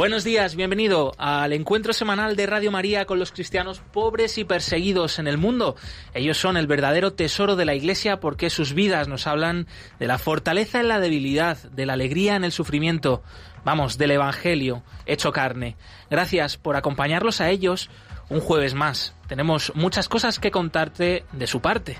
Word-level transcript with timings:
Buenos 0.00 0.24
días, 0.24 0.56
bienvenido 0.56 1.12
al 1.18 1.52
encuentro 1.52 1.92
semanal 1.92 2.34
de 2.34 2.46
Radio 2.46 2.70
María 2.70 3.04
con 3.04 3.18
los 3.18 3.32
cristianos 3.32 3.82
pobres 3.92 4.38
y 4.38 4.44
perseguidos 4.44 5.18
en 5.18 5.26
el 5.26 5.36
mundo. 5.36 5.76
Ellos 6.14 6.38
son 6.38 6.56
el 6.56 6.66
verdadero 6.66 7.12
tesoro 7.12 7.54
de 7.54 7.66
la 7.66 7.74
Iglesia 7.74 8.18
porque 8.18 8.48
sus 8.48 8.72
vidas 8.72 9.08
nos 9.08 9.26
hablan 9.26 9.66
de 9.98 10.06
la 10.06 10.16
fortaleza 10.16 10.80
en 10.80 10.88
la 10.88 11.00
debilidad, 11.00 11.58
de 11.58 11.84
la 11.84 11.92
alegría 11.92 12.34
en 12.34 12.44
el 12.44 12.52
sufrimiento, 12.52 13.22
vamos, 13.62 13.98
del 13.98 14.12
Evangelio 14.12 14.82
hecho 15.04 15.32
carne. 15.32 15.76
Gracias 16.08 16.56
por 16.56 16.76
acompañarlos 16.76 17.42
a 17.42 17.50
ellos 17.50 17.90
un 18.30 18.40
jueves 18.40 18.72
más. 18.72 19.14
Tenemos 19.28 19.70
muchas 19.74 20.08
cosas 20.08 20.38
que 20.38 20.50
contarte 20.50 21.26
de 21.32 21.46
su 21.46 21.60
parte. 21.60 21.98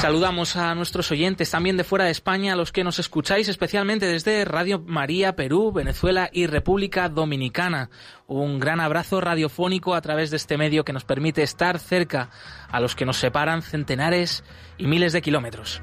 Saludamos 0.00 0.56
a 0.56 0.74
nuestros 0.74 1.10
oyentes 1.10 1.50
también 1.50 1.76
de 1.76 1.84
fuera 1.84 2.06
de 2.06 2.10
España, 2.10 2.54
a 2.54 2.56
los 2.56 2.72
que 2.72 2.84
nos 2.84 2.98
escucháis 2.98 3.48
especialmente 3.48 4.06
desde 4.06 4.46
Radio 4.46 4.82
María 4.86 5.36
Perú, 5.36 5.72
Venezuela 5.72 6.30
y 6.32 6.46
República 6.46 7.10
Dominicana. 7.10 7.90
Un 8.26 8.60
gran 8.60 8.80
abrazo 8.80 9.20
radiofónico 9.20 9.94
a 9.94 10.00
través 10.00 10.30
de 10.30 10.38
este 10.38 10.56
medio 10.56 10.86
que 10.86 10.94
nos 10.94 11.04
permite 11.04 11.42
estar 11.42 11.78
cerca 11.78 12.30
a 12.70 12.80
los 12.80 12.96
que 12.96 13.04
nos 13.04 13.18
separan 13.18 13.60
centenares 13.60 14.42
y 14.78 14.86
miles 14.86 15.12
de 15.12 15.20
kilómetros. 15.20 15.82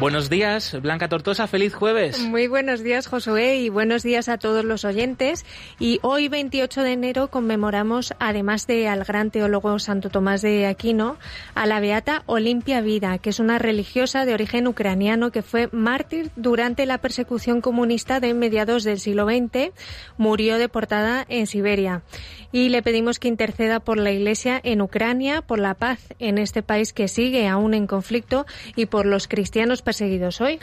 Buenos 0.00 0.30
días, 0.30 0.80
Blanca 0.80 1.08
Tortosa, 1.08 1.48
feliz 1.48 1.74
jueves. 1.74 2.20
Muy 2.20 2.46
buenos 2.46 2.84
días, 2.84 3.08
Josué, 3.08 3.56
y 3.56 3.68
buenos 3.68 4.04
días 4.04 4.28
a 4.28 4.38
todos 4.38 4.64
los 4.64 4.84
oyentes. 4.84 5.44
Y 5.80 5.98
hoy, 6.02 6.28
28 6.28 6.84
de 6.84 6.92
enero, 6.92 7.28
conmemoramos, 7.32 8.14
además 8.20 8.68
de 8.68 8.86
al 8.86 9.02
gran 9.02 9.32
teólogo 9.32 9.80
Santo 9.80 10.08
Tomás 10.08 10.40
de 10.40 10.66
Aquino, 10.66 11.16
a 11.56 11.66
la 11.66 11.80
beata 11.80 12.22
Olimpia 12.26 12.80
Vida, 12.80 13.18
que 13.18 13.30
es 13.30 13.40
una 13.40 13.58
religiosa 13.58 14.24
de 14.24 14.34
origen 14.34 14.68
ucraniano 14.68 15.32
que 15.32 15.42
fue 15.42 15.68
mártir 15.72 16.30
durante 16.36 16.86
la 16.86 16.98
persecución 16.98 17.60
comunista 17.60 18.20
de 18.20 18.34
mediados 18.34 18.84
del 18.84 19.00
siglo 19.00 19.26
XX. 19.26 19.72
Murió 20.16 20.58
deportada 20.58 21.26
en 21.28 21.48
Siberia. 21.48 22.02
Y 22.50 22.70
le 22.70 22.82
pedimos 22.82 23.18
que 23.18 23.28
interceda 23.28 23.80
por 23.80 23.98
la 23.98 24.10
Iglesia 24.10 24.60
en 24.62 24.80
Ucrania, 24.80 25.42
por 25.42 25.58
la 25.58 25.74
paz 25.74 26.00
en 26.18 26.38
este 26.38 26.62
país 26.62 26.92
que 26.92 27.08
sigue 27.08 27.46
aún 27.46 27.74
en 27.74 27.86
conflicto 27.86 28.46
y 28.74 28.86
por 28.86 29.04
los 29.04 29.28
cristianos 29.28 29.82
perseguidos 29.82 30.40
hoy? 30.40 30.58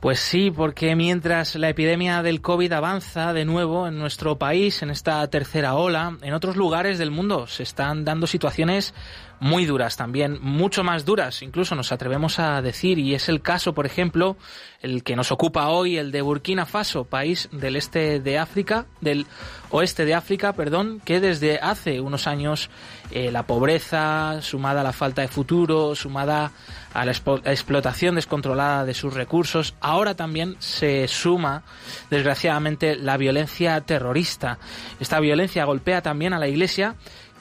Pues 0.00 0.18
sí, 0.18 0.50
porque 0.50 0.96
mientras 0.96 1.56
la 1.56 1.68
epidemia 1.68 2.22
del 2.22 2.40
COVID 2.40 2.72
avanza 2.72 3.34
de 3.34 3.44
nuevo 3.44 3.86
en 3.86 3.98
nuestro 3.98 4.38
país, 4.38 4.82
en 4.82 4.88
esta 4.88 5.28
tercera 5.28 5.74
ola, 5.74 6.16
en 6.22 6.32
otros 6.32 6.56
lugares 6.56 6.96
del 6.96 7.10
mundo 7.10 7.46
se 7.46 7.64
están 7.64 8.06
dando 8.06 8.26
situaciones 8.26 8.94
muy 9.40 9.64
duras 9.64 9.96
también, 9.96 10.38
mucho 10.42 10.84
más 10.84 11.04
duras, 11.04 11.42
incluso 11.42 11.74
nos 11.74 11.92
atrevemos 11.92 12.38
a 12.38 12.60
decir, 12.60 12.98
y 12.98 13.14
es 13.14 13.28
el 13.30 13.40
caso, 13.40 13.72
por 13.72 13.86
ejemplo, 13.86 14.36
el 14.82 15.02
que 15.02 15.16
nos 15.16 15.32
ocupa 15.32 15.68
hoy, 15.68 15.96
el 15.96 16.12
de 16.12 16.20
Burkina 16.20 16.66
Faso, 16.66 17.04
país 17.04 17.48
del 17.50 17.76
este 17.76 18.20
de 18.20 18.38
África, 18.38 18.86
del 19.00 19.26
oeste 19.70 20.04
de 20.04 20.14
África, 20.14 20.52
perdón, 20.52 21.00
que 21.04 21.20
desde 21.20 21.58
hace 21.58 22.00
unos 22.00 22.26
años 22.26 22.68
eh, 23.10 23.30
la 23.30 23.46
pobreza, 23.46 24.42
sumada 24.42 24.82
a 24.82 24.84
la 24.84 24.92
falta 24.92 25.22
de 25.22 25.28
futuro, 25.28 25.94
sumada 25.94 26.52
a 26.92 27.04
la 27.04 27.12
explotación 27.12 28.16
descontrolada 28.16 28.84
de 28.84 28.94
sus 28.94 29.14
recursos, 29.14 29.74
ahora 29.80 30.14
también 30.16 30.56
se 30.58 31.06
suma, 31.08 31.62
desgraciadamente, 32.10 32.96
la 32.96 33.16
violencia 33.16 33.80
terrorista. 33.80 34.58
Esta 34.98 35.20
violencia 35.20 35.64
golpea 35.64 36.02
también 36.02 36.32
a 36.32 36.38
la 36.38 36.48
Iglesia, 36.48 36.96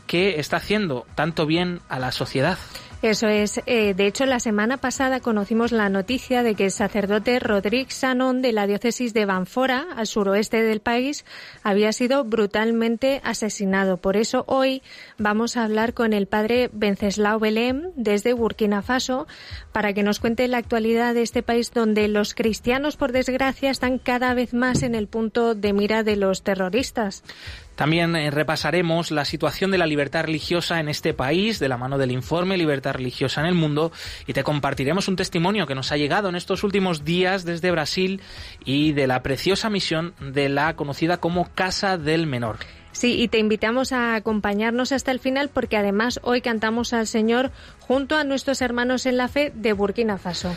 que 0.10 0.40
está 0.40 0.58
haciendo 0.58 1.06
tanto 1.14 1.46
bien 1.46 1.82
a 1.88 2.00
la 2.00 2.12
sociedad. 2.12 2.58
Eso 3.04 3.28
es. 3.28 3.62
Eh, 3.66 3.94
de 3.94 4.08
hecho, 4.08 4.26
la 4.26 4.42
semana 4.42 4.76
pasada 4.76 5.22
conocimos 5.22 5.72
la 5.72 5.88
noticia 5.88 6.44
de 6.44 6.56
que 6.56 6.66
el 6.66 6.72
sacerdote 6.72 7.40
Rodríguez 7.40 7.94
Sanón 7.94 8.42
de 8.42 8.52
la 8.52 8.68
diócesis 8.68 9.14
de 9.14 9.26
Banfora, 9.26 9.86
al 9.96 10.06
suroeste 10.06 10.64
del 10.64 10.82
país, 10.82 11.24
había 11.64 11.94
sido 11.94 12.26
brutalmente 12.26 13.22
asesinado. 13.24 13.98
Por 13.98 14.18
eso 14.18 14.44
hoy 14.48 14.82
vamos 15.18 15.56
a 15.56 15.64
hablar 15.64 15.94
con 15.94 16.12
el 16.12 16.28
padre 16.28 16.70
Venceslao 16.74 17.40
Belém 17.40 17.92
desde 17.96 18.34
Burkina 18.34 18.82
Faso 18.82 19.28
para 19.72 19.94
que 19.94 20.04
nos 20.04 20.20
cuente 20.20 20.48
la 20.50 20.58
actualidad 20.58 21.14
de 21.14 21.22
este 21.22 21.44
país 21.44 21.72
donde 21.72 22.10
los 22.10 22.34
cristianos, 22.34 22.98
por 22.98 23.14
desgracia, 23.14 23.70
están 23.70 24.00
cada 24.00 24.34
vez 24.34 24.54
más 24.54 24.82
en 24.84 24.96
el 24.96 25.08
punto 25.08 25.56
de 25.56 25.72
mira 25.72 26.04
de 26.04 26.18
los 26.18 26.44
terroristas. 26.44 27.24
También 27.80 28.14
eh, 28.18 28.30
repasaremos 28.30 29.10
la 29.10 29.24
situación 29.24 29.72
de 29.72 29.78
la 29.78 29.88
libertad 29.88 30.26
religiosa 30.26 30.82
en 30.82 30.90
este 30.90 31.14
país 31.14 31.60
de 31.60 31.70
la 31.70 31.78
mano 31.78 31.98
del 31.98 32.12
informe 32.12 32.58
Libertad 32.58 32.92
Religiosa 32.92 33.40
en 33.40 33.48
el 33.48 33.54
Mundo 33.54 33.94
y 34.28 34.34
te 34.34 34.44
compartiremos 34.44 35.08
un 35.08 35.16
testimonio 35.16 35.66
que 35.66 35.76
nos 35.76 35.94
ha 35.94 35.96
llegado 35.96 36.28
en 36.28 36.36
estos 36.36 36.66
últimos 36.66 37.06
días 37.06 37.46
desde 37.46 37.72
Brasil 37.72 38.20
y 38.66 38.92
de 38.92 39.08
la 39.08 39.24
preciosa 39.24 39.70
misión 39.70 40.14
de 40.20 40.50
la 40.50 40.76
conocida 40.76 41.22
como 41.22 41.54
Casa 41.56 41.98
del 41.98 42.28
Menor. 42.28 42.58
Sí, 42.92 43.22
y 43.22 43.30
te 43.30 43.40
invitamos 43.40 43.94
a 43.94 44.16
acompañarnos 44.16 44.92
hasta 44.92 45.12
el 45.12 45.22
final 45.22 45.48
porque 45.48 45.78
además 45.78 46.20
hoy 46.24 46.42
cantamos 46.42 46.92
al 46.92 47.08
Señor 47.08 47.50
junto 47.80 48.18
a 48.18 48.26
nuestros 48.26 48.62
hermanos 48.62 49.06
en 49.06 49.16
la 49.16 49.30
fe 49.30 49.54
de 49.56 49.72
Burkina 49.72 50.18
Faso. 50.18 50.54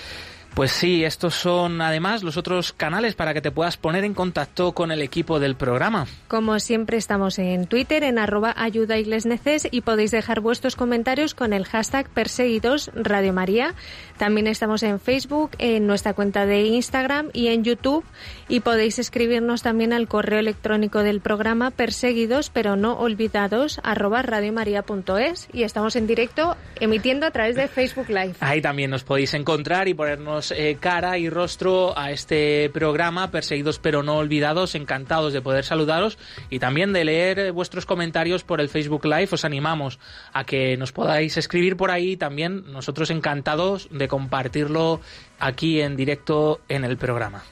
Pues 0.55 0.71
sí, 0.71 1.03
estos 1.03 1.35
son 1.35 1.81
además 1.81 2.23
los 2.23 2.37
otros 2.37 2.75
canales 2.75 3.15
para 3.15 3.33
que 3.33 3.41
te 3.41 3.51
puedas 3.51 3.79
poner 3.79 4.05
en 4.05 4.13
contacto 4.13 4.73
con 4.73 4.93
el 4.93 5.01
equipo 5.01 5.41
del 5.41 5.57
programa. 5.57 6.07
Como 6.29 6.61
siempre 6.61 6.99
estamos 6.99 7.39
en 7.39 7.67
Twitter 7.67 8.05
en 8.05 8.19
arroba 8.19 8.55
ayuda 8.57 8.99
y 8.99 9.81
podéis 9.81 10.11
dejar 10.11 10.41
vuestros 10.41 10.77
comentarios 10.77 11.35
con 11.35 11.55
el 11.55 11.65
hashtag 11.65 12.09
perseguidos 12.11 12.91
Radio 12.95 13.33
María. 13.33 13.75
También 14.19 14.47
estamos 14.47 14.83
en 14.83 15.01
Facebook, 15.01 15.53
en 15.59 15.87
nuestra 15.87 16.13
cuenta 16.13 16.45
de 16.45 16.65
Instagram 16.65 17.31
y 17.33 17.47
en 17.49 17.65
YouTube 17.65 18.05
y 18.49 18.61
podéis 18.61 18.99
escribirnos 18.99 19.63
también 19.63 19.95
al 19.95 20.07
correo 20.07 20.39
electrónico 20.39 21.03
del 21.03 21.21
programa 21.21 21.71
perseguidos 21.71 22.51
pero 22.51 22.77
no 22.77 22.99
olvidados 22.99 23.81
arroba 23.83 24.21
radiomaria.es 24.21 25.49
y 25.53 25.63
estamos 25.63 25.97
en 25.97 26.07
directo 26.07 26.57
emitiendo 26.79 27.27
a 27.27 27.31
través 27.31 27.57
de 27.57 27.69
Facebook 27.69 28.09
Live. 28.09 28.35
Ahí 28.41 28.61
también 28.61 28.91
nos 28.91 29.03
podéis 29.03 29.33
encontrar 29.33 29.89
y 29.89 29.95
ponernos 29.95 30.42
eh, 30.51 30.77
cara 30.81 31.19
y 31.19 31.29
rostro 31.29 31.97
a 31.97 32.11
este 32.11 32.71
programa, 32.71 33.31
Perseguidos 33.31 33.79
pero 33.79 34.03
no 34.03 34.17
olvidados, 34.17 34.75
encantados 34.75 35.33
de 35.33 35.41
poder 35.41 35.65
saludaros 35.65 36.19
y 36.51 36.59
también 36.59 36.93
de 36.93 37.05
leer 37.05 37.53
vuestros 37.53 37.87
comentarios 37.87 38.43
por 38.43 38.61
el 38.61 38.69
Facebook 38.69 39.05
Live. 39.05 39.29
Os 39.33 39.45
animamos 39.45 39.99
a 40.33 40.45
que 40.45 40.77
nos 40.77 40.93
podáis 40.93 41.37
escribir 41.37 41.77
por 41.77 41.91
ahí 41.91 42.17
también, 42.17 42.65
nosotros 42.73 43.11
encantados 43.11 43.89
de 43.91 44.09
compartirlo 44.09 45.01
aquí 45.39 45.81
en 45.81 45.97
directo 45.97 46.61
en 46.69 46.85
el 46.85 46.97
programa. 46.97 47.43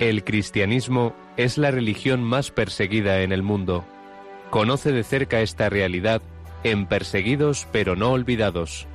El 0.00 0.24
cristianismo 0.24 1.14
es 1.36 1.58
la 1.58 1.70
religión 1.70 2.24
más 2.24 2.50
perseguida 2.50 3.20
en 3.20 3.32
el 3.32 3.42
mundo. 3.42 3.84
Conoce 4.48 4.92
de 4.92 5.04
cerca 5.04 5.42
esta 5.42 5.68
realidad 5.68 6.22
en 6.64 6.86
Perseguidos 6.86 7.68
pero 7.70 7.96
no 7.96 8.12
olvidados, 8.12 8.86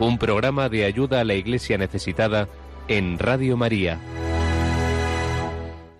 un 0.00 0.18
programa 0.18 0.68
de 0.68 0.84
ayuda 0.84 1.20
a 1.20 1.24
la 1.24 1.34
Iglesia 1.34 1.78
necesitada 1.78 2.48
en 2.88 3.20
Radio 3.20 3.56
María. 3.56 4.00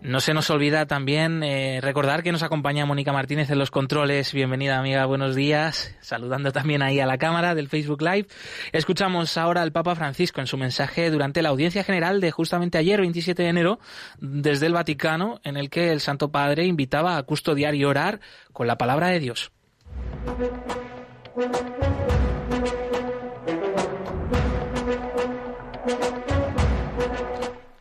No 0.08 0.20
se 0.20 0.32
nos 0.32 0.48
olvida 0.48 0.86
también 0.86 1.42
eh, 1.42 1.80
recordar 1.82 2.22
que 2.22 2.32
nos 2.32 2.42
acompaña 2.42 2.86
Mónica 2.86 3.12
Martínez 3.12 3.50
en 3.50 3.58
los 3.58 3.70
controles. 3.70 4.32
Bienvenida 4.32 4.78
amiga, 4.78 5.04
buenos 5.04 5.34
días. 5.34 5.94
Saludando 6.00 6.50
también 6.50 6.80
ahí 6.80 6.98
a 6.98 7.04
la 7.04 7.18
cámara 7.18 7.54
del 7.54 7.68
Facebook 7.68 8.00
Live. 8.00 8.26
Escuchamos 8.72 9.36
ahora 9.36 9.60
al 9.60 9.70
Papa 9.70 9.94
Francisco 9.96 10.40
en 10.40 10.46
su 10.46 10.56
mensaje 10.56 11.10
durante 11.10 11.42
la 11.42 11.50
audiencia 11.50 11.84
general 11.84 12.22
de 12.22 12.30
justamente 12.30 12.78
ayer, 12.78 13.02
27 13.02 13.42
de 13.42 13.48
enero, 13.50 13.80
desde 14.18 14.64
el 14.64 14.72
Vaticano, 14.72 15.42
en 15.44 15.58
el 15.58 15.68
que 15.68 15.92
el 15.92 16.00
Santo 16.00 16.30
Padre 16.30 16.64
invitaba 16.64 17.18
a 17.18 17.22
custodiar 17.24 17.74
y 17.74 17.84
orar 17.84 18.20
con 18.54 18.66
la 18.66 18.78
palabra 18.78 19.08
de 19.08 19.20
Dios. 19.20 19.52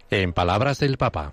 En 0.09 0.33
palabras 0.33 0.79
del 0.79 0.97
Papa. 0.97 1.31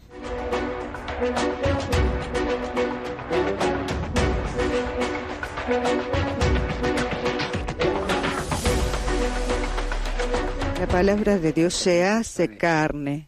La 10.78 10.86
palabra 10.88 11.38
de 11.38 11.52
Dios 11.52 11.72
se 11.72 12.04
hace 12.04 12.58
carne. 12.58 13.26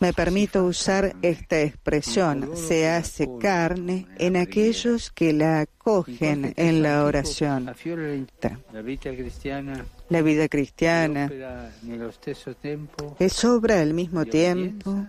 Me 0.00 0.12
permito 0.12 0.64
usar 0.64 1.14
esta 1.22 1.60
expresión, 1.60 2.56
se 2.56 2.88
hace 2.88 3.28
carne 3.40 4.08
en 4.18 4.36
aquellos 4.36 5.12
que 5.12 5.32
la 5.32 5.60
acogen 5.60 6.52
en 6.56 6.82
la 6.82 7.04
oración. 7.04 7.72
La 10.08 10.22
vida 10.22 10.48
cristiana 10.48 11.30
es 13.20 13.44
obra 13.44 13.80
al 13.80 13.94
mismo 13.94 14.24
tiempo 14.24 15.06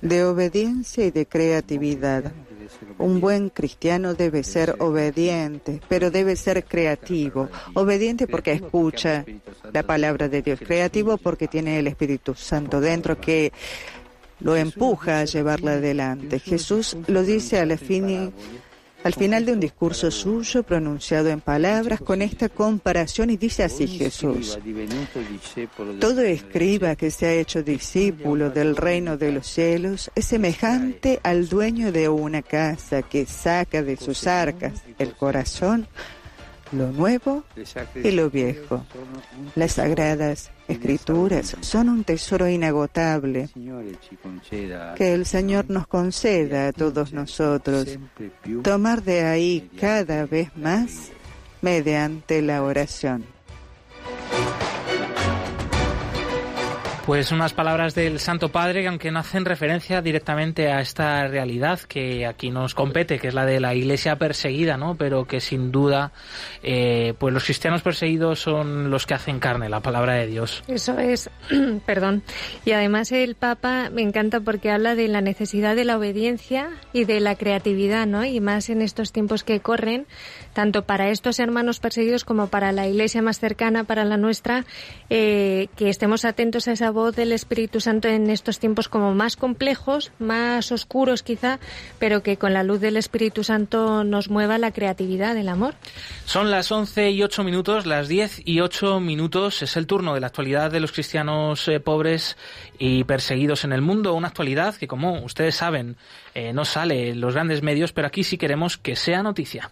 de 0.00 0.24
obediencia 0.24 1.06
y 1.06 1.10
de 1.10 1.26
creatividad. 1.26 2.32
Un 2.98 3.20
buen 3.20 3.48
cristiano 3.50 4.14
debe 4.14 4.42
ser 4.44 4.76
obediente, 4.78 5.80
pero 5.88 6.10
debe 6.10 6.36
ser 6.36 6.64
creativo. 6.64 7.48
Obediente 7.74 8.26
porque 8.26 8.52
escucha 8.52 9.24
la 9.72 9.82
palabra 9.82 10.28
de 10.28 10.42
Dios. 10.42 10.60
Creativo 10.60 11.16
porque 11.16 11.48
tiene 11.48 11.78
el 11.78 11.86
Espíritu 11.86 12.34
Santo 12.34 12.80
dentro 12.80 13.20
que 13.20 13.52
lo 14.40 14.56
empuja 14.56 15.20
a 15.20 15.24
llevarla 15.24 15.72
adelante. 15.72 16.38
Jesús 16.38 16.96
lo 17.06 17.22
dice 17.22 17.58
a 17.58 17.66
la 17.66 17.76
fin 17.76 18.32
al 19.02 19.14
final 19.14 19.46
de 19.46 19.52
un 19.52 19.60
discurso 19.60 20.10
suyo 20.10 20.62
pronunciado 20.62 21.28
en 21.28 21.40
palabras 21.40 22.00
con 22.00 22.22
esta 22.22 22.48
comparación 22.48 23.30
y 23.30 23.36
dice 23.36 23.64
así 23.64 23.86
Jesús, 23.86 24.58
todo 25.98 26.20
escriba 26.22 26.96
que 26.96 27.10
se 27.10 27.26
ha 27.26 27.32
hecho 27.32 27.62
discípulo 27.62 28.50
del 28.50 28.76
reino 28.76 29.16
de 29.16 29.32
los 29.32 29.46
cielos 29.46 30.10
es 30.14 30.26
semejante 30.26 31.20
al 31.22 31.48
dueño 31.48 31.92
de 31.92 32.08
una 32.08 32.42
casa 32.42 33.02
que 33.02 33.26
saca 33.26 33.82
de 33.82 33.96
sus 33.96 34.26
arcas 34.26 34.82
el 34.98 35.14
corazón 35.14 35.88
lo 36.72 36.92
nuevo 36.92 37.44
y 38.02 38.10
lo 38.10 38.30
viejo. 38.30 38.84
Las 39.54 39.72
sagradas 39.72 40.50
escrituras 40.68 41.56
son 41.60 41.88
un 41.88 42.04
tesoro 42.04 42.48
inagotable 42.48 43.48
que 44.96 45.14
el 45.14 45.26
Señor 45.26 45.66
nos 45.68 45.86
conceda 45.86 46.68
a 46.68 46.72
todos 46.72 47.12
nosotros, 47.12 47.98
tomar 48.62 49.02
de 49.02 49.24
ahí 49.24 49.70
cada 49.78 50.26
vez 50.26 50.56
más 50.56 51.10
mediante 51.60 52.42
la 52.42 52.62
oración. 52.62 53.24
Pues 57.10 57.32
unas 57.32 57.52
palabras 57.52 57.96
del 57.96 58.20
Santo 58.20 58.50
Padre 58.50 58.82
que 58.82 58.86
aunque 58.86 59.10
no 59.10 59.18
hacen 59.18 59.44
referencia 59.44 60.00
directamente 60.00 60.70
a 60.70 60.80
esta 60.80 61.26
realidad 61.26 61.80
que 61.80 62.24
aquí 62.24 62.52
nos 62.52 62.76
compete, 62.76 63.18
que 63.18 63.26
es 63.26 63.34
la 63.34 63.44
de 63.44 63.58
la 63.58 63.74
Iglesia 63.74 64.14
perseguida, 64.14 64.76
¿no? 64.76 64.94
Pero 64.94 65.24
que 65.24 65.40
sin 65.40 65.72
duda, 65.72 66.12
eh, 66.62 67.14
pues 67.18 67.34
los 67.34 67.42
cristianos 67.42 67.82
perseguidos 67.82 68.38
son 68.38 68.90
los 68.90 69.06
que 69.06 69.14
hacen 69.14 69.40
carne, 69.40 69.68
la 69.68 69.80
palabra 69.80 70.14
de 70.14 70.28
Dios. 70.28 70.62
Eso 70.68 71.00
es, 71.00 71.28
perdón. 71.84 72.22
Y 72.64 72.70
además 72.70 73.10
el 73.10 73.34
Papa 73.34 73.90
me 73.90 74.02
encanta 74.02 74.38
porque 74.38 74.70
habla 74.70 74.94
de 74.94 75.08
la 75.08 75.20
necesidad 75.20 75.74
de 75.74 75.86
la 75.86 75.98
obediencia 75.98 76.70
y 76.92 77.06
de 77.06 77.18
la 77.18 77.34
creatividad, 77.34 78.06
¿no? 78.06 78.24
Y 78.24 78.38
más 78.38 78.70
en 78.70 78.82
estos 78.82 79.10
tiempos 79.10 79.42
que 79.42 79.58
corren, 79.58 80.06
tanto 80.52 80.82
para 80.82 81.10
estos 81.10 81.38
hermanos 81.38 81.80
perseguidos 81.80 82.24
como 82.24 82.48
para 82.48 82.72
la 82.72 82.86
Iglesia 82.86 83.22
más 83.22 83.38
cercana, 83.38 83.84
para 83.84 84.04
la 84.04 84.16
nuestra, 84.16 84.64
eh, 85.08 85.68
que 85.76 85.88
estemos 85.88 86.24
atentos 86.24 86.68
a 86.68 86.72
esa 86.72 86.90
voz 86.90 87.14
del 87.16 87.32
Espíritu 87.32 87.80
Santo 87.80 88.08
en 88.08 88.30
estos 88.30 88.58
tiempos 88.58 88.88
como 88.88 89.14
más 89.14 89.36
complejos, 89.36 90.12
más 90.18 90.72
oscuros 90.72 91.22
quizá, 91.22 91.58
pero 91.98 92.22
que 92.22 92.36
con 92.36 92.52
la 92.52 92.62
luz 92.62 92.80
del 92.80 92.96
Espíritu 92.96 93.44
Santo 93.44 94.04
nos 94.04 94.30
mueva 94.30 94.58
la 94.58 94.72
creatividad, 94.72 95.36
el 95.36 95.48
amor. 95.48 95.74
Son 96.24 96.50
las 96.50 96.70
11 96.70 97.10
y 97.10 97.22
8 97.22 97.44
minutos, 97.44 97.86
las 97.86 98.08
10 98.08 98.42
y 98.44 98.60
8 98.60 99.00
minutos. 99.00 99.62
Es 99.62 99.76
el 99.76 99.86
turno 99.86 100.14
de 100.14 100.20
la 100.20 100.28
actualidad 100.28 100.70
de 100.70 100.80
los 100.80 100.92
cristianos 100.92 101.66
eh, 101.68 101.80
pobres 101.80 102.36
y 102.78 103.04
perseguidos 103.04 103.64
en 103.64 103.72
el 103.72 103.82
mundo. 103.82 104.14
Una 104.14 104.28
actualidad 104.28 104.74
que, 104.76 104.88
como 104.88 105.22
ustedes 105.24 105.56
saben, 105.56 105.96
eh, 106.34 106.52
no 106.52 106.64
sale 106.64 107.10
en 107.10 107.20
los 107.20 107.34
grandes 107.34 107.62
medios, 107.62 107.92
pero 107.92 108.06
aquí 108.06 108.24
sí 108.24 108.38
queremos 108.38 108.76
que 108.76 108.96
sea 108.96 109.22
noticia. 109.22 109.70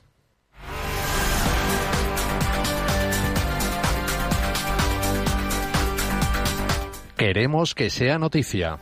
Queremos 7.19 7.75
que 7.75 7.91
sea 7.91 8.17
noticia. 8.17 8.79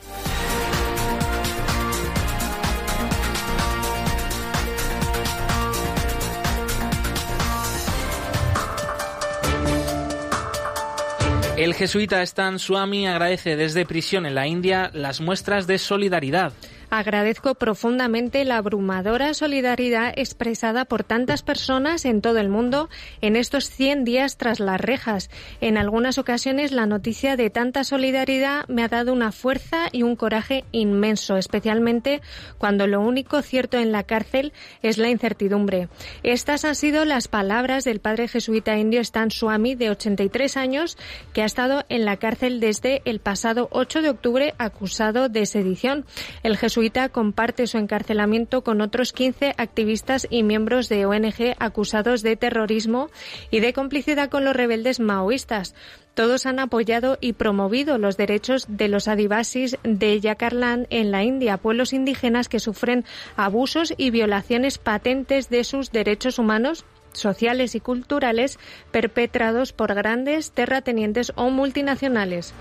El 11.56 11.72
jesuita 11.72 12.20
Stan 12.24 12.58
Swami 12.58 13.08
agradece 13.08 13.56
desde 13.56 13.86
prisión 13.86 14.26
en 14.26 14.34
la 14.34 14.46
India 14.46 14.90
las 14.92 15.22
muestras 15.22 15.66
de 15.66 15.78
solidaridad 15.78 16.52
Agradezco 16.88 17.56
profundamente 17.56 18.44
la 18.44 18.58
abrumadora 18.58 19.34
solidaridad 19.34 20.12
expresada 20.16 20.84
por 20.84 21.02
tantas 21.02 21.42
personas 21.42 22.04
en 22.04 22.20
todo 22.20 22.38
el 22.38 22.48
mundo 22.48 22.88
en 23.20 23.34
estos 23.34 23.68
100 23.70 24.04
días 24.04 24.36
tras 24.36 24.60
las 24.60 24.80
rejas. 24.80 25.28
En 25.60 25.78
algunas 25.78 26.16
ocasiones 26.18 26.70
la 26.70 26.86
noticia 26.86 27.36
de 27.36 27.50
tanta 27.50 27.82
solidaridad 27.82 28.68
me 28.68 28.84
ha 28.84 28.88
dado 28.88 29.12
una 29.12 29.32
fuerza 29.32 29.88
y 29.90 30.04
un 30.04 30.14
coraje 30.14 30.64
inmenso, 30.70 31.36
especialmente 31.36 32.22
cuando 32.56 32.86
lo 32.86 33.00
único 33.00 33.42
cierto 33.42 33.78
en 33.78 33.90
la 33.90 34.04
cárcel 34.04 34.52
es 34.82 34.96
la 34.96 35.08
incertidumbre. 35.08 35.88
Estas 36.22 36.64
han 36.64 36.76
sido 36.76 37.04
las 37.04 37.26
palabras 37.26 37.82
del 37.82 37.98
padre 37.98 38.28
jesuita 38.28 38.78
indio 38.78 39.00
Stan 39.00 39.32
Swami, 39.32 39.74
de 39.74 39.90
83 39.90 40.56
años, 40.56 40.96
que 41.32 41.42
ha 41.42 41.46
estado 41.46 41.84
en 41.88 42.04
la 42.04 42.16
cárcel 42.16 42.60
desde 42.60 43.02
el 43.04 43.18
pasado 43.18 43.68
8 43.72 44.02
de 44.02 44.10
octubre 44.10 44.54
acusado 44.58 45.28
de 45.28 45.46
sedición. 45.46 46.06
El 46.44 46.56
jesuita 46.56 46.75
comparte 47.10 47.66
su 47.66 47.78
encarcelamiento 47.78 48.62
con 48.62 48.82
otros 48.82 49.14
15 49.14 49.54
activistas 49.56 50.26
y 50.28 50.42
miembros 50.42 50.90
de 50.90 51.06
ONG 51.06 51.54
acusados 51.58 52.22
de 52.22 52.36
terrorismo 52.36 53.08
y 53.50 53.60
de 53.60 53.72
complicidad 53.72 54.28
con 54.28 54.44
los 54.44 54.54
rebeldes 54.54 55.00
maoístas. 55.00 55.74
Todos 56.12 56.44
han 56.44 56.58
apoyado 56.58 57.16
y 57.20 57.32
promovido 57.32 57.96
los 57.96 58.18
derechos 58.18 58.66
de 58.68 58.88
los 58.88 59.08
adivasis 59.08 59.78
de 59.84 60.20
Yakarland 60.20 60.86
en 60.90 61.10
la 61.12 61.24
India, 61.24 61.56
pueblos 61.56 61.94
indígenas 61.94 62.50
que 62.50 62.60
sufren 62.60 63.06
abusos 63.36 63.94
y 63.96 64.10
violaciones 64.10 64.76
patentes 64.76 65.48
de 65.48 65.64
sus 65.64 65.92
derechos 65.92 66.38
humanos 66.38 66.84
sociales 67.12 67.74
y 67.74 67.80
culturales 67.80 68.58
perpetrados 68.90 69.72
por 69.72 69.94
grandes 69.94 70.50
terratenientes 70.50 71.32
o 71.36 71.48
multinacionales. 71.48 72.52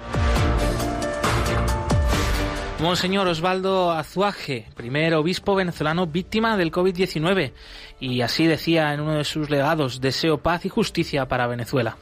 Monseñor 2.79 3.27
Osvaldo 3.27 3.91
Azuaje, 3.91 4.67
primer 4.75 5.13
obispo 5.13 5.55
venezolano 5.55 6.07
víctima 6.07 6.57
del 6.57 6.73
COVID-19, 6.73 7.53
y 8.01 8.19
así 8.19 8.47
decía 8.47 8.93
en 8.93 8.99
uno 8.99 9.13
de 9.13 9.23
sus 9.23 9.49
legados, 9.49 10.01
deseo 10.01 10.39
paz 10.39 10.65
y 10.65 10.69
justicia 10.69 11.25
para 11.27 11.47
Venezuela. 11.47 11.95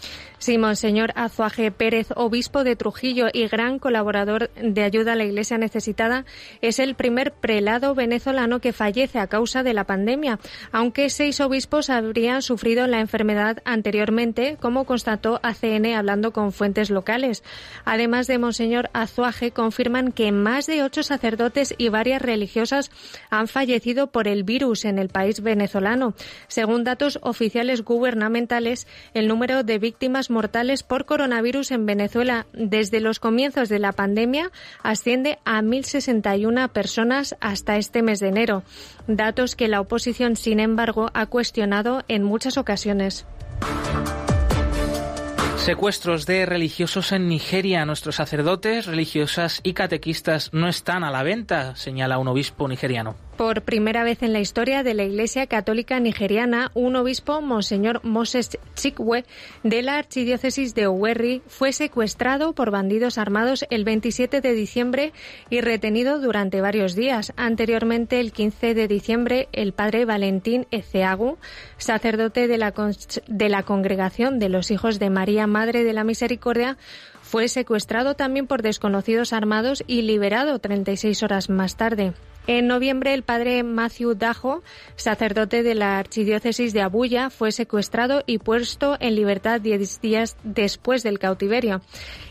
Sí, 0.43 0.57
Monseñor 0.57 1.13
Azuaje 1.15 1.71
Pérez, 1.71 2.07
obispo 2.17 2.65
de 2.65 2.75
Trujillo 2.75 3.27
y 3.31 3.47
gran 3.47 3.79
colaborador 3.79 4.49
de 4.61 4.83
ayuda 4.83 5.13
a 5.13 5.15
la 5.15 5.23
Iglesia 5.23 5.57
necesitada, 5.57 6.25
es 6.59 6.79
el 6.79 6.95
primer 6.95 7.31
prelado 7.31 7.95
venezolano 7.95 8.59
que 8.59 8.73
fallece 8.73 9.19
a 9.19 9.27
causa 9.27 9.63
de 9.63 9.73
la 9.73 9.85
pandemia, 9.85 10.41
aunque 10.73 11.09
seis 11.09 11.39
obispos 11.39 11.89
habrían 11.89 12.41
sufrido 12.41 12.87
la 12.87 12.99
enfermedad 12.99 13.59
anteriormente, 13.63 14.57
como 14.59 14.83
constató 14.83 15.39
ACN 15.43 15.93
hablando 15.93 16.33
con 16.33 16.51
fuentes 16.51 16.89
locales. 16.89 17.41
Además 17.85 18.27
de 18.27 18.37
Monseñor 18.37 18.89
Azuaje, 18.91 19.51
confirman 19.51 20.11
que 20.11 20.33
más 20.33 20.65
de 20.65 20.83
ocho 20.83 21.03
sacerdotes 21.03 21.73
y 21.77 21.87
varias 21.87 22.21
religiosas 22.21 22.91
han 23.29 23.47
fallecido 23.47 24.07
por 24.07 24.27
el 24.27 24.43
virus 24.43 24.83
en 24.83 24.99
el 24.99 25.07
país 25.07 25.39
venezolano. 25.39 26.15
Según 26.49 26.83
datos 26.83 27.17
oficiales 27.21 27.85
gubernamentales, 27.85 28.87
el 29.13 29.29
número 29.29 29.63
de 29.63 29.79
víctimas 29.79 30.32
mortales 30.33 30.83
por 30.83 31.05
coronavirus 31.05 31.71
en 31.71 31.85
Venezuela 31.85 32.45
desde 32.51 32.99
los 32.99 33.19
comienzos 33.19 33.69
de 33.69 33.79
la 33.79 33.93
pandemia 33.93 34.51
asciende 34.81 35.39
a 35.45 35.61
1.061 35.61 36.69
personas 36.69 37.37
hasta 37.39 37.77
este 37.77 38.01
mes 38.01 38.19
de 38.19 38.27
enero, 38.27 38.63
datos 39.07 39.55
que 39.55 39.69
la 39.69 39.79
oposición, 39.79 40.35
sin 40.35 40.59
embargo, 40.59 41.09
ha 41.13 41.27
cuestionado 41.27 42.03
en 42.07 42.23
muchas 42.23 42.57
ocasiones. 42.57 43.25
Secuestros 45.57 46.25
de 46.25 46.45
religiosos 46.45 47.13
en 47.13 47.29
Nigeria. 47.29 47.85
Nuestros 47.85 48.15
sacerdotes, 48.15 48.85
religiosas 48.85 49.61
y 49.63 49.71
catequistas 49.71 50.49
no 50.51 50.67
están 50.67 51.05
a 51.05 51.11
la 51.11 51.23
venta, 51.23 51.77
señala 51.77 52.17
un 52.17 52.27
obispo 52.27 52.67
nigeriano. 52.67 53.15
Por 53.37 53.63
primera 53.63 54.03
vez 54.03 54.21
en 54.21 54.31
la 54.31 54.39
historia 54.39 54.83
de 54.83 54.93
la 54.93 55.05
Iglesia 55.05 55.47
Católica 55.47 55.99
Nigeriana, 55.99 56.69
un 56.75 56.95
obispo, 56.95 57.41
Monseñor 57.41 58.03
Moses 58.03 58.59
Chikwe, 58.75 59.25
de 59.63 59.81
la 59.81 59.97
Archidiócesis 59.97 60.75
de 60.75 60.85
Owerri, 60.85 61.41
fue 61.47 61.73
secuestrado 61.73 62.53
por 62.53 62.69
bandidos 62.69 63.17
armados 63.17 63.65
el 63.71 63.85
27 63.85 64.39
de 64.39 64.53
diciembre 64.53 65.13
y 65.49 65.61
retenido 65.61 66.19
durante 66.19 66.61
varios 66.61 66.93
días. 66.93 67.33
Anteriormente, 67.35 68.19
el 68.19 68.33
15 68.33 68.75
de 68.75 68.87
diciembre, 68.87 69.49
el 69.51 69.73
padre 69.73 70.05
Valentín 70.05 70.67
Eceagu, 70.69 71.39
sacerdote 71.77 72.47
de 72.47 72.59
la, 72.59 72.71
de 73.27 73.49
la 73.49 73.63
Congregación 73.63 74.37
de 74.37 74.49
los 74.49 74.69
Hijos 74.69 74.99
de 74.99 75.09
María, 75.09 75.47
Madre 75.47 75.83
de 75.83 75.93
la 75.93 76.03
Misericordia, 76.03 76.77
fue 77.23 77.47
secuestrado 77.47 78.13
también 78.13 78.45
por 78.45 78.61
desconocidos 78.61 79.33
armados 79.33 79.83
y 79.87 80.03
liberado 80.03 80.59
36 80.59 81.23
horas 81.23 81.49
más 81.49 81.77
tarde. 81.77 82.13
En 82.45 82.67
noviembre, 82.67 83.13
el 83.13 83.23
padre 83.23 83.63
Matthew 83.63 84.15
Dajo, 84.15 84.63
sacerdote 84.97 85.63
de 85.63 85.75
la 85.75 85.97
archidiócesis 85.97 86.73
de 86.73 86.81
Abuya, 86.81 87.29
fue 87.29 87.53
secuestrado 87.53 88.23
y 88.25 88.37
puesto 88.37 88.97
en 88.99 89.15
libertad 89.15 89.61
diez 89.61 90.01
días 90.01 90.35
después 90.43 91.03
del 91.03 91.19
cautiverio. 91.19 91.81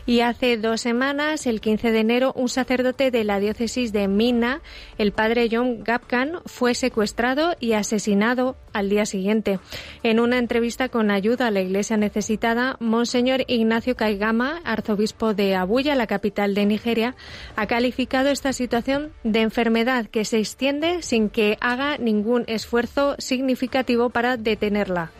Y 0.05 0.19
hace 0.19 0.57
dos 0.57 0.81
semanas, 0.81 1.47
el 1.47 1.61
15 1.61 1.91
de 1.91 1.99
enero, 1.99 2.33
un 2.35 2.47
sacerdote 2.47 3.09
de 3.09 3.23
la 3.23 3.39
diócesis 3.39 3.91
de 3.91 4.07
Mina, 4.07 4.61
el 4.99 5.13
padre 5.13 5.49
John 5.51 5.83
Gapkan, 5.83 6.41
fue 6.45 6.75
secuestrado 6.75 7.55
y 7.59 7.73
asesinado 7.73 8.55
al 8.73 8.89
día 8.89 9.05
siguiente. 9.05 9.59
En 10.03 10.19
una 10.19 10.37
entrevista 10.37 10.89
con 10.89 11.11
ayuda 11.11 11.47
a 11.47 11.51
la 11.51 11.61
Iglesia 11.61 11.97
necesitada, 11.97 12.77
Monseñor 12.79 13.43
Ignacio 13.47 13.95
Caigama, 13.95 14.61
arzobispo 14.65 15.33
de 15.33 15.55
Abuya, 15.55 15.95
la 15.95 16.07
capital 16.07 16.55
de 16.55 16.65
Nigeria, 16.65 17.15
ha 17.55 17.67
calificado 17.67 18.29
esta 18.29 18.53
situación 18.53 19.11
de 19.23 19.41
enfermedad 19.41 20.07
que 20.07 20.25
se 20.25 20.39
extiende 20.39 21.01
sin 21.01 21.29
que 21.29 21.57
haga 21.61 21.97
ningún 21.97 22.43
esfuerzo 22.47 23.15
significativo 23.19 24.09
para 24.09 24.37
detenerla. 24.37 25.11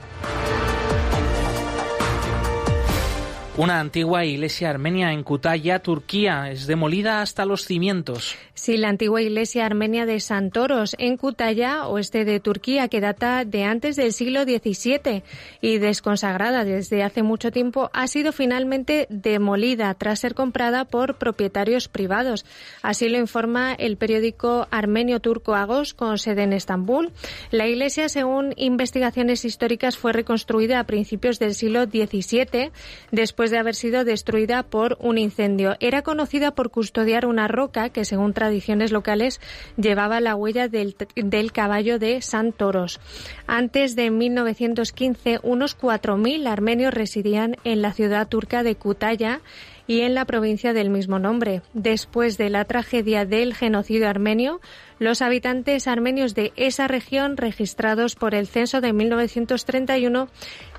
Una 3.55 3.79
antigua 3.79 4.25
iglesia 4.25 4.71
armenia 4.71 5.13
en 5.13 5.21
Kutaya, 5.21 5.77
Turquía, 5.77 6.49
es 6.49 6.65
demolida 6.65 7.21
hasta 7.21 7.45
los 7.45 7.65
cimientos. 7.65 8.35
Sí, 8.55 8.77
la 8.77 8.89
antigua 8.89 9.21
iglesia 9.21 9.67
armenia 9.67 10.07
de 10.07 10.19
Santoros, 10.19 10.95
en 10.97 11.17
Kutaya, 11.17 11.85
oeste 11.85 12.25
de 12.25 12.39
Turquía, 12.39 12.87
que 12.87 12.99
data 12.99 13.45
de 13.45 13.63
antes 13.63 13.95
del 13.95 14.11
siglo 14.11 14.41
XVII 14.43 15.21
y 15.61 15.77
desconsagrada 15.77 16.63
desde 16.63 17.03
hace 17.03 17.21
mucho 17.21 17.51
tiempo, 17.51 17.91
ha 17.93 18.07
sido 18.07 18.31
finalmente 18.31 19.05
demolida 19.11 19.93
tras 19.93 20.21
ser 20.21 20.33
comprada 20.33 20.85
por 20.85 21.19
propietarios 21.19 21.87
privados. 21.87 22.45
Así 22.81 23.07
lo 23.07 23.19
informa 23.19 23.73
el 23.73 23.97
periódico 23.97 24.67
armenio 24.71 25.19
turco 25.19 25.53
Agos, 25.53 25.93
con 25.93 26.17
sede 26.17 26.41
en 26.41 26.53
Estambul. 26.53 27.11
La 27.51 27.67
iglesia, 27.67 28.09
según 28.09 28.53
investigaciones 28.57 29.45
históricas, 29.45 29.95
fue 29.95 30.11
reconstruida 30.11 30.79
a 30.79 30.85
principios 30.85 31.37
del 31.37 31.53
siglo 31.53 31.83
XVII, 31.85 32.71
después 33.11 33.42
después 33.43 33.51
de 33.51 33.59
haber 33.59 33.75
sido 33.75 34.05
destruida 34.05 34.63
por 34.63 34.97
un 35.01 35.17
incendio. 35.17 35.75
Era 35.81 36.01
conocida 36.01 36.51
por 36.51 36.71
custodiar 36.71 37.25
una 37.25 37.49
roca 37.49 37.89
que, 37.89 38.05
según 38.05 38.31
tradiciones 38.31 38.93
locales, 38.93 39.41
llevaba 39.75 40.21
la 40.21 40.33
huella 40.33 40.69
del, 40.69 40.95
del 41.13 41.51
caballo 41.51 41.99
de 41.99 42.21
San 42.21 42.53
Toros. 42.53 43.01
Antes 43.45 43.97
de 43.97 44.11
1915, 44.11 45.41
unos 45.43 45.77
4.000 45.77 46.47
armenios 46.47 46.93
residían 46.93 47.57
en 47.65 47.81
la 47.81 47.91
ciudad 47.91 48.29
turca 48.29 48.63
de 48.63 48.75
Kutaya 48.75 49.41
y 49.87 50.01
en 50.01 50.15
la 50.15 50.25
provincia 50.25 50.73
del 50.73 50.89
mismo 50.89 51.19
nombre. 51.19 51.61
Después 51.73 52.37
de 52.37 52.49
la 52.49 52.65
tragedia 52.65 53.25
del 53.25 53.53
genocidio 53.53 54.09
armenio, 54.09 54.61
los 54.99 55.21
habitantes 55.21 55.87
armenios 55.87 56.35
de 56.35 56.53
esa 56.55 56.87
región 56.87 57.37
registrados 57.37 58.15
por 58.15 58.35
el 58.35 58.47
censo 58.47 58.81
de 58.81 58.93
1931 58.93 60.29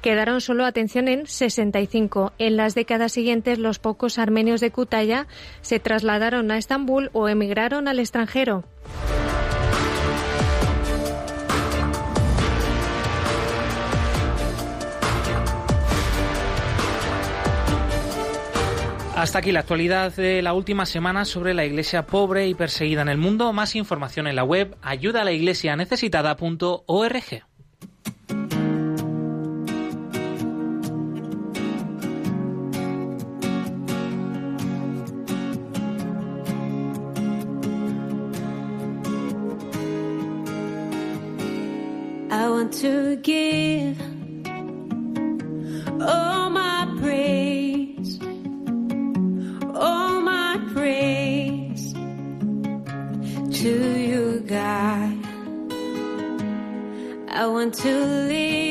quedaron 0.02 0.40
solo 0.40 0.64
atención 0.64 1.08
en 1.08 1.26
65. 1.26 2.32
En 2.38 2.56
las 2.56 2.74
décadas 2.74 3.12
siguientes, 3.12 3.58
los 3.58 3.78
pocos 3.78 4.18
armenios 4.18 4.60
de 4.60 4.70
Kutaya 4.70 5.26
se 5.60 5.80
trasladaron 5.80 6.50
a 6.50 6.58
Estambul 6.58 7.10
o 7.12 7.28
emigraron 7.28 7.88
al 7.88 7.98
extranjero. 7.98 8.64
Hasta 19.24 19.38
aquí 19.38 19.52
la 19.52 19.60
actualidad 19.60 20.14
de 20.14 20.42
la 20.42 20.52
última 20.52 20.84
semana 20.84 21.24
sobre 21.24 21.54
la 21.54 21.64
iglesia 21.64 22.04
pobre 22.04 22.46
y 22.46 22.54
perseguida 22.54 23.00
en 23.00 23.08
el 23.08 23.16
mundo. 23.16 23.54
Más 23.54 23.74
información 23.74 24.26
en 24.26 24.36
la 24.36 24.44
web 24.44 24.76
ayudalaiglesianecesitada.org. 24.82 27.42
I 42.30 42.48
want 42.50 42.74
to 42.82 43.16
give 43.22 44.13
I 57.44 57.46
want 57.46 57.74
to 57.74 57.92
live 57.92 58.63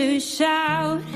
to 0.00 0.18
shout 0.18 1.09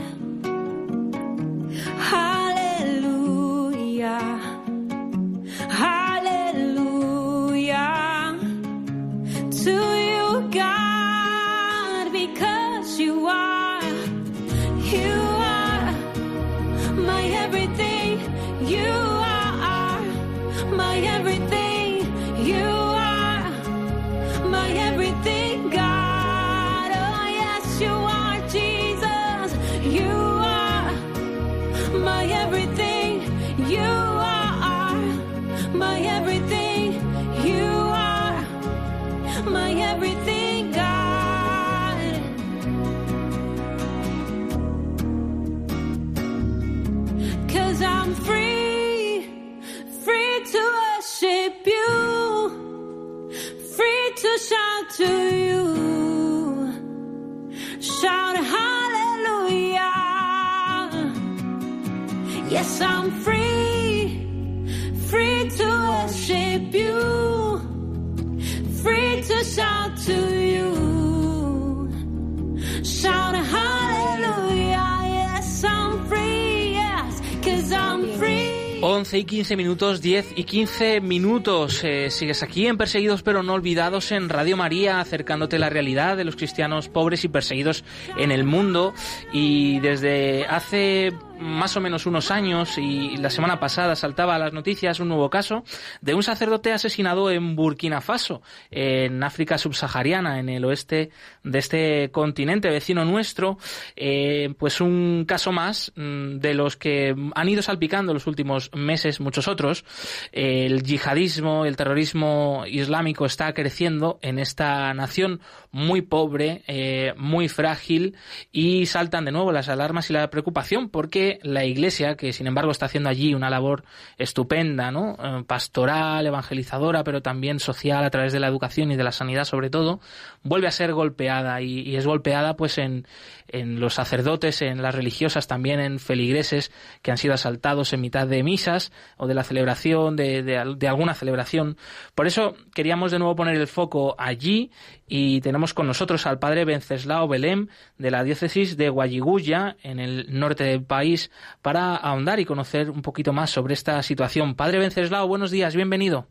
11 79.15 79.21
y 79.21 79.25
15 79.27 79.57
minutos, 79.57 80.03
10 80.03 80.33
y 80.35 80.43
15 80.43 81.01
minutos. 81.01 81.85
Sigues 82.09 82.43
aquí 82.43 82.67
en 82.67 82.77
Perseguidos 82.77 83.23
pero 83.23 83.45
no 83.45 83.53
olvidados 83.55 84.11
en 84.11 84.29
Radio 84.29 84.57
María, 84.57 84.99
acercándote 84.99 85.61
la 85.61 85.71
realidad 85.71 86.17
de 86.17 86.25
los 86.25 86.35
cristianos 86.35 86.89
pobres 86.89 87.25
y 87.25 87.29
perseguidos 87.29 87.85
en 88.17 88.33
el 88.33 88.43
mundo. 88.43 88.93
Y 89.33 89.79
desde 89.79 90.47
hace 90.47 91.13
más 91.45 91.77
o 91.77 91.81
menos 91.81 92.07
unos 92.07 92.31
años 92.31 92.79
y 92.79 93.17
la 93.19 93.31
semana 93.31 93.61
pasada 93.61 93.95
saltaba 93.95 94.35
a 94.35 94.39
las 94.39 94.53
noticias 94.53 94.99
un 94.99 95.09
nuevo 95.09 95.29
caso 95.29 95.63
de 96.01 96.15
un 96.15 96.23
sacerdote 96.23 96.73
asesinado 96.73 97.31
en 97.31 97.55
Burkina 97.55 98.01
Faso, 98.01 98.43
en 98.71 99.23
África 99.23 99.59
subsahariana, 99.59 100.41
en 100.41 100.49
el 100.49 100.65
oeste 100.65 101.11
de 101.43 101.59
este 101.59 102.11
continente 102.11 102.71
vecino 102.71 103.05
nuestro. 103.05 103.59
Eh, 103.95 104.55
pues 104.59 104.81
un 104.81 105.25
caso 105.29 105.53
más 105.53 105.93
mm, 105.97 106.39
de 106.39 106.55
los 106.55 106.77
que 106.77 107.15
han 107.35 107.49
ido 107.49 107.63
salpicando 107.63 108.15
los 108.15 108.27
últimos 108.27 108.71
meses 108.75 109.21
muchos 109.21 109.47
otros. 109.47 109.85
El 110.33 110.83
yihadismo, 110.83 111.67
el 111.67 111.77
terrorismo 111.77 112.65
islámico 112.67 113.27
está 113.27 113.53
creciendo 113.53 114.19
en 114.23 114.39
esta 114.39 114.95
nación 114.95 115.41
muy 115.71 116.03
pobre, 116.03 116.63
eh, 116.69 117.13
muy 117.17 117.49
frágil 117.49 118.17
y 118.51 118.87
saltan 118.87 119.25
de 119.25 119.33
nuevo 119.33 119.53
las 119.53 119.69
alarmas 119.69 120.09
y 120.09 120.15
la 120.15 120.31
preocupación 120.31 120.89
porque 120.89 121.34
la 121.43 121.65
Iglesia, 121.65 122.17
que 122.17 122.33
sin 122.33 122.47
embargo 122.47 122.71
está 122.71 122.87
haciendo 122.87 123.11
allí 123.11 123.35
una 123.35 123.51
labor 123.51 123.85
estupenda, 124.19 124.91
¿no? 124.91 125.17
Eh, 125.23 125.45
pastoral, 125.47 126.27
evangelizadora, 126.27 127.05
pero 127.05 127.23
también 127.23 127.61
social 127.61 128.05
a 128.05 128.11
través 128.11 128.33
de 128.33 128.41
la 128.41 128.49
educación 128.49 128.93
y 128.93 128.97
de 128.97 129.05
la 129.05 129.13
sanidad 129.13 129.45
sobre 129.45 129.71
todo, 129.71 130.01
vuelve 130.43 130.67
a 130.67 130.71
ser 130.71 130.93
golpeada 130.93 131.61
y, 131.61 131.97
es 131.97 132.07
golpeada 132.07 132.57
pues 132.57 132.79
en, 132.79 133.07
en 133.49 133.81
los 133.81 133.95
sacerdotes, 133.95 134.63
en 134.63 134.83
las 134.83 134.95
religiosas, 134.95 135.47
también 135.47 135.81
en 135.81 135.99
feligreses 135.99 136.73
que 137.03 137.11
han 137.11 137.19
sido 137.19 137.35
asaltados 137.35 137.93
en 137.93 138.01
mitad 138.01 138.27
de 138.27 138.43
misas 138.43 138.93
o 139.17 139.27
de 139.27 139.35
la 139.35 139.45
celebración, 139.45 140.17
de, 140.17 140.43
de 140.43 140.89
alguna 140.89 141.15
celebración. 141.15 141.77
Por 142.15 142.27
eso 142.27 142.55
queríamos 142.75 143.13
de 143.13 143.19
nuevo 143.19 143.37
poner 143.37 143.57
el 143.57 143.67
foco 143.67 144.15
allí 144.19 144.71
y 145.07 145.41
tenemos 145.41 145.75
con 145.75 145.87
nosotros 145.87 146.27
al 146.27 146.39
padre 146.39 146.65
Venceslao 146.65 147.29
Belém 147.29 147.69
de 147.99 148.11
la 148.11 148.25
diócesis 148.25 148.77
de 148.77 148.89
Guayiguya 148.89 149.77
en 149.83 150.01
el 150.01 150.27
norte 150.39 150.65
del 150.65 150.83
país 150.83 151.14
para 151.63 151.97
ahondar 151.97 152.41
y 152.41 152.45
conocer 152.45 152.91
un 152.91 153.03
poquito 153.03 153.33
más 153.33 153.51
sobre 153.51 153.75
esta 153.75 154.03
situación. 154.03 154.55
Padre 154.55 154.79
Venceslao, 154.79 155.27
buenos 155.29 155.51
días, 155.51 155.75
bienvenido. 155.75 156.29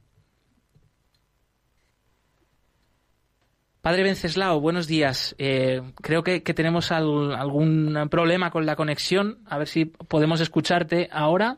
Padre 3.83 4.03
Venceslao, 4.03 4.61
buenos 4.61 4.87
días. 4.87 5.35
Eh, 5.37 5.81
creo 6.01 6.23
que, 6.23 6.39
tenemos 6.39 6.93
algún 6.93 8.07
problema 8.09 8.49
con 8.49 8.65
la 8.65 8.77
conexión. 8.77 9.39
A 9.45 9.57
ver 9.57 9.67
si 9.67 9.83
podemos 9.83 10.39
escucharte 10.39 11.09
ahora. 11.11 11.57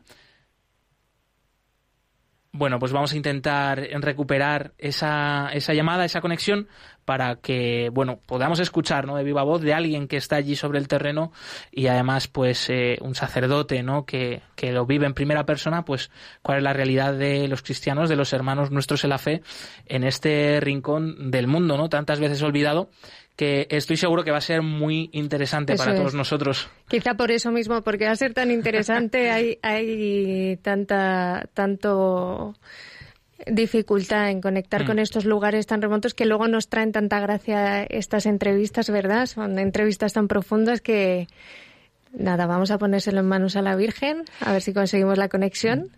Bueno, 2.56 2.78
pues 2.78 2.90
vamos 2.90 3.12
a 3.12 3.16
intentar 3.16 3.86
recuperar 4.00 4.72
esa, 4.78 5.50
esa 5.52 5.74
llamada, 5.74 6.06
esa 6.06 6.22
conexión, 6.22 6.68
para 7.04 7.36
que, 7.36 7.90
bueno, 7.92 8.18
podamos 8.24 8.60
escuchar, 8.60 9.06
¿no? 9.06 9.14
De 9.16 9.24
viva 9.24 9.42
voz 9.42 9.60
de 9.60 9.74
alguien 9.74 10.08
que 10.08 10.16
está 10.16 10.36
allí 10.36 10.56
sobre 10.56 10.78
el 10.78 10.88
terreno 10.88 11.32
y 11.70 11.88
además, 11.88 12.28
pues, 12.28 12.70
eh, 12.70 12.96
un 13.02 13.14
sacerdote, 13.14 13.82
¿no? 13.82 14.06
Que, 14.06 14.40
que 14.54 14.72
lo 14.72 14.86
vive 14.86 15.04
en 15.04 15.12
primera 15.12 15.44
persona, 15.44 15.84
pues, 15.84 16.10
cuál 16.40 16.58
es 16.58 16.64
la 16.64 16.72
realidad 16.72 17.12
de 17.12 17.46
los 17.46 17.60
cristianos, 17.60 18.08
de 18.08 18.16
los 18.16 18.32
hermanos 18.32 18.70
nuestros 18.70 19.04
en 19.04 19.10
la 19.10 19.18
fe, 19.18 19.42
en 19.84 20.02
este 20.02 20.58
rincón 20.60 21.30
del 21.30 21.48
mundo, 21.48 21.76
¿no? 21.76 21.90
Tantas 21.90 22.20
veces 22.20 22.40
olvidado 22.40 22.88
que 23.36 23.66
estoy 23.70 23.96
seguro 23.98 24.24
que 24.24 24.30
va 24.30 24.38
a 24.38 24.40
ser 24.40 24.62
muy 24.62 25.10
interesante 25.12 25.76
para 25.76 25.94
todos 25.94 26.14
nosotros. 26.14 26.68
Quizá 26.88 27.14
por 27.14 27.30
eso 27.30 27.52
mismo, 27.52 27.82
porque 27.82 28.06
va 28.06 28.12
a 28.12 28.16
ser 28.16 28.32
tan 28.32 28.50
interesante, 28.50 29.30
hay, 29.30 29.58
hay 29.62 30.56
tanta, 30.62 31.48
tanto 31.52 32.54
dificultad 33.46 34.30
en 34.30 34.40
conectar 34.40 34.84
Mm. 34.84 34.86
con 34.86 34.98
estos 34.98 35.24
lugares 35.26 35.66
tan 35.66 35.82
remotos 35.82 36.14
que 36.14 36.24
luego 36.24 36.48
nos 36.48 36.68
traen 36.68 36.92
tanta 36.92 37.20
gracia 37.20 37.84
estas 37.84 38.24
entrevistas, 38.26 38.88
¿verdad? 38.90 39.26
Son 39.26 39.58
entrevistas 39.58 40.14
tan 40.14 40.26
profundas 40.26 40.80
que 40.80 41.28
nada, 42.12 42.46
vamos 42.46 42.70
a 42.70 42.78
ponérselo 42.78 43.20
en 43.20 43.26
manos 43.26 43.56
a 43.56 43.62
la 43.62 43.76
Virgen, 43.76 44.24
a 44.40 44.52
ver 44.52 44.62
si 44.62 44.72
conseguimos 44.72 45.18
la 45.18 45.28
conexión. 45.28 45.90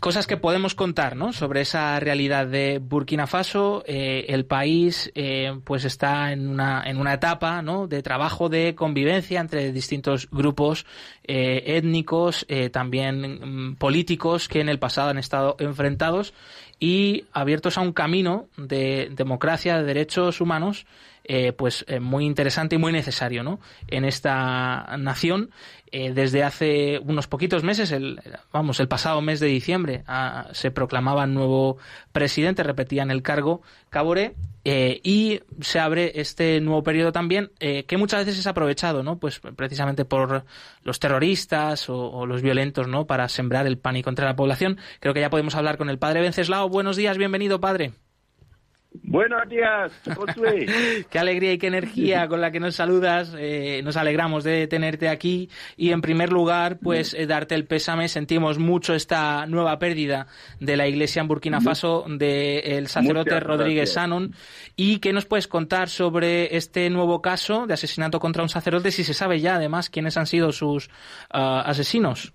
cosas 0.00 0.26
que 0.26 0.36
podemos 0.36 0.74
contar 0.74 1.16
¿no? 1.16 1.32
sobre 1.32 1.60
esa 1.60 1.98
realidad 2.00 2.46
de 2.46 2.78
Burkina 2.78 3.26
Faso. 3.26 3.84
Eh, 3.86 4.26
el 4.28 4.46
país 4.46 5.10
eh, 5.14 5.58
pues 5.64 5.84
está 5.84 6.32
en 6.32 6.48
una, 6.48 6.82
en 6.84 6.98
una 6.98 7.14
etapa 7.14 7.62
de 7.88 8.02
trabajo 8.02 8.48
de 8.48 8.74
convivencia 8.74 9.40
entre 9.40 9.72
distintos 9.72 10.28
grupos 10.30 10.86
eh, 11.24 11.76
étnicos, 11.76 12.44
eh, 12.48 12.70
también 12.70 13.70
mm, 13.70 13.76
políticos 13.76 14.48
que 14.48 14.60
en 14.60 14.68
el 14.68 14.78
pasado 14.78 15.10
han 15.10 15.18
estado 15.18 15.54
enfrentados 15.60 16.34
y 16.80 17.26
abiertos 17.32 17.78
a 17.78 17.82
un 17.82 17.92
camino 17.92 18.48
de 18.56 19.10
democracia, 19.14 19.76
de 19.76 19.84
derechos 19.84 20.40
humanos, 20.40 20.86
eh, 21.32 21.52
pues 21.52 21.84
eh, 21.86 22.00
muy 22.00 22.24
interesante 22.24 22.74
y 22.74 22.78
muy 22.78 22.90
necesario 22.90 23.44
¿no? 23.44 23.60
en 23.86 24.04
esta 24.04 24.96
nación. 24.98 25.50
Eh, 25.92 26.12
desde 26.12 26.42
hace 26.42 26.98
unos 26.98 27.28
poquitos 27.28 27.62
meses, 27.62 27.92
el, 27.92 28.20
vamos, 28.52 28.80
el 28.80 28.88
pasado 28.88 29.20
mes 29.20 29.38
de 29.38 29.46
diciembre, 29.46 30.02
ah, 30.08 30.48
se 30.50 30.72
proclamaba 30.72 31.28
nuevo 31.28 31.78
presidente, 32.10 32.64
repetían 32.64 33.12
el 33.12 33.22
cargo 33.22 33.62
Caboré, 33.90 34.34
y 34.64 35.40
se 35.60 35.78
abre 35.78 36.12
este 36.16 36.60
nuevo 36.60 36.82
periodo 36.82 37.12
también, 37.12 37.50
que 37.58 37.96
muchas 37.96 38.26
veces 38.26 38.38
es 38.38 38.46
aprovechado, 38.46 39.02
¿no? 39.02 39.18
Pues 39.18 39.40
precisamente 39.40 40.04
por 40.04 40.44
los 40.82 41.00
terroristas 41.00 41.88
o, 41.88 42.10
o 42.10 42.26
los 42.26 42.42
violentos, 42.42 42.86
¿no? 42.86 43.06
Para 43.06 43.28
sembrar 43.28 43.66
el 43.66 43.78
pánico 43.78 44.10
entre 44.10 44.26
la 44.26 44.36
población. 44.36 44.78
Creo 45.00 45.14
que 45.14 45.20
ya 45.20 45.30
podemos 45.30 45.54
hablar 45.54 45.78
con 45.78 45.88
el 45.88 45.98
padre 45.98 46.20
Venceslao. 46.20 46.68
Buenos 46.68 46.96
días, 46.96 47.16
bienvenido, 47.16 47.58
padre. 47.58 47.92
Buenos 48.92 49.48
días, 49.48 49.92
Josué. 50.16 50.66
qué 51.10 51.18
alegría 51.18 51.52
y 51.52 51.58
qué 51.58 51.68
energía 51.68 52.26
con 52.26 52.40
la 52.40 52.50
que 52.50 52.58
nos 52.58 52.74
saludas. 52.74 53.32
Eh, 53.38 53.82
nos 53.84 53.96
alegramos 53.96 54.42
de 54.42 54.66
tenerte 54.66 55.08
aquí 55.08 55.48
y 55.76 55.92
en 55.92 56.00
primer 56.00 56.32
lugar, 56.32 56.78
pues 56.80 57.14
eh, 57.14 57.26
darte 57.26 57.54
el 57.54 57.66
pésame. 57.66 58.08
Sentimos 58.08 58.58
mucho 58.58 58.94
esta 58.94 59.46
nueva 59.46 59.78
pérdida 59.78 60.26
de 60.58 60.76
la 60.76 60.88
Iglesia 60.88 61.22
en 61.22 61.28
Burkina 61.28 61.60
Faso 61.60 62.04
del 62.08 62.88
sacerdote 62.88 63.30
Muchas 63.30 63.42
Rodríguez. 63.44 63.92
Sanon. 63.92 64.34
¿Y 64.74 64.98
qué 64.98 65.12
nos 65.12 65.24
puedes 65.24 65.46
contar 65.46 65.88
sobre 65.88 66.56
este 66.56 66.90
nuevo 66.90 67.22
caso 67.22 67.68
de 67.68 67.74
asesinato 67.74 68.18
contra 68.18 68.42
un 68.42 68.48
sacerdote? 68.48 68.90
Si 68.90 69.04
se 69.04 69.14
sabe 69.14 69.40
ya, 69.40 69.54
además, 69.54 69.88
quiénes 69.88 70.16
han 70.16 70.26
sido 70.26 70.50
sus 70.50 70.90
ah, 71.30 71.62
asesinos. 71.64 72.32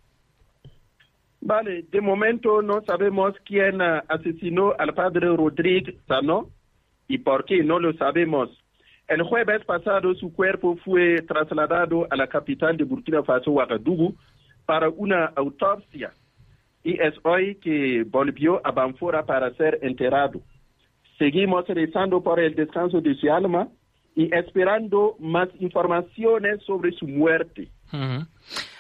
Vale, 1.46 1.84
de 1.92 2.02
momento 2.02 2.64
no 2.64 2.82
sabemos 2.82 3.36
quién 3.46 3.80
ah, 3.80 4.04
asesinó 4.08 4.74
al 4.80 4.96
padre 4.96 5.28
Rodríguez 5.28 5.96
Sano 6.08 6.50
y 7.08 7.20
por 7.20 7.46
qué 7.46 7.64
no 7.64 7.78
lo 7.78 7.94
sabemos. 7.94 8.50
El 9.08 9.22
jueves 9.22 9.64
pasado 9.64 10.16
su 10.16 10.34
cuerpo 10.34 10.76
fue 10.84 11.22
trasladado 11.22 12.08
a 12.10 12.16
la 12.16 12.26
capital 12.26 12.76
de 12.78 12.84
Burkina 12.84 13.22
Faso, 13.22 13.52
Ouagadougou, 13.52 14.16
para 14.66 14.90
una 14.90 15.26
autopsia 15.36 16.14
y 16.84 17.00
es 17.00 17.14
hoy 17.22 17.58
que 17.58 18.04
volvió 18.10 18.60
a 18.66 18.72
Banfora 18.72 19.24
para 19.28 19.54
ser 19.54 19.78
enterrado. 19.84 20.42
Seguimos 21.20 21.68
rezando 21.68 22.24
por 22.24 22.40
el 22.40 22.56
descanso 22.56 23.02
de 23.02 23.14
su 23.14 23.32
alma 23.32 23.68
y 24.16 24.34
esperando 24.36 25.16
más 25.20 25.50
informaciones 25.60 26.64
sobre 26.64 26.92
su 26.94 27.08
muerte. 27.08 27.70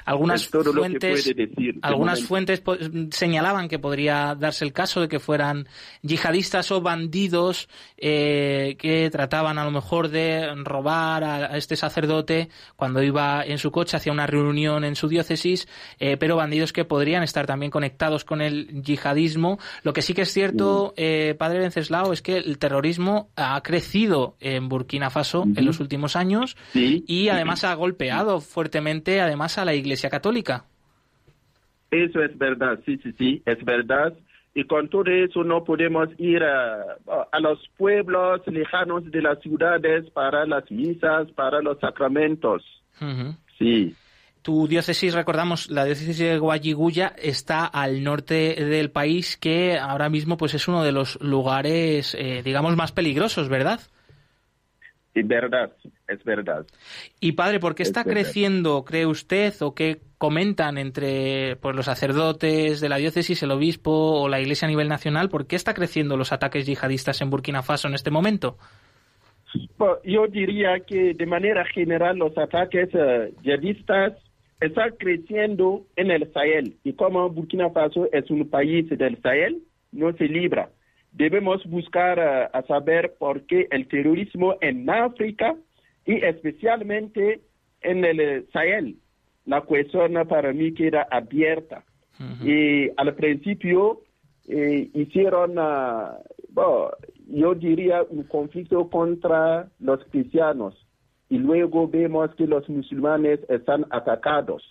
Algunas 0.05 0.47
fuentes, 0.47 1.25
decir 1.25 1.35
de 1.35 1.79
algunas 1.81 2.23
fuentes 2.23 2.61
señalaban 3.09 3.67
que 3.67 3.79
podría 3.79 4.35
darse 4.35 4.63
el 4.63 4.71
caso 4.71 5.01
de 5.01 5.07
que 5.07 5.19
fueran 5.19 5.67
yihadistas 6.03 6.71
o 6.71 6.79
bandidos 6.79 7.67
eh, 7.97 8.75
que 8.77 9.09
trataban 9.09 9.57
a 9.57 9.65
lo 9.65 9.71
mejor 9.71 10.09
de 10.09 10.53
robar 10.63 11.23
a, 11.23 11.57
este 11.57 11.75
sacerdote 11.75 12.49
cuando 12.75 13.01
iba 13.01 13.43
en 13.43 13.57
su 13.57 13.71
coche 13.71 13.97
hacia 13.97 14.11
una 14.11 14.27
reunión 14.27 14.83
en 14.83 14.95
su 14.95 15.07
diócesis, 15.07 15.67
eh, 15.99 16.17
pero 16.17 16.35
bandidos 16.35 16.71
que 16.71 16.85
podrían 16.85 17.23
estar 17.23 17.47
también 17.47 17.71
conectados 17.71 18.23
con 18.25 18.41
el 18.41 18.83
yihadismo. 18.83 19.57
Lo 19.81 19.93
que 19.93 20.03
sí 20.03 20.13
que 20.13 20.21
es 20.21 20.31
cierto, 20.31 20.93
eh, 20.97 21.35
padre 21.37 21.59
Venceslao, 21.59 22.13
es 22.13 22.21
que 22.21 22.37
el 22.37 22.59
terrorismo 22.59 23.29
ha 23.35 23.59
crecido 23.63 24.35
en 24.39 24.69
Burkina 24.69 25.09
Faso 25.09 25.45
en 25.55 25.65
los 25.65 25.79
últimos 25.79 26.15
años 26.15 26.55
Sí. 26.73 27.03
y 27.07 27.29
además 27.29 27.63
ha 27.63 27.73
golpeado 27.73 28.39
fuertemente 28.39 29.21
además 29.21 29.57
a 29.57 29.65
la 29.65 29.73
Iglesia 29.73 29.94
Católica. 30.09 30.65
Eso 31.91 32.21
es 32.21 32.37
verdad, 32.37 32.79
sí, 32.85 32.97
sí, 33.03 33.13
sí, 33.17 33.41
es 33.45 33.63
verdad. 33.63 34.13
Y 34.53 34.63
con 34.65 34.87
todo 34.89 35.11
eso 35.11 35.43
no 35.43 35.63
podemos 35.63 36.07
ir 36.17 36.41
a, 36.43 36.97
a 37.31 37.39
los 37.41 37.59
pueblos 37.77 38.41
lejanos 38.47 39.09
de 39.11 39.21
las 39.21 39.39
ciudades 39.41 40.09
para 40.11 40.45
las 40.45 40.69
misas, 40.71 41.29
para 41.31 41.61
los 41.61 41.79
sacramentos. 41.79 42.63
Sí. 43.57 43.93
Tu 44.41 44.67
diócesis, 44.67 45.13
recordamos, 45.13 45.69
la 45.69 45.83
diócesis 45.83 46.19
de 46.19 46.37
Guayiguya 46.37 47.13
está 47.17 47.65
al 47.65 48.03
norte 48.03 48.55
del 48.63 48.91
país, 48.91 49.37
que 49.37 49.77
ahora 49.77 50.07
mismo 50.07 50.37
pues 50.37 50.53
es 50.53 50.67
uno 50.67 50.83
de 50.83 50.91
los 50.91 51.19
lugares, 51.19 52.15
eh, 52.17 52.41
digamos, 52.43 52.75
más 52.75 52.91
peligrosos, 52.91 53.49
¿verdad? 53.49 53.81
Es 55.15 55.25
verdad, 55.25 55.71
es 56.09 56.21
verdad. 56.25 56.65
Y 57.21 57.31
padre, 57.31 57.61
¿por 57.61 57.73
qué 57.73 57.83
está 57.83 58.03
creciendo, 58.03 58.83
cree 58.83 59.05
usted, 59.05 59.53
o 59.61 59.73
qué 59.73 60.01
comentan 60.17 60.77
entre 60.77 61.55
pues, 61.55 61.73
los 61.73 61.85
sacerdotes 61.85 62.81
de 62.81 62.89
la 62.89 62.97
diócesis, 62.97 63.41
el 63.41 63.51
obispo 63.51 63.91
o 63.91 64.27
la 64.27 64.41
iglesia 64.41 64.67
a 64.67 64.69
nivel 64.69 64.89
nacional? 64.89 65.29
¿Por 65.29 65.47
qué 65.47 65.55
está 65.55 65.73
creciendo 65.73 66.17
los 66.17 66.33
ataques 66.33 66.65
yihadistas 66.65 67.21
en 67.21 67.29
Burkina 67.29 67.63
Faso 67.63 67.87
en 67.87 67.93
este 67.93 68.11
momento? 68.11 68.57
yo 70.03 70.27
diría 70.27 70.81
que 70.81 71.13
de 71.13 71.25
manera 71.25 71.63
general 71.63 72.17
los 72.17 72.37
ataques 72.37 72.93
uh, 72.93 73.33
yihadistas 73.41 74.13
están 74.59 74.95
creciendo 74.99 75.85
en 75.95 76.11
el 76.11 76.29
Sahel 76.33 76.75
y 76.83 76.91
como 76.91 77.29
Burkina 77.29 77.69
Faso 77.69 78.09
es 78.11 78.29
un 78.29 78.49
país 78.49 78.89
del 78.89 79.21
Sahel, 79.21 79.63
no 79.93 80.11
se 80.11 80.25
libra 80.25 80.71
debemos 81.15 81.65
buscar 81.65 82.19
eh, 82.19 82.49
a 82.51 82.61
saber 82.63 83.15
por 83.17 83.45
qué 83.45 83.67
el 83.71 83.87
terrorismo 83.87 84.55
en 84.61 84.89
África 84.89 85.55
y 86.05 86.23
especialmente 86.23 87.41
en 87.81 88.05
el 88.05 88.19
eh, 88.19 88.45
Sahel. 88.51 88.97
La 89.45 89.61
cuestión 89.61 90.13
para 90.27 90.53
mí 90.53 90.73
queda 90.73 91.07
abierta. 91.09 91.83
Y 92.41 92.89
al 92.95 93.13
principio 93.15 94.01
eh, 94.47 94.89
hicieron, 94.93 95.55
ah, 95.57 96.17
yo 97.27 97.55
diría, 97.55 98.03
un 98.09 98.23
conflicto 98.23 98.89
contra 98.89 99.67
los 99.79 100.03
cristianos. 100.05 100.73
Y 101.29 101.37
luego 101.39 101.89
vemos 101.89 102.33
que 102.35 102.47
los 102.47 102.67
musulmanes 102.69 103.41
están 103.49 103.85
atacados. 103.89 104.63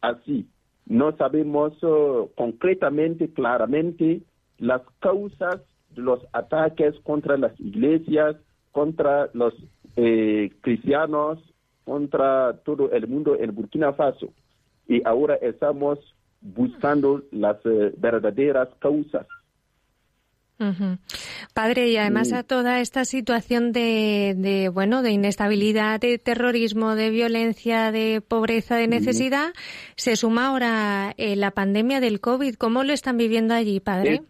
Así, 0.00 0.48
no 0.86 1.16
sabemos 1.16 1.72
oh, 1.82 2.30
concretamente, 2.36 3.32
claramente, 3.32 4.22
las 4.58 4.82
causas 5.00 5.60
de 5.90 6.02
los 6.02 6.20
ataques 6.32 6.94
contra 7.02 7.36
las 7.36 7.58
iglesias, 7.60 8.36
contra 8.72 9.30
los 9.32 9.54
eh, 9.96 10.50
cristianos, 10.60 11.38
contra 11.84 12.58
todo 12.64 12.90
el 12.90 13.06
mundo 13.06 13.36
en 13.38 13.54
Burkina 13.54 13.92
Faso. 13.92 14.32
Y 14.88 15.06
ahora 15.06 15.36
estamos 15.36 15.98
buscando 16.40 17.22
las 17.30 17.56
eh, 17.64 17.92
verdaderas 17.96 18.68
causas. 18.78 19.26
Padre, 21.52 21.90
y 21.90 21.96
además 21.98 22.32
a 22.32 22.42
toda 22.42 22.80
esta 22.80 23.04
situación 23.04 23.72
de, 23.72 24.34
de, 24.36 24.70
bueno, 24.70 25.02
de 25.02 25.10
inestabilidad, 25.10 26.00
de 26.00 26.18
terrorismo, 26.18 26.94
de 26.94 27.10
violencia, 27.10 27.92
de 27.92 28.22
pobreza, 28.26 28.76
de 28.76 28.88
necesidad, 28.88 29.52
se 29.96 30.16
suma 30.16 30.46
ahora 30.46 31.12
eh, 31.18 31.36
la 31.36 31.50
pandemia 31.50 32.00
del 32.00 32.20
COVID. 32.20 32.54
¿Cómo 32.54 32.84
lo 32.84 32.94
están 32.94 33.18
viviendo 33.18 33.52
allí, 33.52 33.80
padre? 33.80 34.22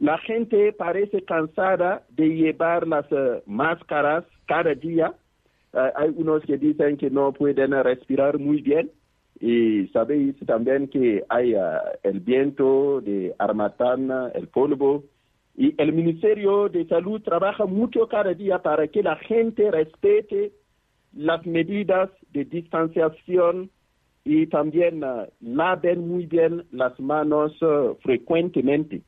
La 0.00 0.18
gente 0.18 0.74
parece 0.74 1.22
cansada 1.22 2.04
de 2.10 2.28
llevar 2.28 2.86
las 2.86 3.06
eh, 3.10 3.42
máscaras 3.46 4.24
cada 4.46 4.74
día. 4.74 5.14
Eh, 5.72 5.92
hay 5.96 6.12
unos 6.14 6.42
que 6.44 6.58
dicen 6.58 6.98
que 6.98 7.08
no 7.08 7.32
pueden 7.32 7.72
respirar 7.82 8.38
muy 8.38 8.60
bien. 8.60 8.90
Y 9.40 9.88
sabéis 9.88 10.34
también 10.46 10.88
que 10.88 11.24
hay 11.28 11.54
el 12.02 12.20
viento 12.20 13.00
de 13.00 13.34
Armatana, 13.38 14.30
el 14.34 14.48
polvo. 14.48 15.04
Y 15.56 15.74
el 15.78 15.92
Ministerio 15.92 16.68
de 16.68 16.86
Salud 16.86 17.22
trabaja 17.22 17.66
mucho 17.66 18.08
cada 18.08 18.34
día 18.34 18.60
para 18.62 18.88
que 18.88 19.02
la 19.02 19.16
gente 19.16 19.70
respete 19.70 20.52
las 21.14 21.44
medidas 21.46 22.10
de 22.32 22.44
distanciación 22.44 23.70
y 24.26 24.46
también 24.48 25.04
uh, 25.04 25.26
laven 25.40 26.08
muy 26.08 26.26
bien 26.26 26.64
las 26.72 26.98
manos 26.98 27.52
uh, 27.62 27.96
frecuentemente. 28.02 29.02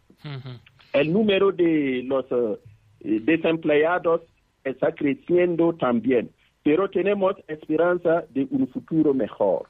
El 0.93 1.13
número 1.13 1.51
de 1.51 2.05
los 2.07 2.31
uh, 2.31 2.57
desempleados 3.01 4.23
está 4.63 4.93
creciendo 4.93 5.75
también, 5.75 6.31
pero 6.63 6.89
tenemos 6.89 7.35
esperanza 7.49 8.25
de 8.31 8.47
un 8.51 8.69
futuro 8.69 9.13
mejor. 9.13 9.67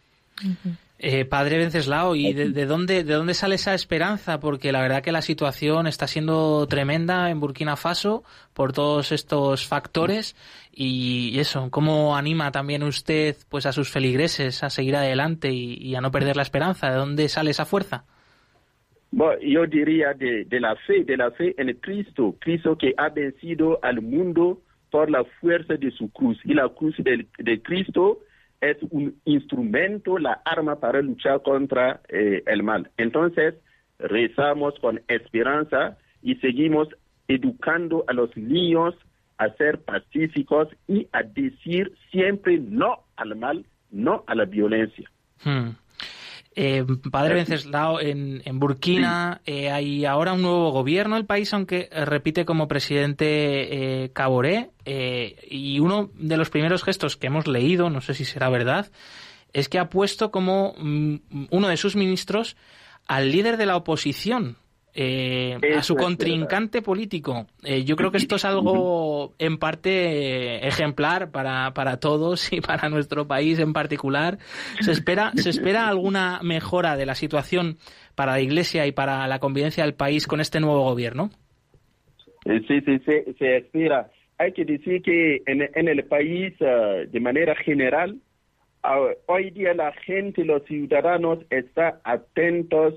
Eh, 1.00 1.24
padre 1.24 1.58
Venceslao, 1.58 2.16
¿y 2.16 2.32
de, 2.32 2.66
dónde, 2.66 3.04
de 3.04 3.14
dónde 3.14 3.34
sale 3.34 3.54
esa 3.54 3.72
esperanza? 3.72 4.40
Porque 4.40 4.72
la 4.72 4.82
verdad 4.82 5.00
que 5.00 5.12
la 5.12 5.22
situación 5.22 5.86
está 5.86 6.08
siendo 6.08 6.66
tremenda 6.66 7.30
en 7.30 7.38
Burkina 7.38 7.76
Faso 7.76 8.24
por 8.52 8.72
todos 8.72 9.12
estos 9.12 9.64
factores 9.64 10.34
y 10.72 11.38
eso, 11.38 11.70
¿cómo 11.70 12.16
anima 12.16 12.50
también 12.50 12.82
usted 12.82 13.36
pues 13.48 13.64
a 13.66 13.72
sus 13.72 13.92
feligreses 13.92 14.64
a 14.64 14.70
seguir 14.70 14.96
adelante 14.96 15.52
y, 15.52 15.94
a 15.94 16.00
no 16.00 16.10
perder 16.10 16.34
la 16.34 16.42
esperanza? 16.42 16.90
¿De 16.90 16.96
dónde 16.96 17.28
sale 17.28 17.52
esa 17.52 17.64
fuerza? 17.64 18.04
Bueno, 19.12 19.40
yo 19.40 19.66
diría 19.66 20.14
de, 20.14 20.46
la 20.50 20.74
fe, 20.74 21.04
de 21.04 21.16
la 21.16 21.30
fe 21.30 21.54
en 21.58 21.72
Cristo, 21.74 22.34
Cristo 22.40 22.76
que 22.76 22.94
ha 22.96 23.08
vencido 23.08 23.78
al 23.82 24.02
mundo 24.02 24.62
por 24.90 25.10
la 25.10 25.22
fuerza 25.40 25.74
de 25.74 25.92
su 25.92 26.10
cruz 26.10 26.38
y 26.44 26.54
la 26.54 26.68
cruz 26.68 26.96
de 26.98 27.62
Cristo 27.62 28.18
es 28.60 28.76
un 28.90 29.20
instrumento, 29.24 30.18
la 30.18 30.40
arma 30.44 30.76
para 30.76 31.00
luchar 31.00 31.42
contra 31.42 32.00
eh, 32.08 32.42
el 32.46 32.62
mal. 32.62 32.90
Entonces, 32.96 33.54
rezamos 33.98 34.74
con 34.80 35.00
esperanza 35.08 35.96
y 36.22 36.36
seguimos 36.36 36.88
educando 37.28 38.04
a 38.08 38.12
los 38.12 38.36
niños 38.36 38.94
a 39.38 39.50
ser 39.50 39.80
pacíficos 39.80 40.68
y 40.88 41.06
a 41.12 41.22
decir 41.22 41.92
siempre 42.10 42.58
no 42.58 43.04
al 43.16 43.36
mal, 43.36 43.64
no 43.90 44.24
a 44.26 44.34
la 44.34 44.44
violencia. 44.44 45.08
Hmm. 45.44 45.70
Eh, 46.54 46.84
padre 47.10 47.34
Venceslao, 47.34 48.00
en, 48.00 48.42
Burkina 48.58 49.40
eh, 49.46 49.70
hay 49.70 50.04
ahora 50.04 50.32
un 50.32 50.42
nuevo 50.42 50.72
gobierno 50.72 51.16
el 51.16 51.24
país, 51.24 51.52
aunque 51.54 51.88
repite 51.92 52.44
como 52.44 52.68
presidente 52.68 54.04
eh, 54.04 54.10
Caboré. 54.12 54.70
Eh, 54.84 55.36
y 55.48 55.78
uno 55.80 56.10
de 56.14 56.36
los 56.36 56.50
primeros 56.50 56.82
gestos 56.82 57.16
que 57.16 57.28
hemos 57.28 57.46
leído, 57.46 57.90
no 57.90 58.00
sé 58.00 58.14
si 58.14 58.24
será 58.24 58.48
verdad, 58.48 58.90
es 59.52 59.68
que 59.68 59.78
ha 59.78 59.88
puesto 59.88 60.30
como 60.30 60.74
mm, 60.78 61.16
uno 61.50 61.68
de 61.68 61.76
sus 61.76 61.94
ministros 61.94 62.56
al 63.06 63.30
líder 63.30 63.56
de 63.56 63.66
la 63.66 63.76
oposición, 63.76 64.56
eh, 65.00 65.56
a 65.76 65.82
su 65.84 65.94
contrincante 65.94 66.82
político. 66.82 67.46
Eh, 67.62 67.84
yo 67.84 67.94
creo 67.94 68.10
que 68.10 68.16
esto 68.16 68.34
es 68.34 68.44
algo 68.44 69.32
en 69.38 69.56
parte 69.56 70.66
ejemplar 70.66 71.30
para, 71.30 71.72
para 71.72 72.00
todos 72.00 72.52
y 72.52 72.60
para 72.60 72.88
nuestro 72.88 73.28
país 73.28 73.60
en 73.60 73.72
particular. 73.72 74.38
¿Se 74.80 74.90
espera, 74.90 75.30
¿Se 75.36 75.50
espera 75.50 75.86
alguna 75.86 76.40
mejora 76.42 76.96
de 76.96 77.06
la 77.06 77.14
situación 77.14 77.76
para 78.16 78.32
la 78.32 78.40
Iglesia 78.40 78.88
y 78.88 78.92
para 78.92 79.28
la 79.28 79.38
convivencia 79.38 79.84
del 79.84 79.94
país 79.94 80.26
con 80.26 80.40
este 80.40 80.58
nuevo 80.58 80.82
gobierno? 80.82 81.30
Eh, 82.44 82.60
sí, 82.66 82.80
sí, 82.80 82.98
sí 83.06 83.34
se 83.38 83.58
espera. 83.58 84.10
Hay 84.36 84.52
que 84.52 84.64
decir 84.64 85.00
que 85.02 85.42
en, 85.46 85.62
en 85.76 85.86
el 85.86 86.02
país, 86.06 86.54
de 86.58 87.20
manera 87.20 87.54
general, 87.54 88.16
hoy 89.26 89.50
día 89.50 89.74
la 89.74 89.92
gente, 89.92 90.44
los 90.44 90.64
ciudadanos 90.64 91.38
están 91.50 91.94
atentos 92.02 92.94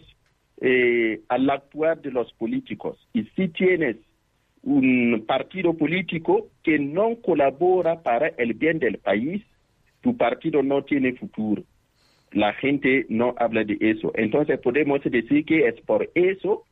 eh, 0.61 1.21
al 1.27 1.49
actuar 1.49 2.01
de 2.01 2.11
los 2.11 2.31
políticos. 2.33 2.97
Y 3.13 3.23
si 3.35 3.49
tienes 3.49 3.97
un 4.63 5.23
partido 5.27 5.73
político 5.73 6.47
que 6.63 6.79
no 6.79 7.17
colabora 7.21 8.01
para 8.01 8.27
el 8.27 8.53
bien 8.53 8.79
del 8.79 8.99
país, 8.99 9.43
tu 10.01 10.15
partido 10.15 10.63
no 10.63 10.83
tiene 10.83 11.13
futuro. 11.13 11.63
La 12.31 12.53
gente 12.53 13.05
no 13.09 13.35
habla 13.37 13.63
de 13.63 13.77
eso. 13.81 14.11
Entonces 14.15 14.59
podemos 14.59 15.01
decir 15.03 15.45
que 15.45 15.67
es 15.67 15.81
por 15.81 16.09
eso 16.15 16.63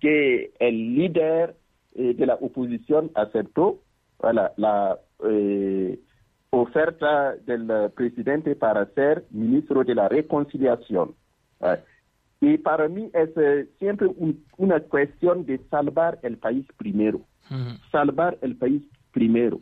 que 0.00 0.50
el 0.58 0.94
líder 0.94 1.54
eh, 1.94 2.14
de 2.14 2.26
la 2.26 2.34
oposición 2.34 3.10
aceptó 3.14 3.80
la 4.22 4.98
eh, 5.24 5.98
oferta 6.50 7.34
del 7.44 7.70
eh, 7.70 7.88
presidente 7.94 8.54
para 8.54 8.86
ser 8.94 9.24
ministro 9.30 9.84
de 9.84 9.94
la 9.94 10.08
reconciliación. 10.08 11.14
Eh, 11.60 11.76
y 12.40 12.58
para 12.58 12.88
mí 12.88 13.10
es 13.14 13.30
eh, 13.36 13.68
siempre 13.78 14.08
una 14.58 14.80
cuestión 14.80 15.46
de 15.46 15.58
salvar 15.70 16.18
el 16.22 16.36
país 16.36 16.66
primero, 16.76 17.22
salvar 17.90 18.36
el 18.42 18.56
país 18.56 18.82
primero. 19.12 19.60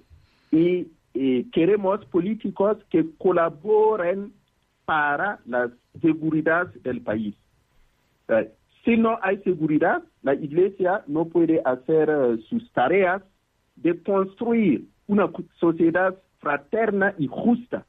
Y, 0.50 0.88
queremos 1.52 2.04
políticos 2.06 2.76
que 2.90 3.06
colaboren 3.18 4.32
para 4.84 5.38
la 5.46 5.70
seguridad 6.02 6.66
del 6.82 7.02
país. 7.02 7.36
si 8.84 8.96
no 8.96 9.20
hay 9.22 9.38
seguridad, 9.38 10.02
la 10.22 10.34
iglesia 10.34 11.04
no 11.06 11.26
puede 11.26 11.62
hacer 11.64 12.10
sus 12.48 12.68
tareas 12.72 13.22
de 13.76 14.02
construir 14.02 14.88
una 15.06 15.30
sociedad 15.60 16.16
fraterna 16.40 17.14
y 17.16 17.28
justa, 17.28 17.86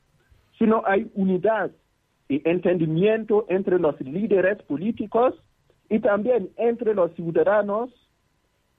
si 0.60 0.66
no 0.66 0.84
hay 0.86 1.10
unidad 1.16 1.72
y 2.28 2.42
entendimiento 2.50 3.46
entre 3.50 3.80
los 3.80 4.00
líderes 4.02 4.62
políticos 4.64 5.36
y 5.90 6.00
también 6.00 6.50
entre 6.58 6.94
los 6.96 7.14
ciudadanos, 7.14 7.92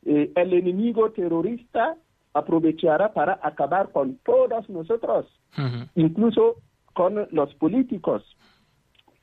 eh, 0.05 0.33
el 0.35 0.53
enemigo 0.53 1.11
terrorista 1.11 1.97
aprovechará 2.33 3.13
para 3.15 3.39
acabar 3.43 3.93
con 3.93 4.19
todos 4.19 4.69
nosotros, 4.69 5.27
incluso 5.95 6.57
con 6.93 7.27
los 7.31 7.55
políticos. 7.55 8.23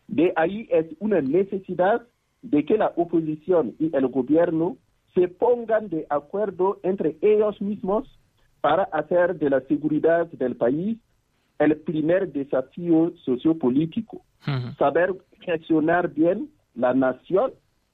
De 0.08 0.34
ahí 0.36 0.68
es 0.72 0.88
una 1.00 1.22
necesidad 1.22 2.02
de 2.42 2.66
que 2.66 2.78
la 2.78 2.92
oposición 2.96 3.76
y 3.80 3.96
el 3.96 4.08
gobierno 4.08 4.78
se 5.14 5.28
pongan 5.28 5.90
de 5.90 6.06
acuerdo 6.10 6.80
entre 6.84 7.18
ellos 7.22 7.62
mismos 7.62 8.08
para 8.62 8.84
hacer 8.84 9.38
de 9.38 9.50
la 9.50 9.62
seguridad 9.62 10.28
del 10.28 10.56
país 10.56 10.98
el 11.60 11.78
primer 11.78 12.32
desafío 12.32 13.14
sociopolítico. 13.24 14.22
Saber 14.78 15.16
gestionar 15.40 16.10
bien 16.10 16.50
la 16.76 16.94
nación 16.94 17.54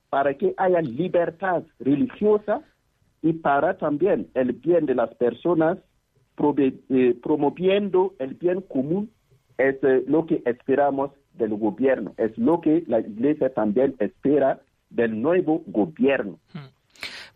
para 0.10 0.34
que 0.34 0.54
haya 0.58 0.82
libertad 0.82 1.64
religiosa 1.80 2.62
y 3.22 3.34
para 3.34 3.78
también 3.78 4.28
el 4.34 4.54
bien 4.54 4.86
de 4.86 4.96
las 4.96 5.14
personas, 5.16 5.78
eh, 6.58 7.20
promoviendo 7.22 8.16
el 8.18 8.34
bien 8.34 8.62
común, 8.62 9.12
es 9.58 9.76
eh, 9.84 10.04
lo 10.08 10.26
que 10.26 10.42
esperamos 10.46 11.12
del 11.34 11.56
gobierno, 11.56 12.14
es 12.18 12.36
lo 12.38 12.62
que 12.62 12.84
la 12.88 13.02
iglesia 13.02 13.54
también 13.54 13.96
espera 14.00 14.60
del 14.90 15.22
nuevo 15.22 15.62
gobierno. 15.68 16.40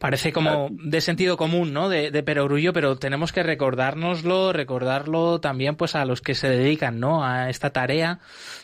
Parece 0.04 0.34
como 0.34 0.68
de 0.70 1.00
sentido 1.00 1.38
común, 1.38 1.72
¿no? 1.72 1.88
De, 1.88 2.12
de 2.12 2.24
perogrullo, 2.24 2.74
pero 2.74 2.98
tenemos 2.98 3.32
que 3.32 3.42
recordárnoslo, 3.42 4.52
recordarlo 4.52 5.40
también 5.40 5.78
pues 5.78 5.96
a 5.96 6.04
los 6.04 6.20
que 6.20 6.36
se 6.36 6.50
dedican, 6.50 7.00
¿no? 7.00 7.24
A 7.24 7.50
esta 7.50 7.70
tarea 7.70 8.20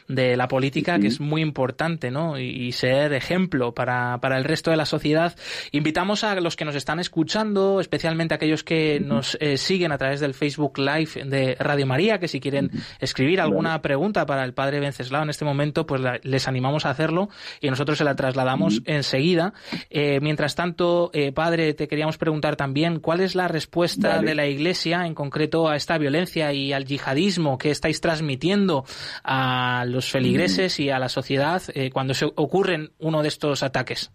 de 0.10 0.36
la 0.36 0.47
política 0.47 0.99
que 0.99 1.08
es 1.08 1.21
muy 1.21 1.41
importante, 1.41 2.12
¿no? 2.12 2.38
Y, 2.38 2.69
ser 2.80 3.13
ejemplo 3.13 3.73
para, 3.73 4.19
para 4.21 4.38
el 4.38 4.43
resto 4.43 4.71
de 4.71 4.78
la 4.78 4.86
sociedad. 4.86 5.36
Invitamos 5.71 6.23
a 6.23 6.39
los 6.39 6.56
que 6.56 6.65
nos 6.65 6.75
están 6.75 6.99
escuchando, 6.99 7.80
especialmente 7.80 8.34
aquellos 8.34 8.63
que 8.63 8.99
nos 8.99 9.38
eh, 9.39 9.58
siguen 9.58 9.91
a 9.91 9.97
través 9.97 10.19
del 10.19 10.34
Facebook 10.34 10.78
Live 10.78 11.25
de 11.25 11.56
Radio 11.60 11.86
María, 11.86 12.19
que 12.19 12.28
si 12.28 12.39
quieren 12.39 12.71
escribir 12.99 13.41
alguna 13.41 13.82
pregunta 13.82 14.25
para 14.25 14.43
el 14.43 14.54
padre 14.54 14.80
Venceslao 14.80 15.23
en 15.23 15.30
este 15.30 15.45
momento, 15.45 15.86
pues 15.86 16.02
les 16.23 16.47
animamos 16.47 16.86
a 16.86 16.91
hacerlo 16.91 17.30
y 17.62 17.69
nosotros 17.69 17.97
se 17.97 18.04
la 18.04 18.15
trasladamos 18.15 18.82
enseguida. 18.86 19.54
Eh, 19.89 20.19
mientras 20.21 20.56
tanto, 20.56 21.12
eh, 21.13 21.29
padre, 21.32 21.74
te 21.74 21.88
queríamos 21.88 22.18
preguntar 22.18 22.56
también 22.56 23.00
cuál 23.00 23.20
es 23.20 23.36
la 23.36 23.48
respuesta 23.48 24.22
de 24.22 24.36
la 24.36 24.48
Iglesia 24.48 25.06
en 25.06 25.13
concreto 25.13 25.68
a 25.68 25.76
esta 25.76 25.98
violencia 25.98 26.54
y 26.54 26.74
al 26.74 26.86
yihadismo 26.86 27.58
que 27.58 27.70
estáis 27.70 28.02
transmitiendo 28.02 28.84
a 29.24 29.86
los 29.88 30.12
feligreses 30.12 30.80
y 30.80 30.89
a 30.89 31.00
la 31.00 31.10
sociedad 31.10 31.62
eh, 31.74 31.89
cuando 31.92 32.13
se 32.13 32.26
ocurren 32.26 32.89
uno 33.00 33.22
de 33.22 33.28
estos 33.28 33.63
ataques. 33.63 34.12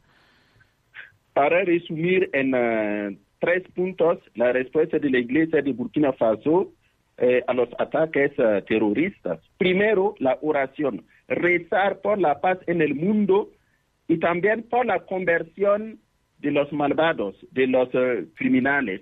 Para 1.33 1.65
resumir 1.65 2.31
en 2.33 2.55
eh, 2.55 3.19
tres 3.39 3.65
puntos 3.75 4.19
la 4.35 4.53
respuesta 4.53 4.99
de 4.99 5.11
la 5.11 5.19
Iglesia 5.19 5.63
de 5.63 5.73
Burkina 5.73 6.13
Faso 6.13 6.73
eh, 7.19 7.43
a 7.47 7.55
los 7.55 7.69
ataques 7.79 8.33
terroristas. 8.67 9.41
Primero, 9.59 10.15
la 10.19 10.39
oración, 10.43 11.05
rezar 11.29 12.01
por 12.01 12.19
la 12.19 12.41
paz 12.41 12.59
en 12.67 12.83
el 12.83 12.95
mundo 12.95 13.51
y 14.09 14.19
también 14.19 14.65
por 14.65 14.87
la 14.87 15.01
conversión 15.01 15.99
de 16.45 16.51
los 16.51 16.71
malvados, 16.73 17.35
de 17.51 17.67
los 17.67 17.89
eh, 17.95 18.27
criminales. 18.37 19.01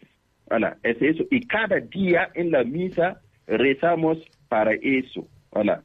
Es 0.83 1.00
eso. 1.00 1.24
Y 1.31 1.40
cada 1.46 1.81
día 1.81 2.31
en 2.35 2.50
la 2.50 2.62
misa 2.62 3.20
rezamos 3.46 4.18
para 4.48 4.74
eso. 4.74 5.26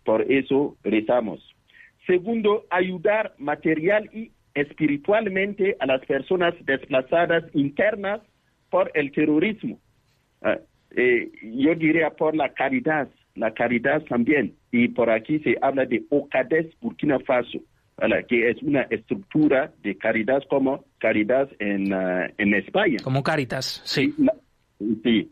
Por 0.04 0.32
eso 0.32 0.78
rezamos. 0.84 1.39
Segundo, 2.06 2.65
ayudar 2.70 3.34
material 3.38 4.10
y 4.13 4.32
espiritualmente 4.54 5.76
a 5.80 5.86
las 5.86 6.06
personas 6.06 6.54
desplazadas 6.65 7.43
internas 7.54 8.22
por 8.70 8.91
el 8.93 9.12
terrorismo. 9.12 9.80
Ah, 10.41 10.58
eh, 10.96 11.32
yo 11.41 11.76
diría 11.76 12.12
por 12.12 12.36
la 12.36 12.54
caridad, 12.54 13.10
la 13.36 13.54
caridad 13.54 14.04
también. 14.04 14.54
Y 14.72 14.89
por 14.89 15.10
aquí 15.10 15.39
se 15.39 15.58
habla 15.62 15.86
de 15.86 16.04
Ocades 16.10 16.67
Burkina 16.82 17.20
Faso 17.20 17.60
que 18.27 18.49
es 18.49 18.62
una 18.62 18.81
estructura 18.83 19.71
de 19.81 19.97
caridad 19.97 20.43
como 20.49 20.86
caridad 20.99 21.49
en, 21.60 21.91
uh, 21.91 22.27
en 22.38 22.53
España. 22.53 22.97
Como 23.03 23.23
Caritas, 23.23 23.81
sí. 23.86 24.13
La, 24.17 24.33
sí. 25.03 25.31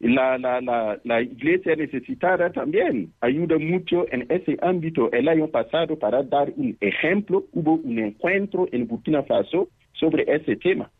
La, 0.00 0.36
la, 0.38 0.60
la, 0.60 1.00
la, 1.02 1.22
iglesia 1.22 1.74
necesitada 1.76 2.50
también 2.50 3.12
ayuda 3.20 3.58
mucho 3.58 4.06
en 4.12 4.26
ese 4.28 4.58
ámbito. 4.60 5.10
El 5.12 5.28
año 5.28 5.48
pasado, 5.48 5.98
para 5.98 6.22
dar 6.22 6.52
un 6.56 6.76
ejemplo, 6.80 7.46
hubo 7.52 7.74
un 7.74 7.98
encuentro 7.98 8.68
en 8.70 8.86
Burkina 8.86 9.22
Faso 9.22 9.68
sobre 9.94 10.24
ese 10.32 10.56
tema. 10.56 10.90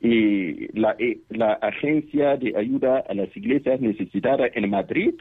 Y 0.00 0.68
la, 0.78 0.96
eh, 0.98 1.18
la 1.28 1.52
agencia 1.54 2.36
de 2.38 2.56
ayuda 2.56 3.04
a 3.06 3.14
las 3.14 3.36
iglesias 3.36 3.80
necesitadas 3.80 4.50
en 4.54 4.70
Madrid 4.70 5.14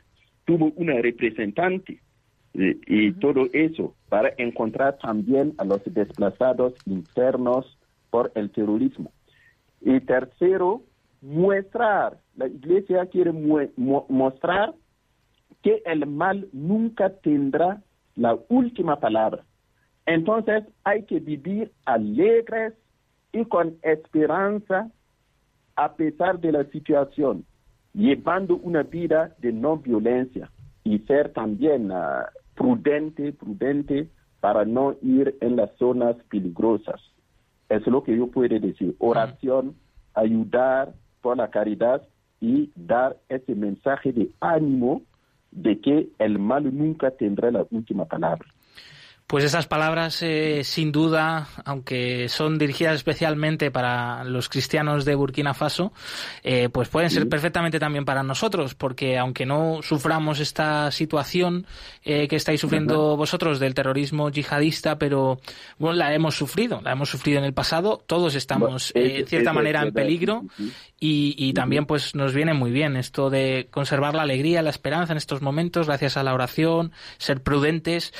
tuvo 0.46 0.72
una 0.78 0.94
representante 1.02 2.00
y, 2.54 3.12
todo 3.14 3.48
eso 3.54 3.94
para 4.10 4.32
encontrar 4.38 4.98
también 4.98 5.54
a 5.58 5.66
los 5.66 5.82
desplazados 5.86 6.74
internos 6.86 7.78
por 8.10 8.32
el 8.36 8.50
terrorismo. 8.50 9.12
Y 9.82 10.00
tercero, 10.02 10.82
mostrar, 11.22 12.18
la 12.36 12.48
iglesia 12.48 13.06
quiere 13.06 13.32
mostrar 13.32 14.74
que 15.62 15.82
el 15.86 16.06
mal 16.06 16.48
nunca 16.52 17.10
tendrá 17.10 17.82
la 18.16 18.38
última 18.50 19.00
palabra. 19.00 19.44
Entonces 20.06 20.64
hay 20.84 21.04
que 21.04 21.20
vivir 21.20 21.72
alegres 21.86 22.74
y 23.32 23.46
con 23.46 23.78
esperanza 23.84 24.90
a 25.76 25.94
pesar 25.94 26.40
de 26.40 26.52
la 26.52 26.66
situación, 26.66 27.46
llevando 27.94 28.58
una 28.58 28.84
vida 28.84 29.34
de 29.38 29.54
no 29.54 29.78
violencia 29.78 30.52
y 30.84 31.00
ser 31.00 31.32
también 31.32 31.90
uh, 31.92 32.26
prudente, 32.60 33.32
prudente 33.32 34.10
para 34.42 34.66
no 34.66 34.96
ir 35.02 35.38
en 35.40 35.56
las 35.56 35.72
zonas 35.78 36.18
peligrosas. 36.30 37.02
Es 37.70 37.88
lo 37.88 38.04
que 38.04 38.18
yo 38.18 38.28
puedo 38.28 38.60
decir. 38.60 38.96
Oración, 39.00 39.76
ayudar 40.14 40.94
por 41.22 41.38
la 41.38 41.50
caridad 41.50 42.06
y 42.42 42.70
dar 42.76 43.16
ese 43.30 43.56
mensaje 43.56 44.12
de 44.12 44.30
ánimo 44.42 45.04
de 45.52 45.80
que 45.80 46.10
el 46.20 46.38
mal 46.38 46.64
nunca 46.78 47.12
tendrá 47.12 47.50
la 47.50 47.66
última 47.72 48.06
palabra. 48.06 48.46
Pues 49.30 49.44
esas 49.44 49.68
palabras, 49.68 50.24
eh, 50.24 50.64
sin 50.64 50.92
duda, 50.92 51.50
aunque 51.64 52.28
son 52.30 52.58
dirigidas 52.58 52.96
especialmente 52.96 53.70
para 53.70 54.24
los 54.24 54.50
cristianos 54.50 55.06
de 55.06 55.14
Burkina 55.14 55.54
Faso, 55.54 55.94
eh, 56.42 56.68
pues 56.70 56.90
pueden 56.90 57.12
ser 57.12 57.30
perfectamente 57.30 57.80
también 57.80 58.06
para 58.06 58.24
nosotros, 58.24 58.74
porque 58.74 59.20
aunque 59.20 59.46
no 59.46 59.82
suframos 59.84 60.40
esta 60.40 60.90
situación 60.90 61.68
eh, 62.04 62.28
que 62.28 62.38
estáis 62.38 62.60
sufriendo 62.60 63.16
vosotros 63.18 63.60
del 63.60 63.76
terrorismo 63.76 64.32
yihadista, 64.32 64.98
pero 64.98 65.40
bueno, 65.78 65.98
la 65.98 66.12
hemos 66.12 66.34
sufrido, 66.34 66.82
la 66.82 66.94
hemos 66.94 67.12
sufrido 67.12 67.38
en 67.38 67.46
el 67.46 67.54
pasado, 67.54 68.04
todos 68.08 68.34
estamos 68.34 68.92
en 68.96 69.28
cierta 69.28 69.54
manera 69.54 69.84
en 69.84 69.94
peligro 69.94 70.46
y, 71.00 71.36
y 71.38 71.54
también 71.54 71.86
pues 71.86 72.16
nos 72.16 72.34
viene 72.34 72.56
muy 72.56 72.72
bien 72.72 72.96
esto 72.96 73.30
de 73.30 73.68
conservar 73.70 74.16
la 74.16 74.24
alegría, 74.24 74.64
la 74.64 74.72
esperanza 74.72 75.14
en 75.14 75.18
estos 75.18 75.44
momentos, 75.44 75.86
gracias 75.86 76.18
a 76.18 76.24
la 76.24 76.34
oración, 76.34 76.94
ser 77.20 77.44
prudentes. 77.44 78.12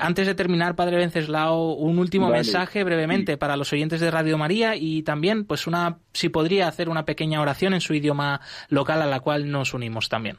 antes 0.00 0.26
de 0.26 0.39
terminar, 0.40 0.74
Padre 0.74 0.96
Venceslao, 0.96 1.74
un 1.74 1.98
último 1.98 2.30
mensaje 2.30 2.82
brevemente 2.82 3.36
para 3.36 3.58
los 3.58 3.70
oyentes 3.74 4.00
de 4.00 4.10
Radio 4.10 4.38
María 4.38 4.74
y 4.74 5.02
también, 5.02 5.44
pues, 5.44 5.66
una, 5.66 5.98
si 6.14 6.30
podría 6.30 6.66
hacer 6.66 6.88
una 6.88 7.04
pequeña 7.04 7.42
oración 7.42 7.74
en 7.74 7.82
su 7.82 7.92
idioma 7.92 8.40
local 8.70 9.02
a 9.02 9.06
la 9.06 9.20
cual 9.20 9.50
nos 9.50 9.74
unimos 9.74 10.08
también. 10.08 10.36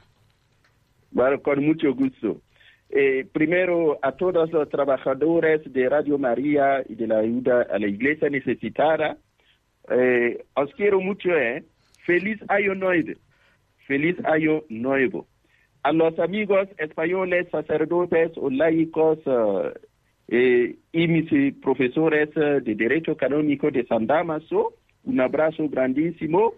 Bueno, 1.11 1.39
con 1.43 1.63
mucho 1.63 1.93
gusto. 1.93 2.41
Eh, 2.89 3.27
primero, 3.31 3.99
a 4.01 4.13
todos 4.13 4.51
los 4.51 4.67
trabajadores 4.69 5.61
de 5.71 5.87
Radio 5.87 6.17
María 6.17 6.81
y 6.89 6.95
de 6.95 7.05
la 7.05 7.19
ayuda 7.19 7.67
a 7.71 7.77
la 7.77 7.87
iglesia 7.87 8.27
necesitada, 8.27 9.17
eh, 9.87 10.45
os 10.55 10.73
quiero 10.73 10.99
mucho, 10.99 11.29
¿eh? 11.29 11.63
Feliz 12.07 12.39
año 12.47 12.73
nuevo. 12.73 13.13
Feliz 13.85 14.17
año 14.25 14.63
nuevo. 14.67 15.27
a 15.83 15.91
los 15.91 16.17
amigos 16.19 16.67
españoles, 16.77 17.47
sacerdotes 17.51 18.31
o 18.37 18.49
laicos 18.49 19.19
eh, 20.33 20.77
y 20.93 21.07
mis 21.09 21.55
profesores 21.55 22.33
de 22.33 22.75
Derecho 22.75 23.17
Canónico 23.17 23.69
de 23.69 23.85
San 23.85 24.07
Damaso, 24.07 24.73
un 25.03 25.19
abrazo 25.19 25.67
grandísimo. 25.67 26.53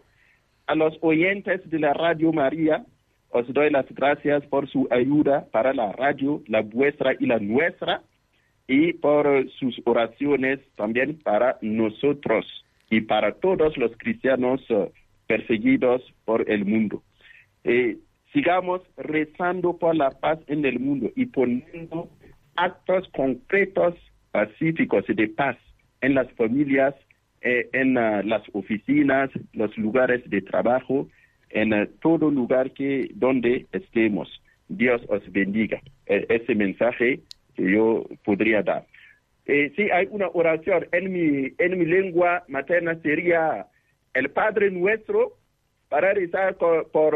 A 0.67 0.75
los 0.75 0.95
oyentes 1.01 1.67
de 1.69 1.79
la 1.79 1.91
Radio 1.91 2.31
María, 2.31 2.85
os 3.31 3.51
doy 3.51 3.71
las 3.71 3.87
gracias 3.95 4.45
por 4.45 4.69
su 4.69 4.87
ayuda 4.91 5.47
para 5.51 5.73
la 5.73 5.91
radio, 5.91 6.43
la 6.47 6.61
vuestra 6.61 7.15
y 7.19 7.25
la 7.25 7.39
nuestra, 7.39 8.03
y 8.67 8.93
por 8.93 9.49
sus 9.59 9.81
oraciones 9.85 10.59
también 10.75 11.17
para 11.23 11.57
nosotros 11.61 12.45
y 12.91 13.01
para 13.01 13.33
todos 13.33 13.75
los 13.77 13.91
cristianos 13.97 14.61
perseguidos 15.25 16.03
por 16.25 16.47
el 16.47 16.63
mundo. 16.63 17.01
Eh, 17.63 17.97
sigamos 18.33 18.81
rezando 18.97 19.77
por 19.77 19.95
la 19.95 20.11
paz 20.11 20.37
en 20.45 20.63
el 20.63 20.79
mundo 20.79 21.09
y 21.15 21.25
poniendo 21.25 22.09
actos 22.55 23.07
concretos 23.09 23.95
pacíficos 24.31 25.05
de 25.07 25.27
paz 25.27 25.57
en 26.01 26.15
las 26.15 26.31
familias, 26.33 26.95
eh, 27.41 27.69
en 27.73 27.97
uh, 27.97 28.23
las 28.23 28.43
oficinas, 28.53 29.29
los 29.53 29.77
lugares 29.77 30.27
de 30.29 30.41
trabajo, 30.41 31.07
en 31.49 31.73
uh, 31.73 31.87
todo 32.01 32.29
lugar 32.31 32.71
que 32.71 33.09
donde 33.13 33.65
estemos. 33.71 34.29
Dios 34.69 35.01
os 35.07 35.21
bendiga. 35.31 35.79
E 36.07 36.25
ese 36.29 36.55
mensaje 36.55 37.19
que 37.55 37.71
yo 37.71 38.05
podría 38.25 38.63
dar. 38.63 38.85
Eh, 39.45 39.71
si 39.75 39.91
hay 39.91 40.07
una 40.09 40.29
oración 40.33 40.87
en 40.91 41.11
mi, 41.11 41.51
en 41.57 41.77
mi 41.77 41.85
lengua 41.85 42.43
materna 42.47 42.95
sería 43.01 43.67
el 44.13 44.29
Padre 44.29 44.71
Nuestro 44.71 45.33
para 45.89 46.13
rezar 46.13 46.55
por, 46.55 46.89
por 46.91 47.15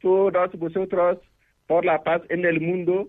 todos 0.00 0.58
vosotros, 0.58 1.18
por 1.66 1.84
la 1.84 2.02
paz 2.02 2.22
en 2.30 2.44
el 2.44 2.60
mundo 2.60 3.08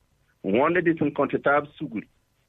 Wonda 0.43 0.81
de 0.81 0.93
tun 0.95 1.11
kontatab 1.11 1.67
suguri. 1.77 2.07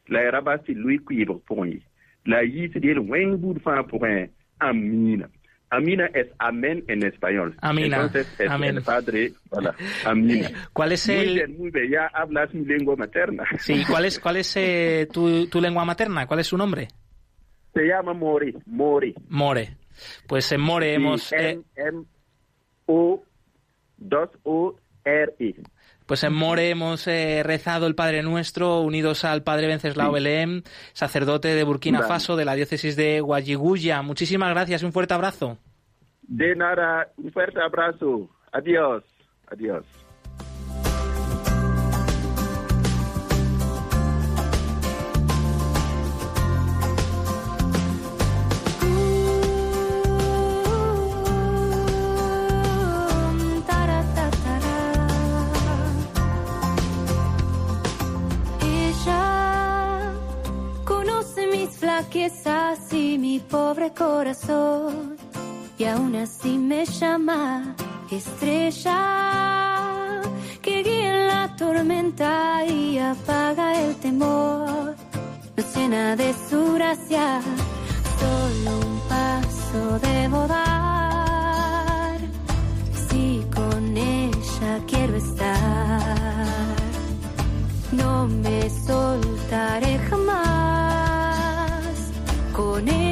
La 0.08 0.30
raba 0.30 0.58
si 0.66 0.74
lui 0.74 0.98
kuibo 0.98 1.38
ponyi. 1.46 1.82
La 2.24 2.42
yisi 2.42 2.80
de 2.80 2.98
wen 2.98 3.36
bud 3.40 3.60
fan 3.62 3.86
point. 3.86 4.30
Amina. 4.58 5.28
Amina 5.70 6.06
es 6.14 6.28
amén 6.38 6.84
en 6.88 7.02
español. 7.04 7.56
Amina. 7.62 7.96
Entonces 7.96 8.28
es 8.38 8.50
Amén. 8.50 8.76
el 8.76 8.82
padre. 8.82 9.32
Hola. 9.50 9.74
Amina. 10.04 10.50
¿Cuál 10.72 10.92
es 10.92 11.08
Muy 11.08 11.16
el 11.16 11.34
bien, 11.34 11.58
muy 11.58 11.70
bien. 11.70 11.90
Ya 11.90 12.06
hablas 12.12 12.52
mi 12.52 12.64
lengua 12.64 12.94
materna. 12.96 13.44
sí, 13.58 13.82
cuál 13.88 14.04
es 14.04 14.20
cuál 14.20 14.36
es 14.36 14.54
eh, 14.56 15.08
tu, 15.10 15.46
tu 15.48 15.60
lengua 15.62 15.84
materna? 15.86 16.26
¿Cuál 16.26 16.40
es 16.40 16.46
su 16.46 16.58
nombre? 16.58 16.88
Se 17.72 17.86
llama 17.86 18.12
Mori. 18.12 18.54
Mori. 18.66 19.14
More. 19.30 19.76
Pues 20.28 20.52
en 20.52 20.60
More 20.60 20.92
hemos 20.92 21.32
eh, 21.32 21.52
M, 21.52 21.62
M, 21.76 22.04
O, 22.86 23.22
dos 23.96 24.28
O, 24.42 24.76
R, 25.04 25.32
I. 25.38 25.54
Pues 26.12 26.24
en 26.24 26.34
More 26.34 26.68
hemos 26.68 27.06
eh, 27.06 27.42
rezado 27.42 27.86
el 27.86 27.94
Padre 27.94 28.22
Nuestro, 28.22 28.82
unidos 28.82 29.24
al 29.24 29.42
Padre 29.42 29.66
Venceslao 29.66 30.12
Belém, 30.12 30.60
sacerdote 30.92 31.48
de 31.48 31.64
Burkina 31.64 32.00
Vale. 32.00 32.08
Faso, 32.12 32.36
de 32.36 32.44
la 32.44 32.52
diócesis 32.52 32.96
de 32.96 33.22
Guayiguya. 33.22 34.02
Muchísimas 34.02 34.50
gracias 34.50 34.82
y 34.82 34.84
un 34.84 34.92
fuerte 34.92 35.14
abrazo. 35.14 35.56
De 36.20 36.54
nada, 36.54 37.08
un 37.16 37.32
fuerte 37.32 37.62
abrazo. 37.62 38.28
Adiós. 38.52 39.02
Adiós. 39.46 39.86
Mis 62.14 62.32
flaquezas 62.32 62.92
y 62.92 63.18
mi 63.18 63.40
pobre 63.40 63.92
corazón 63.92 65.16
y 65.78 65.84
aún 65.84 66.14
así 66.16 66.58
me 66.58 66.84
llama 66.84 67.74
estrella 68.10 69.00
que 70.60 70.82
guía 70.82 71.14
en 71.14 71.26
la 71.28 71.56
tormenta 71.56 72.64
y 72.66 72.98
apaga 72.98 73.80
el 73.80 73.96
temor. 73.96 74.94
Nos 75.56 75.76
llena 75.76 76.16
de 76.16 76.34
su 76.48 76.74
gracia, 76.74 77.40
solo 78.20 78.78
un 78.78 79.00
paso 79.08 79.98
debo 79.98 80.46
dar. 80.46 82.18
Si 83.08 83.44
con 83.54 83.96
ella 83.96 84.80
quiero 84.86 85.16
estar. 85.16 86.46
No 87.92 88.28
me 88.28 88.70
soltaré 88.70 89.98
jamás. 90.10 90.81
Con 92.52 92.86
ella 92.86 93.11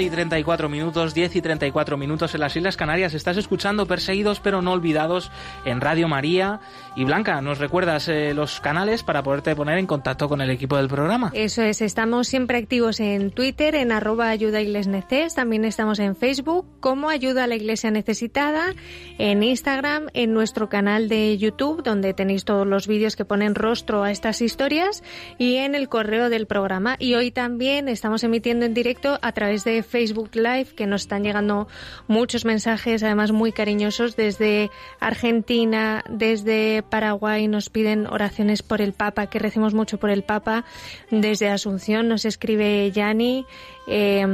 11 0.00 0.06
y 0.06 0.10
34 0.10 0.68
minutos, 0.70 1.12
10 1.12 1.36
y 1.36 1.42
34 1.42 1.98
minutos 1.98 2.34
en 2.34 2.40
las 2.40 2.56
Islas 2.56 2.78
Canarias. 2.78 3.12
Estás 3.12 3.36
escuchando 3.36 3.84
Perseguidos 3.84 4.40
pero 4.40 4.62
no 4.62 4.72
olvidados 4.72 5.30
en 5.66 5.82
Radio 5.82 6.08
María. 6.08 6.60
Y 6.96 7.04
Blanca, 7.04 7.40
¿nos 7.42 7.58
recuerdas 7.58 8.08
eh, 8.08 8.32
los 8.34 8.60
canales 8.60 9.02
para 9.02 9.22
poderte 9.22 9.54
poner 9.54 9.78
en 9.78 9.86
contacto 9.86 10.28
con 10.28 10.40
el 10.40 10.50
equipo 10.50 10.76
del 10.76 10.88
programa? 10.88 11.30
Eso 11.34 11.62
es, 11.62 11.82
estamos 11.82 12.28
siempre 12.28 12.58
activos 12.58 12.98
en 12.98 13.30
Twitter, 13.30 13.74
en 13.74 13.92
arroba 13.92 14.30
ayuda 14.30 14.60
iglesneces, 14.60 15.34
también 15.34 15.64
estamos 15.64 15.98
en 15.98 16.16
Facebook 16.16 16.66
como 16.80 17.10
ayuda 17.10 17.44
a 17.44 17.46
la 17.46 17.56
iglesia 17.56 17.90
necesitada, 17.90 18.74
en 19.18 19.42
Instagram, 19.42 20.08
en 20.14 20.32
nuestro 20.32 20.68
canal 20.68 21.08
de 21.08 21.36
YouTube, 21.38 21.82
donde 21.82 22.14
tenéis 22.14 22.44
todos 22.44 22.66
los 22.66 22.88
vídeos 22.88 23.16
que 23.16 23.24
ponen 23.24 23.54
rostro 23.54 24.02
a 24.02 24.10
estas 24.10 24.40
historias, 24.40 25.04
y 25.38 25.56
en 25.56 25.74
el 25.74 25.88
correo 25.88 26.30
del 26.30 26.46
programa. 26.46 26.96
Y 26.98 27.14
hoy 27.14 27.30
también 27.30 27.88
estamos 27.88 28.24
emitiendo 28.24 28.66
en 28.66 28.74
directo 28.74 29.18
a 29.22 29.32
través 29.32 29.62
de 29.62 29.82
Facebook 29.90 30.30
Live, 30.34 30.68
que 30.76 30.86
nos 30.86 31.02
están 31.02 31.24
llegando 31.24 31.68
muchos 32.06 32.44
mensajes, 32.44 33.02
además 33.02 33.32
muy 33.32 33.52
cariñosos, 33.52 34.16
desde 34.16 34.70
Argentina, 35.00 36.04
desde 36.08 36.82
Paraguay, 36.88 37.48
nos 37.48 37.68
piden 37.68 38.06
oraciones 38.06 38.62
por 38.62 38.80
el 38.80 38.92
Papa, 38.92 39.26
que 39.26 39.38
recemos 39.38 39.74
mucho 39.74 39.98
por 39.98 40.10
el 40.10 40.22
Papa. 40.22 40.64
Desde 41.10 41.48
Asunción 41.48 42.08
nos 42.08 42.24
escribe 42.24 42.90
Yani, 42.92 43.44
eh, 43.88 44.24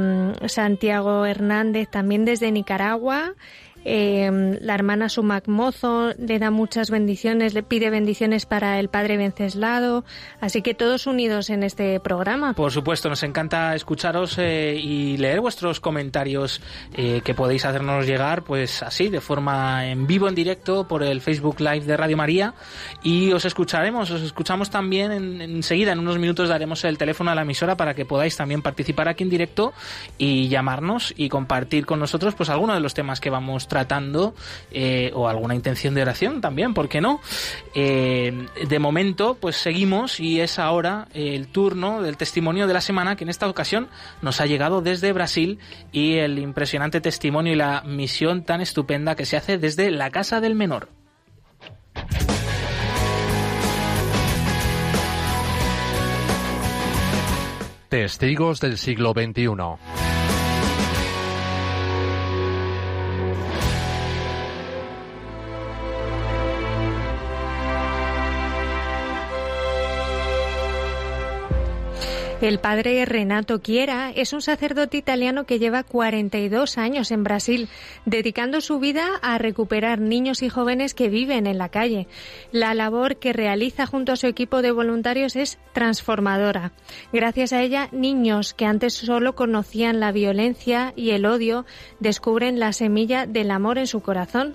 Santiago 0.45 1.25
Hernández, 1.25 1.89
también 1.89 2.23
desde 2.23 2.51
Nicaragua. 2.51 3.33
Eh, 3.89 4.59
la 4.59 4.75
hermana 4.75 5.07
Sumac 5.07 5.47
Mozo 5.47 6.11
le 6.17 6.39
da 6.39 6.51
muchas 6.51 6.89
bendiciones, 6.89 7.53
le 7.53 7.63
pide 7.63 7.89
bendiciones 7.89 8.45
para 8.45 8.81
el 8.81 8.89
padre 8.89 9.15
Venceslado. 9.15 10.03
Así 10.41 10.61
que 10.61 10.73
todos 10.73 11.07
unidos 11.07 11.49
en 11.49 11.63
este 11.63 12.01
programa. 12.01 12.51
Por 12.51 12.73
supuesto, 12.73 13.07
nos 13.07 13.23
encanta 13.23 13.73
escucharos 13.75 14.37
eh, 14.39 14.75
y 14.75 15.15
leer 15.15 15.39
vuestros 15.39 15.79
comentarios 15.79 16.61
eh, 16.95 17.21
que 17.23 17.33
podéis 17.33 17.63
hacernos 17.63 18.05
llegar, 18.05 18.43
pues 18.43 18.83
así, 18.83 19.07
de 19.07 19.21
forma 19.21 19.87
en 19.87 20.05
vivo, 20.05 20.27
en 20.27 20.35
directo, 20.35 20.85
por 20.85 21.01
el 21.01 21.21
Facebook 21.21 21.61
Live 21.61 21.85
de 21.85 21.95
Radio 21.95 22.17
María. 22.17 22.55
Y 23.03 23.31
os 23.31 23.45
escucharemos, 23.45 24.11
os 24.11 24.21
escuchamos 24.21 24.69
también 24.69 25.13
enseguida, 25.41 25.93
en 25.93 25.99
unos 25.99 26.19
minutos 26.19 26.49
daremos 26.49 26.83
el 26.83 26.97
teléfono 26.97 27.31
a 27.31 27.35
la 27.35 27.43
emisora 27.43 27.77
para 27.77 27.93
que 27.93 28.03
podáis 28.03 28.35
también 28.35 28.61
participar 28.61 29.07
aquí 29.07 29.23
en 29.23 29.29
directo 29.29 29.71
y 30.17 30.49
llamarnos 30.49 31.13
y 31.15 31.29
compartir 31.29 31.85
con 31.85 32.01
nosotros 32.01 32.35
pues 32.35 32.49
algunos 32.49 32.75
de 32.75 32.81
los 32.81 32.93
temas 32.93 33.21
que 33.21 33.29
vamos 33.29 33.65
tratando 33.77 34.33
eh, 34.71 35.11
o 35.13 35.27
alguna 35.27 35.53
intención 35.53 35.93
de 35.93 36.01
oración 36.01 36.41
también, 36.41 36.73
¿por 36.73 36.89
qué 36.89 36.99
no? 36.99 37.21
de 37.75 38.79
momento, 38.79 39.37
pues 39.39 39.55
seguimos 39.55 40.19
y 40.19 40.41
es 40.41 40.57
ahora 40.57 41.07
el 41.13 41.47
turno 41.47 42.01
del 42.01 42.17
testimonio 42.17 42.65
de 42.65 42.73
la 42.73 42.81
semana 42.81 43.15
que 43.15 43.23
en 43.23 43.29
esta 43.29 43.47
ocasión 43.47 43.87
nos 44.23 44.41
ha 44.41 44.47
llegado 44.47 44.81
desde 44.81 45.13
Brasil 45.13 45.59
y 45.91 46.15
el 46.15 46.39
impresionante 46.39 47.01
testimonio 47.01 47.53
y 47.53 47.55
la 47.55 47.83
misión 47.85 48.43
tan 48.43 48.61
estupenda 48.61 49.15
que 49.15 49.25
se 49.25 49.37
hace 49.37 49.59
desde 49.59 49.91
la 49.91 50.09
Casa 50.09 50.41
del 50.41 50.55
Menor. 50.55 50.89
Testigos 57.89 58.59
del 58.59 58.79
siglo 58.79 59.13
XXI. 59.13 60.06
El 72.39 72.59
padre 72.59 73.03
Renato 73.05 73.57
Chiera 73.57 74.11
es 74.11 74.31
un 74.31 74.43
sacerdote 74.43 74.95
italiano 74.95 75.45
que 75.45 75.57
lleva 75.57 75.81
42 75.81 76.77
años 76.77 77.09
en 77.09 77.23
Brasil, 77.23 77.67
dedicando 78.05 78.61
su 78.61 78.77
vida 78.77 79.07
a 79.23 79.39
recuperar 79.39 79.99
niños 79.99 80.43
y 80.43 80.49
jóvenes 80.49 80.93
que 80.93 81.09
viven 81.09 81.47
en 81.47 81.57
la 81.57 81.69
calle. 81.69 82.07
La 82.51 82.75
labor 82.75 83.15
que 83.15 83.33
realiza 83.33 83.87
junto 83.87 84.11
a 84.11 84.17
su 84.17 84.27
equipo 84.27 84.61
de 84.61 84.69
voluntarios 84.69 85.35
es 85.35 85.57
transformadora. 85.73 86.73
Gracias 87.11 87.53
a 87.53 87.63
ella, 87.63 87.89
niños 87.91 88.53
que 88.53 88.65
antes 88.65 88.93
solo 88.93 89.33
conocían 89.33 89.99
la 89.99 90.11
violencia 90.11 90.93
y 90.95 91.11
el 91.11 91.25
odio 91.25 91.65
descubren 91.99 92.59
la 92.59 92.71
semilla 92.71 93.25
del 93.25 93.49
amor 93.49 93.79
en 93.79 93.87
su 93.87 94.01
corazón. 94.01 94.53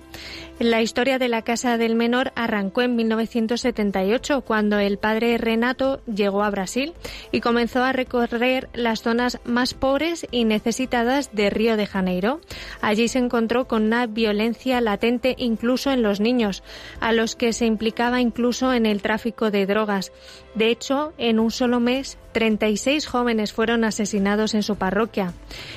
La 0.63 0.81
historia 0.81 1.19
de 1.19 1.27
la 1.27 1.41
Casa 1.41 1.77
del 1.77 1.93
Menor 1.93 2.31
arrancó 2.37 2.83
en 2.83 2.95
1978, 2.95 4.45
cuando 4.45 4.79
el 4.79 4.97
padre 4.97 5.37
Renato 5.37 5.99
llegó 6.05 6.41
a 6.41 6.49
Brasil 6.49 6.93
y 7.33 7.41
comenzó 7.41 7.83
a 7.83 7.91
recorrer 7.91 8.69
las 8.71 9.01
zonas 9.01 9.41
más 9.43 9.73
pobres 9.73 10.25
y 10.31 10.45
necesitadas 10.45 11.35
de 11.35 11.49
Río 11.49 11.75
de 11.75 11.85
Janeiro. 11.85 12.39
Allí 12.79 13.09
se 13.09 13.19
encontró 13.19 13.67
con 13.67 13.83
una 13.83 14.07
violencia 14.07 14.79
latente 14.79 15.35
incluso 15.37 15.91
en 15.91 16.01
los 16.01 16.21
niños, 16.21 16.63
a 17.01 17.11
los 17.11 17.35
que 17.35 17.51
se 17.51 17.65
implicaba 17.65 18.21
incluso 18.21 18.71
en 18.71 18.85
el 18.85 19.01
tráfico 19.01 19.51
de 19.51 19.65
drogas. 19.65 20.13
De 20.55 20.69
hecho, 20.69 21.11
en 21.17 21.39
un 21.39 21.51
solo 21.51 21.81
mes, 21.81 22.17
36 22.31 23.05
jóvenes 23.05 23.53
fueron 23.53 23.83
asesinados 23.83 24.53
en 24.53 24.63
su 24.63 24.75
parroquia. 24.75 25.33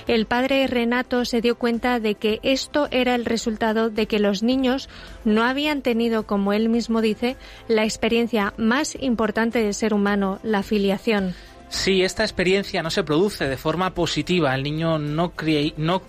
El 0.06 0.26
padre 0.26 0.66
Renato 0.66 1.24
se 1.24 1.40
dio 1.40 1.56
cuenta 1.56 1.98
de 1.98 2.14
que 2.14 2.40
esto 2.42 2.88
era 2.90 3.14
el 3.14 3.24
resultado 3.24 3.90
de 3.90 4.06
que 4.06 4.18
los 4.18 4.42
niños 4.42 4.75
no 5.24 5.44
habían 5.44 5.82
tenido, 5.82 6.26
como 6.26 6.52
él 6.52 6.68
mismo 6.68 7.00
dice, 7.00 7.36
la 7.68 7.84
experiencia 7.84 8.54
más 8.56 8.96
importante 9.00 9.62
del 9.62 9.74
ser 9.74 9.94
humano, 9.94 10.38
la 10.42 10.62
filiación. 10.62 11.34
Si 11.68 12.04
esta 12.04 12.22
experiencia 12.22 12.80
no 12.82 12.90
se 12.90 13.02
produce 13.02 13.48
de 13.48 13.56
forma 13.56 13.92
positiva, 13.92 14.54
el 14.54 14.62
niño 14.62 15.00
no 15.00 15.32
cría, 15.32 15.72
no 15.76 16.00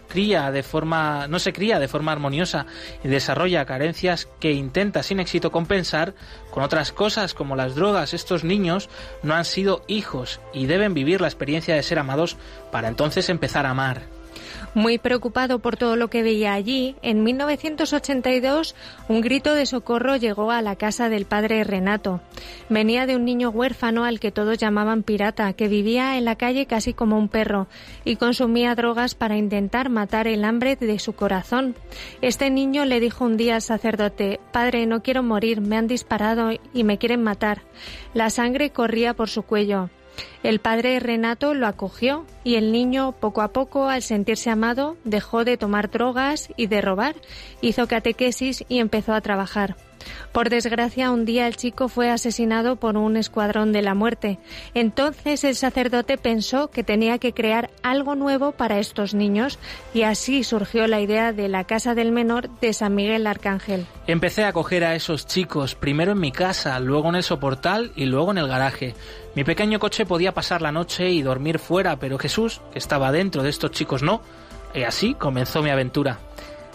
se 1.40 1.54
cría 1.54 1.80
de 1.80 1.88
forma 1.88 2.12
armoniosa 2.12 2.68
y 3.04 3.08
desarrolla 3.08 3.66
carencias 3.66 4.28
que 4.40 4.52
intenta 4.52 5.02
sin 5.02 5.20
éxito 5.20 5.52
compensar 5.52 6.14
con 6.52 6.64
otras 6.64 6.92
cosas 6.92 7.34
como 7.34 7.56
las 7.56 7.74
drogas. 7.74 8.14
Estos 8.14 8.44
niños 8.44 8.88
no 9.24 9.34
han 9.34 9.46
sido 9.46 9.84
hijos 9.88 10.40
y 10.54 10.68
deben 10.68 10.94
vivir 10.94 11.22
la 11.22 11.28
experiencia 11.28 11.74
de 11.74 11.84
ser 11.84 11.98
amados 11.98 12.38
para 12.72 12.88
entonces 12.88 13.28
empezar 13.30 13.66
a 13.66 13.72
amar. 13.72 14.17
Muy 14.74 14.98
preocupado 14.98 15.60
por 15.60 15.78
todo 15.78 15.96
lo 15.96 16.10
que 16.10 16.24
veía 16.24 16.54
allí, 16.54 16.96
en 17.02 17.24
1982 17.24 18.76
un 19.08 19.22
grito 19.22 19.54
de 19.54 19.66
socorro 19.66 20.16
llegó 20.16 20.52
a 20.52 20.62
la 20.62 20.76
casa 20.76 21.10
del 21.10 21.26
padre 21.26 21.64
Renato. 21.64 22.22
Venía 22.70 23.06
de 23.06 23.16
un 23.16 23.26
niño 23.26 23.50
huérfano 23.50 24.06
al 24.06 24.20
que 24.20 24.32
todos 24.32 24.58
llamaban 24.58 25.04
pirata, 25.04 25.54
que 25.54 25.68
vivía 25.68 26.18
en 26.18 26.26
la 26.26 26.36
calle 26.36 26.66
casi 26.66 26.94
como 26.94 27.18
un 27.18 27.30
perro 27.30 27.68
y 28.06 28.18
consumía 28.18 28.76
drogas 28.76 29.16
para 29.16 29.38
intentar 29.38 29.90
matar 29.90 30.28
el 30.28 30.44
hambre 30.46 30.76
de 30.76 31.00
su 31.00 31.14
corazón. 31.14 31.76
Este 32.22 32.50
niño 32.50 32.86
le 32.86 33.00
dijo 33.00 33.26
un 33.26 33.38
día 33.38 33.56
al 33.56 33.62
sacerdote, 33.62 34.40
Padre, 34.52 34.86
no 34.86 35.02
quiero 35.02 35.24
morir, 35.24 35.62
me 35.62 35.78
han 35.78 35.88
disparado 35.88 36.52
y 36.74 36.84
me 36.84 36.98
quieren 36.98 37.24
matar. 37.24 37.62
La 38.14 38.30
sangre 38.30 38.72
corría 38.72 39.14
por 39.14 39.30
su 39.30 39.44
cuello. 39.44 39.90
El 40.44 40.60
padre 40.60 41.00
Renato 41.00 41.54
lo 41.54 41.68
acogió 41.68 42.26
y 42.44 42.56
el 42.56 42.72
niño, 42.72 43.14
poco 43.14 43.42
a 43.42 43.50
poco, 43.50 43.90
al 43.90 44.02
sentirse 44.02 44.50
amado, 44.50 44.98
dejó 45.04 45.44
de 45.44 45.58
tomar 45.58 45.90
drogas 45.90 46.50
y 46.56 46.68
de 46.68 46.82
robar, 46.82 47.16
hizo 47.62 47.88
catequesis 47.88 48.66
y 48.70 48.80
empezó 48.80 49.14
a 49.14 49.22
trabajar. 49.22 49.76
Por 50.32 50.50
desgracia, 50.50 51.12
un 51.12 51.26
día 51.26 51.48
el 51.48 51.56
chico 51.56 51.88
fue 51.88 52.10
asesinado 52.10 52.76
por 52.76 52.98
un 52.98 53.18
escuadrón 53.18 53.72
de 53.72 53.82
la 53.82 53.94
muerte. 53.94 54.40
Entonces 54.74 55.44
el 55.44 55.56
sacerdote 55.56 56.18
pensó 56.18 56.70
que 56.70 56.84
tenía 56.84 57.18
que 57.18 57.34
crear 57.34 57.70
algo 57.84 58.16
nuevo 58.16 58.52
para 58.52 58.80
estos 58.80 59.14
niños 59.14 59.60
y 59.94 60.04
así 60.04 60.44
surgió 60.44 60.88
la 60.88 61.02
idea 61.02 61.34
de 61.34 61.48
la 61.50 61.64
Casa 61.64 61.96
del 61.96 62.12
Menor 62.12 62.50
de 62.60 62.74
San 62.74 62.96
Miguel 62.96 63.28
Arcángel. 63.28 63.86
Empecé 64.06 64.44
a 64.44 64.50
acoger 64.50 64.84
a 64.84 64.96
esos 64.96 65.28
chicos, 65.28 65.76
primero 65.76 66.12
en 66.12 66.20
mi 66.20 66.32
casa, 66.32 66.80
luego 66.80 67.10
en 67.10 67.16
el 67.16 67.24
soportal 67.24 67.92
y 67.96 68.06
luego 68.06 68.32
en 68.32 68.38
el 68.38 68.48
garaje. 68.48 68.96
Mi 69.36 69.44
pequeño 69.44 69.80
coche 69.80 70.06
podía 70.06 70.34
pasar 70.34 70.62
la 70.62 70.72
noche 70.72 71.10
y 71.10 71.22
dormir 71.22 71.60
fuera, 71.60 71.98
pero 71.98 72.18
Jesús, 72.18 72.62
que 72.72 72.80
estaba 72.80 73.12
dentro 73.12 73.44
de 73.44 73.50
estos 73.50 73.72
chicos, 73.72 74.04
no. 74.04 74.22
Y 74.74 74.84
así 74.84 75.14
comenzó 75.14 75.62
mi 75.62 75.70
aventura. 75.70 76.20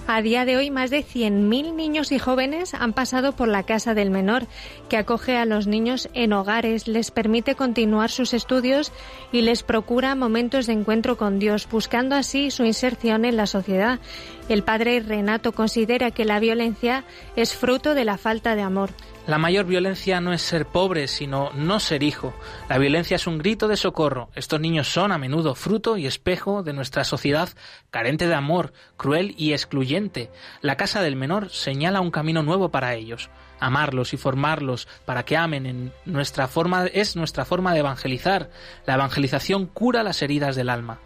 A 0.09 0.21
día 0.21 0.45
de 0.45 0.57
hoy, 0.57 0.71
más 0.71 0.91
de 0.91 1.05
100.000 1.05 1.75
niños 1.75 2.11
y 2.11 2.19
jóvenes 2.19 2.75
han 2.75 2.93
pasado 2.93 3.33
por 3.33 3.47
la 3.47 3.63
Casa 3.63 3.95
del 3.95 4.11
Menor, 4.11 4.47
que 4.89 4.97
acoge 4.97 5.37
a 5.37 5.45
los 5.45 5.69
niños 5.69 6.09
en 6.13 6.33
hogares, 6.33 6.89
les 6.89 7.13
permite 7.13 7.55
continuar 7.55 8.11
sus 8.11 8.35
estudios 8.35 8.93
y 9.31 9.43
les 9.43 9.63
procura 9.63 10.17
momentos 10.17 10.67
de 10.67 10.73
encuentro 10.73 11.17
con 11.17 11.39
Dios, 11.39 11.69
buscando 11.71 12.17
así 12.17 12.51
su 12.51 12.65
inserción 12.65 13.25
en 13.25 13.37
la 13.37 13.47
sociedad. 13.47 14.01
El 14.49 14.65
padre 14.65 15.01
Renato 15.01 15.53
considera 15.53 16.11
que 16.11 16.25
la 16.25 16.41
violencia 16.41 17.05
es 17.37 17.55
fruto 17.55 17.95
de 17.95 18.05
la 18.05 18.19
falta 18.19 18.57
de 18.57 18.63
amor. 18.63 18.91
La 19.25 19.39
mayor 19.39 19.67
violencia 19.67 20.21
no 20.21 20.33
es 20.33 20.43
ser 20.43 20.67
pobre, 20.67 21.07
sino 21.07 21.53
no 21.55 21.79
ser 21.79 22.03
hijo. 22.03 22.35
La 22.69 22.79
violencia 22.79 23.15
es 23.15 23.29
un 23.29 23.39
grito 23.39 23.69
de 23.69 23.77
socorro. 23.77 24.31
Estos 24.35 24.61
niños 24.61 24.89
son 24.89 25.13
a 25.13 25.19
menudo 25.19 25.55
fruto 25.55 25.97
y 25.97 26.07
espejo 26.07 26.65
de 26.65 26.73
nuestra 26.73 27.05
sociedad 27.05 27.49
carente 27.93 28.27
de 28.27 28.35
amor, 28.35 28.73
cruel 28.97 29.37
y 29.39 29.53
excluyente. 29.53 30.29
La 30.61 30.77
casa 30.77 31.03
del 31.03 31.15
menor 31.15 31.51
señala 31.51 32.01
un 32.01 32.11
camino 32.11 32.43
nuevo 32.43 32.71
para 32.71 32.95
ellos 32.95 33.31
amarlos 33.63 34.13
y 34.13 34.17
formarlos 34.17 34.89
para 35.05 35.25
que 35.25 35.37
amen 35.37 35.67
en 35.67 35.93
nuestra 36.05 36.49
forma 36.49 36.87
es 36.87 37.15
nuestra 37.15 37.45
forma 37.45 37.73
de 37.73 37.79
evangelizar. 37.79 38.51
La 38.87 38.95
evangelización 38.95 39.67
cura 39.67 40.03
las 40.03 40.21
heridas 40.21 40.57
del 40.57 40.69
alma. 40.69 40.99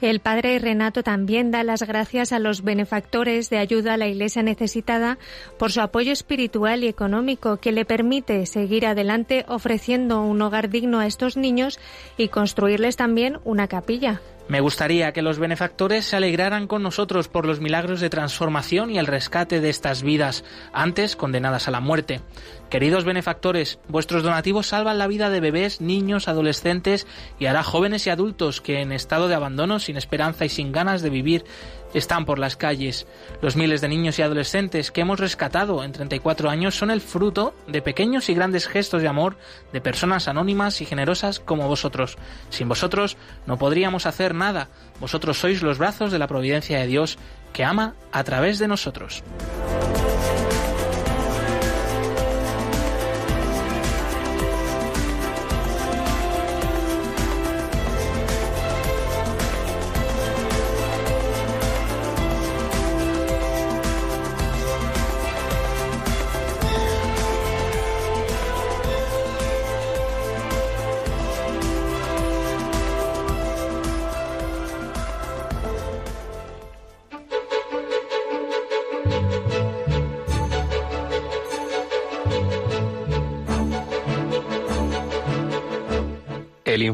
El 0.00 0.20
padre 0.20 0.58
Renato 0.60 1.02
también 1.02 1.50
da 1.50 1.64
las 1.64 1.82
gracias 1.82 2.32
a 2.32 2.38
los 2.38 2.62
benefactores 2.62 3.50
de 3.50 3.58
ayuda 3.58 3.94
a 3.94 3.96
la 3.96 4.06
Iglesia 4.06 4.44
necesitada 4.44 5.18
por 5.58 5.72
su 5.72 5.80
apoyo 5.80 6.12
espiritual 6.12 6.84
y 6.84 6.88
económico 6.88 7.56
que 7.56 7.72
le 7.72 7.84
permite 7.84 8.46
seguir 8.46 8.86
adelante 8.86 9.44
ofreciendo 9.48 10.22
un 10.22 10.40
hogar 10.40 10.70
digno 10.70 11.00
a 11.00 11.06
estos 11.06 11.36
niños 11.36 11.80
y 12.16 12.28
construirles 12.28 12.96
también 12.96 13.38
una 13.44 13.66
capilla. 13.66 14.20
Me 14.48 14.60
gustaría 14.60 15.12
que 15.12 15.20
los 15.20 15.38
benefactores 15.38 16.06
se 16.06 16.16
alegraran 16.16 16.68
con 16.68 16.82
nosotros 16.82 17.28
por 17.28 17.44
los 17.44 17.60
milagros 17.60 18.00
de 18.00 18.08
transformación 18.08 18.90
y 18.90 18.98
el 18.98 19.06
rescate 19.06 19.60
de 19.60 19.68
estas 19.68 20.02
vidas, 20.02 20.42
antes 20.72 21.16
condenadas 21.16 21.68
a 21.68 21.70
la 21.70 21.80
muerte. 21.80 22.22
Queridos 22.70 23.04
benefactores, 23.04 23.78
vuestros 23.88 24.22
donativos 24.22 24.66
salvan 24.66 24.98
la 24.98 25.06
vida 25.06 25.30
de 25.30 25.40
bebés, 25.40 25.80
niños, 25.80 26.28
adolescentes 26.28 27.06
y 27.38 27.46
hará 27.46 27.62
jóvenes 27.62 28.06
y 28.06 28.10
adultos 28.10 28.60
que 28.60 28.82
en 28.82 28.92
estado 28.92 29.26
de 29.26 29.34
abandono, 29.34 29.78
sin 29.78 29.96
esperanza 29.96 30.44
y 30.44 30.50
sin 30.50 30.70
ganas 30.70 31.00
de 31.00 31.08
vivir, 31.08 31.46
están 31.94 32.26
por 32.26 32.38
las 32.38 32.56
calles. 32.56 33.06
Los 33.40 33.56
miles 33.56 33.80
de 33.80 33.88
niños 33.88 34.18
y 34.18 34.22
adolescentes 34.22 34.90
que 34.90 35.00
hemos 35.00 35.18
rescatado 35.18 35.82
en 35.82 35.92
34 35.92 36.50
años 36.50 36.76
son 36.76 36.90
el 36.90 37.00
fruto 37.00 37.54
de 37.66 37.80
pequeños 37.80 38.28
y 38.28 38.34
grandes 38.34 38.68
gestos 38.68 39.00
de 39.00 39.08
amor 39.08 39.38
de 39.72 39.80
personas 39.80 40.28
anónimas 40.28 40.82
y 40.82 40.84
generosas 40.84 41.40
como 41.40 41.68
vosotros. 41.68 42.18
Sin 42.50 42.68
vosotros 42.68 43.16
no 43.46 43.56
podríamos 43.56 44.04
hacer 44.04 44.34
nada. 44.34 44.68
Vosotros 45.00 45.38
sois 45.38 45.62
los 45.62 45.78
brazos 45.78 46.12
de 46.12 46.18
la 46.18 46.26
providencia 46.26 46.78
de 46.80 46.86
Dios 46.86 47.18
que 47.54 47.64
ama 47.64 47.94
a 48.12 48.24
través 48.24 48.58
de 48.58 48.68
nosotros. 48.68 49.24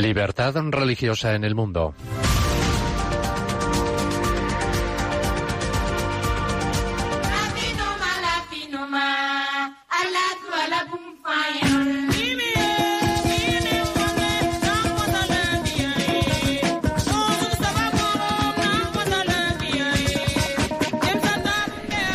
Libertad 0.00 0.54
religiosa 0.72 1.34
en 1.34 1.44
el 1.44 1.54
mundo. 1.54 1.94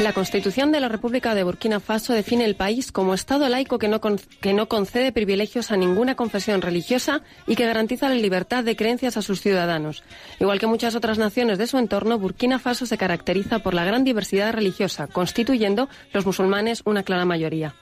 La 0.06 0.14
Constitución 0.14 0.72
de 0.72 0.80
la 0.80 0.88
República 0.88 1.34
de 1.34 1.44
Burkina 1.44 1.80
Faso 1.80 2.14
define 2.14 2.46
el 2.46 2.56
país 2.56 2.92
como 2.92 3.16
Estado 3.16 3.50
laico 3.50 3.80
que 3.80 3.88
no, 3.88 4.00
que 4.00 4.54
no 4.54 4.68
concede 4.68 5.12
privilegios 5.12 5.72
a 5.72 5.78
ninguna 5.78 6.14
confesión 6.14 6.62
religiosa 6.62 7.24
y 7.48 7.56
que 7.56 7.66
garantiza 7.66 8.08
la 8.08 8.14
libertad 8.14 8.64
de 8.64 8.76
creencias 8.76 9.18
a 9.18 9.24
sus 9.24 9.42
ciudadanos. 9.42 10.04
Igual 10.40 10.60
que 10.60 10.68
muchas 10.68 10.94
otras 10.94 11.18
naciones 11.18 11.58
de 11.58 11.66
su 11.66 11.80
entorno, 11.80 12.20
Burkina 12.20 12.60
Faso 12.60 12.86
se 12.86 13.00
caracteriza 13.00 13.58
por 13.58 13.74
la 13.74 13.84
gran 13.84 14.04
diversidad 14.04 14.54
religiosa, 14.54 15.08
constituyendo 15.08 15.90
los 16.14 16.24
musulmanes 16.24 16.84
una 16.86 17.02
clara 17.02 17.26
mayoría. 17.26 17.74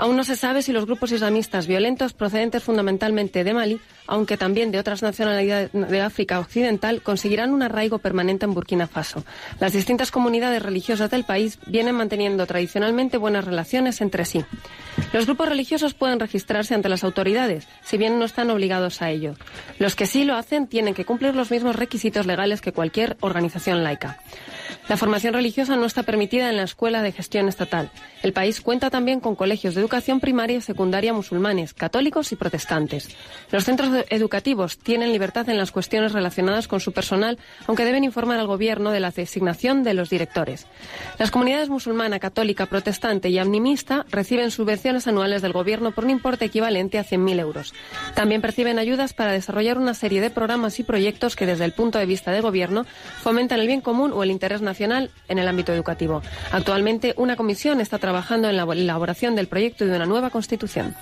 Aún 0.00 0.16
no 0.16 0.24
se 0.24 0.34
sabe 0.34 0.62
si 0.62 0.72
los 0.72 0.86
grupos 0.86 1.12
islamistas 1.12 1.66
violentos 1.66 2.14
procedentes 2.14 2.62
fundamentalmente 2.62 3.44
de 3.44 3.52
Mali, 3.52 3.80
aunque 4.06 4.38
también 4.38 4.72
de 4.72 4.78
otras 4.78 5.02
nacionalidades 5.02 5.72
de 5.74 6.00
África 6.00 6.40
Occidental, 6.40 7.02
conseguirán 7.02 7.52
un 7.52 7.62
arraigo 7.62 7.98
permanente 7.98 8.46
en 8.46 8.54
Burkina 8.54 8.86
Faso. 8.86 9.26
Las 9.58 9.74
distintas 9.74 10.10
comunidades 10.10 10.62
religiosas 10.62 11.10
del 11.10 11.24
país 11.24 11.58
vienen 11.66 11.96
manteniendo 11.96 12.46
tradicionalmente 12.46 13.18
buenas 13.18 13.44
relaciones 13.44 14.00
entre 14.00 14.24
sí. 14.24 14.42
Los 15.12 15.26
grupos 15.26 15.50
religiosos 15.50 15.92
pueden 15.92 16.18
registrarse 16.18 16.74
ante 16.74 16.88
las 16.88 17.04
autoridades, 17.04 17.68
si 17.82 17.98
bien 17.98 18.18
no 18.18 18.24
están 18.24 18.48
obligados 18.48 19.02
a 19.02 19.10
ello. 19.10 19.34
Los 19.78 19.96
que 19.96 20.06
sí 20.06 20.24
lo 20.24 20.34
hacen 20.34 20.66
tienen 20.66 20.94
que 20.94 21.04
cumplir 21.04 21.34
los 21.34 21.50
mismos 21.50 21.76
requisitos 21.76 22.24
legales 22.24 22.62
que 22.62 22.72
cualquier 22.72 23.18
organización 23.20 23.84
laica. 23.84 24.18
La 24.90 24.96
formación 24.96 25.34
religiosa 25.34 25.76
no 25.76 25.86
está 25.86 26.02
permitida 26.02 26.50
en 26.50 26.56
la 26.56 26.64
Escuela 26.64 27.00
de 27.00 27.12
Gestión 27.12 27.46
Estatal. 27.46 27.92
El 28.24 28.32
país 28.32 28.60
cuenta 28.60 28.90
también 28.90 29.20
con 29.20 29.36
colegios 29.36 29.76
de 29.76 29.80
educación 29.80 30.18
primaria 30.18 30.56
y 30.56 30.60
secundaria 30.62 31.12
musulmanes, 31.12 31.74
católicos 31.74 32.32
y 32.32 32.36
protestantes. 32.36 33.08
Los 33.52 33.66
centros 33.66 34.04
educativos 34.10 34.78
tienen 34.78 35.12
libertad 35.12 35.48
en 35.48 35.58
las 35.58 35.70
cuestiones 35.70 36.12
relacionadas 36.12 36.66
con 36.66 36.80
su 36.80 36.90
personal, 36.90 37.38
aunque 37.68 37.84
deben 37.84 38.02
informar 38.02 38.40
al 38.40 38.48
gobierno 38.48 38.90
de 38.90 38.98
la 38.98 39.12
designación 39.12 39.84
de 39.84 39.94
los 39.94 40.10
directores. 40.10 40.66
Las 41.20 41.30
comunidades 41.30 41.68
musulmana, 41.68 42.18
católica, 42.18 42.66
protestante 42.66 43.28
y 43.28 43.38
animista 43.38 44.06
reciben 44.10 44.50
subvenciones 44.50 45.06
anuales 45.06 45.40
del 45.40 45.52
gobierno 45.52 45.92
por 45.92 46.02
un 46.02 46.10
importe 46.10 46.46
equivalente 46.46 46.98
a 46.98 47.04
100.000 47.04 47.38
euros. 47.38 47.74
También 48.16 48.42
perciben 48.42 48.80
ayudas 48.80 49.14
para 49.14 49.30
desarrollar 49.30 49.78
una 49.78 49.94
serie 49.94 50.20
de 50.20 50.30
programas 50.30 50.80
y 50.80 50.82
proyectos 50.82 51.36
que 51.36 51.46
desde 51.46 51.64
el 51.64 51.74
punto 51.74 52.00
de 52.00 52.06
vista 52.06 52.32
de 52.32 52.40
gobierno 52.40 52.86
fomentan 53.22 53.60
el 53.60 53.68
bien 53.68 53.82
común 53.82 54.10
o 54.12 54.24
el 54.24 54.32
interés 54.32 54.60
nacional 54.60 54.79
en 54.84 55.38
el 55.38 55.48
ámbito 55.48 55.72
educativo. 55.72 56.22
Actualmente, 56.52 57.14
una 57.16 57.36
comisión 57.36 57.80
está 57.80 57.98
trabajando 57.98 58.48
en 58.48 58.56
la 58.56 58.64
elaboración 58.64 59.34
del 59.34 59.48
proyecto 59.48 59.86
de 59.86 59.96
una 59.96 60.06
nueva 60.06 60.30
constitución. 60.30 60.94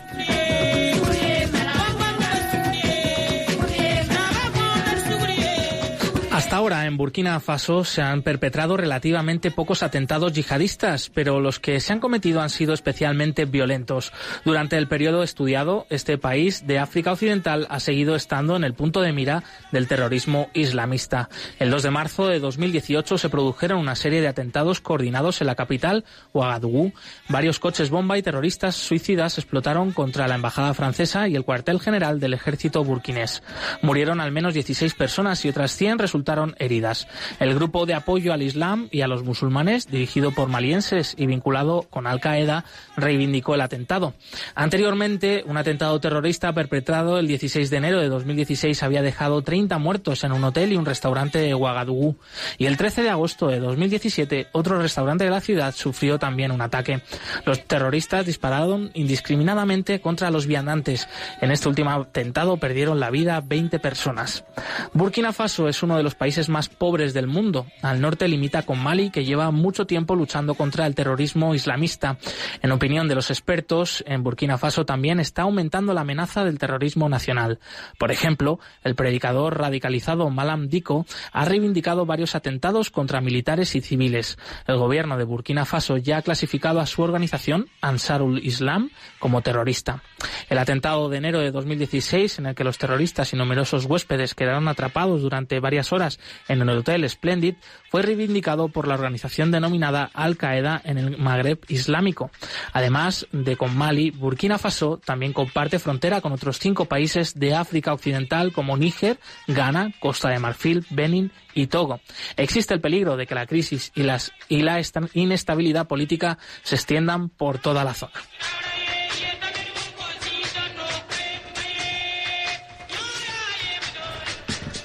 Hasta 6.38 6.54
ahora 6.54 6.86
en 6.86 6.96
Burkina 6.96 7.40
Faso 7.40 7.82
se 7.82 8.00
han 8.00 8.22
perpetrado 8.22 8.76
relativamente 8.76 9.50
pocos 9.50 9.82
atentados 9.82 10.32
yihadistas, 10.34 11.10
pero 11.12 11.40
los 11.40 11.58
que 11.58 11.80
se 11.80 11.92
han 11.92 11.98
cometido 11.98 12.40
han 12.40 12.48
sido 12.48 12.74
especialmente 12.74 13.44
violentos. 13.44 14.12
Durante 14.44 14.78
el 14.78 14.86
periodo 14.86 15.24
estudiado, 15.24 15.88
este 15.90 16.16
país 16.16 16.64
de 16.64 16.78
África 16.78 17.10
Occidental 17.10 17.66
ha 17.70 17.80
seguido 17.80 18.14
estando 18.14 18.54
en 18.54 18.62
el 18.62 18.74
punto 18.74 19.00
de 19.00 19.12
mira 19.12 19.42
del 19.72 19.88
terrorismo 19.88 20.48
islamista. 20.54 21.28
El 21.58 21.72
2 21.72 21.82
de 21.82 21.90
marzo 21.90 22.28
de 22.28 22.38
2018 22.38 23.18
se 23.18 23.28
produjeron 23.30 23.80
una 23.80 23.96
serie 23.96 24.20
de 24.20 24.28
atentados 24.28 24.80
coordinados 24.80 25.40
en 25.40 25.48
la 25.48 25.56
capital, 25.56 26.04
Ouagadougou. 26.34 26.92
Varios 27.28 27.58
coches 27.58 27.90
bomba 27.90 28.16
y 28.16 28.22
terroristas 28.22 28.76
suicidas 28.76 29.38
explotaron 29.38 29.90
contra 29.90 30.28
la 30.28 30.36
embajada 30.36 30.72
francesa 30.72 31.26
y 31.26 31.34
el 31.34 31.44
cuartel 31.44 31.80
general 31.80 32.20
del 32.20 32.34
ejército 32.34 32.84
burkinés. 32.84 33.42
Murieron 33.82 34.20
al 34.20 34.30
menos 34.30 34.54
16 34.54 34.94
personas 34.94 35.44
y 35.44 35.48
otras 35.48 35.72
100 35.72 35.98
resultaron 35.98 36.27
heridas. 36.58 37.08
El 37.40 37.54
grupo 37.54 37.86
de 37.86 37.94
apoyo 37.94 38.32
al 38.32 38.42
Islam 38.42 38.88
y 38.90 39.00
a 39.00 39.08
los 39.08 39.24
musulmanes, 39.24 39.86
dirigido 39.86 40.32
por 40.32 40.48
malienses 40.48 41.14
y 41.16 41.26
vinculado 41.26 41.86
con 41.88 42.06
Al 42.06 42.20
Qaeda, 42.20 42.64
reivindicó 42.96 43.54
el 43.54 43.62
atentado. 43.62 44.14
Anteriormente, 44.54 45.42
un 45.46 45.56
atentado 45.56 45.98
terrorista 46.00 46.52
perpetrado 46.52 47.18
el 47.18 47.26
16 47.26 47.70
de 47.70 47.76
enero 47.76 48.00
de 48.00 48.08
2016 48.08 48.82
había 48.82 49.02
dejado 49.02 49.42
30 49.42 49.78
muertos 49.78 50.24
en 50.24 50.32
un 50.32 50.44
hotel 50.44 50.72
y 50.72 50.76
un 50.76 50.84
restaurante 50.84 51.38
de 51.38 51.54
Ouagadougou. 51.54 52.16
Y 52.58 52.66
el 52.66 52.76
13 52.76 53.02
de 53.02 53.10
agosto 53.10 53.48
de 53.48 53.60
2017, 53.60 54.48
otro 54.52 54.80
restaurante 54.80 55.24
de 55.24 55.30
la 55.30 55.40
ciudad 55.40 55.74
sufrió 55.74 56.18
también 56.18 56.52
un 56.52 56.60
ataque. 56.60 57.00
Los 57.46 57.64
terroristas 57.64 58.26
dispararon 58.26 58.90
indiscriminadamente 58.94 60.00
contra 60.00 60.30
los 60.30 60.46
viandantes. 60.46 61.08
En 61.40 61.50
este 61.50 61.68
último 61.68 61.90
atentado 61.90 62.58
perdieron 62.58 63.00
la 63.00 63.10
vida 63.10 63.40
20 63.40 63.78
personas. 63.78 64.44
Burkina 64.92 65.32
Faso 65.32 65.68
es 65.68 65.82
uno 65.82 65.96
de 65.96 66.02
los 66.02 66.14
países 66.18 66.48
más 66.48 66.68
pobres 66.68 67.14
del 67.14 67.26
mundo. 67.26 67.66
Al 67.82 68.00
norte 68.00 68.28
limita 68.28 68.62
con 68.62 68.78
Mali, 68.78 69.10
que 69.10 69.24
lleva 69.24 69.50
mucho 69.50 69.86
tiempo 69.86 70.16
luchando 70.16 70.54
contra 70.54 70.86
el 70.86 70.94
terrorismo 70.94 71.54
islamista. 71.54 72.18
En 72.60 72.72
opinión 72.72 73.08
de 73.08 73.14
los 73.14 73.30
expertos, 73.30 74.04
en 74.06 74.22
Burkina 74.22 74.58
Faso 74.58 74.84
también 74.84 75.20
está 75.20 75.42
aumentando 75.42 75.94
la 75.94 76.02
amenaza 76.02 76.44
del 76.44 76.58
terrorismo 76.58 77.08
nacional. 77.08 77.60
Por 77.98 78.10
ejemplo, 78.10 78.58
el 78.82 78.96
predicador 78.96 79.58
radicalizado 79.58 80.28
Malam 80.30 80.68
Diko 80.68 81.06
ha 81.32 81.44
reivindicado 81.44 82.04
varios 82.04 82.34
atentados 82.34 82.90
contra 82.90 83.20
militares 83.20 83.74
y 83.76 83.80
civiles. 83.80 84.38
El 84.66 84.76
gobierno 84.76 85.16
de 85.16 85.24
Burkina 85.24 85.64
Faso 85.64 85.96
ya 85.96 86.18
ha 86.18 86.22
clasificado 86.22 86.80
a 86.80 86.86
su 86.86 87.02
organización, 87.02 87.68
Ansarul 87.80 88.44
Islam, 88.44 88.90
como 89.18 89.42
terrorista. 89.42 90.02
El 90.48 90.58
atentado 90.58 91.08
de 91.08 91.18
enero 91.18 91.40
de 91.40 91.52
2016, 91.52 92.40
en 92.40 92.46
el 92.46 92.54
que 92.54 92.64
los 92.64 92.78
terroristas 92.78 93.32
y 93.32 93.36
numerosos 93.36 93.84
huéspedes 93.84 94.34
quedaron 94.34 94.66
atrapados 94.66 95.22
durante 95.22 95.60
varias 95.60 95.92
horas 95.92 96.07
en 96.48 96.62
el 96.62 96.68
Hotel 96.70 97.08
Splendid 97.08 97.54
fue 97.90 98.02
reivindicado 98.02 98.68
por 98.68 98.86
la 98.86 98.94
organización 98.94 99.50
denominada 99.50 100.10
Al-Qaeda 100.14 100.80
en 100.84 100.98
el 100.98 101.18
Magreb 101.18 101.58
Islámico. 101.68 102.30
Además 102.72 103.26
de 103.32 103.56
con 103.56 103.76
Mali, 103.76 104.10
Burkina 104.10 104.58
Faso 104.58 105.00
también 105.04 105.32
comparte 105.32 105.78
frontera 105.78 106.20
con 106.20 106.32
otros 106.32 106.58
cinco 106.58 106.84
países 106.84 107.38
de 107.38 107.54
África 107.54 107.92
Occidental 107.92 108.52
como 108.52 108.76
Níger, 108.76 109.18
Ghana, 109.46 109.92
Costa 110.00 110.28
de 110.28 110.38
Marfil, 110.38 110.86
Benin 110.90 111.32
y 111.54 111.66
Togo. 111.66 112.00
Existe 112.36 112.74
el 112.74 112.80
peligro 112.80 113.16
de 113.16 113.26
que 113.26 113.34
la 113.34 113.46
crisis 113.46 113.92
y 113.94 114.02
la 114.02 114.82
inestabilidad 115.14 115.86
política 115.86 116.38
se 116.62 116.76
extiendan 116.76 117.28
por 117.28 117.58
toda 117.58 117.84
la 117.84 117.94
zona. 117.94 118.12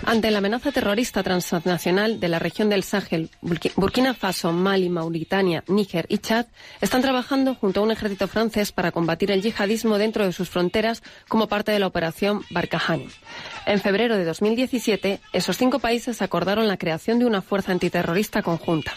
Ante 0.06 0.32
la 0.32 0.39
amenaza 0.39 0.72
terrorista 0.72 1.24
transnacional 1.24 2.20
de 2.20 2.28
la 2.28 2.39
región 2.39 2.70
del 2.70 2.84
Sáhel, 2.84 3.30
Burkina 3.41 4.14
Faso, 4.14 4.51
Mali, 4.51 4.89
Mauritania, 4.89 5.64
Níger 5.68 6.06
y 6.10 6.18
Chad 6.18 6.45
están 6.82 7.01
trabajando 7.01 7.56
junto 7.56 7.80
a 7.80 7.84
un 7.84 7.91
ejército 7.91 8.28
francés 8.28 8.72
para 8.72 8.91
combatir 8.91 9.32
el 9.32 9.41
yihadismo 9.41 9.97
dentro 9.97 10.26
de 10.26 10.34
sus 10.34 10.49
fronteras 10.49 11.04
como 11.28 11.47
parte 11.47 11.72
de 11.72 11.80
la 11.80 11.88
operación 11.88 12.41
Barkhane. 12.49 13.08
En 13.66 13.80
febrero 13.80 14.18
de 14.18 14.26
2017, 14.26 15.20
esos 15.32 15.58
cinco 15.58 15.80
países 15.80 16.22
acordaron 16.22 16.68
la 16.68 16.78
creación 16.78 17.20
de 17.20 17.26
una 17.26 17.41
fuerza 17.41 17.72
antiterrorista 17.72 18.41
conjunta. 18.41 18.93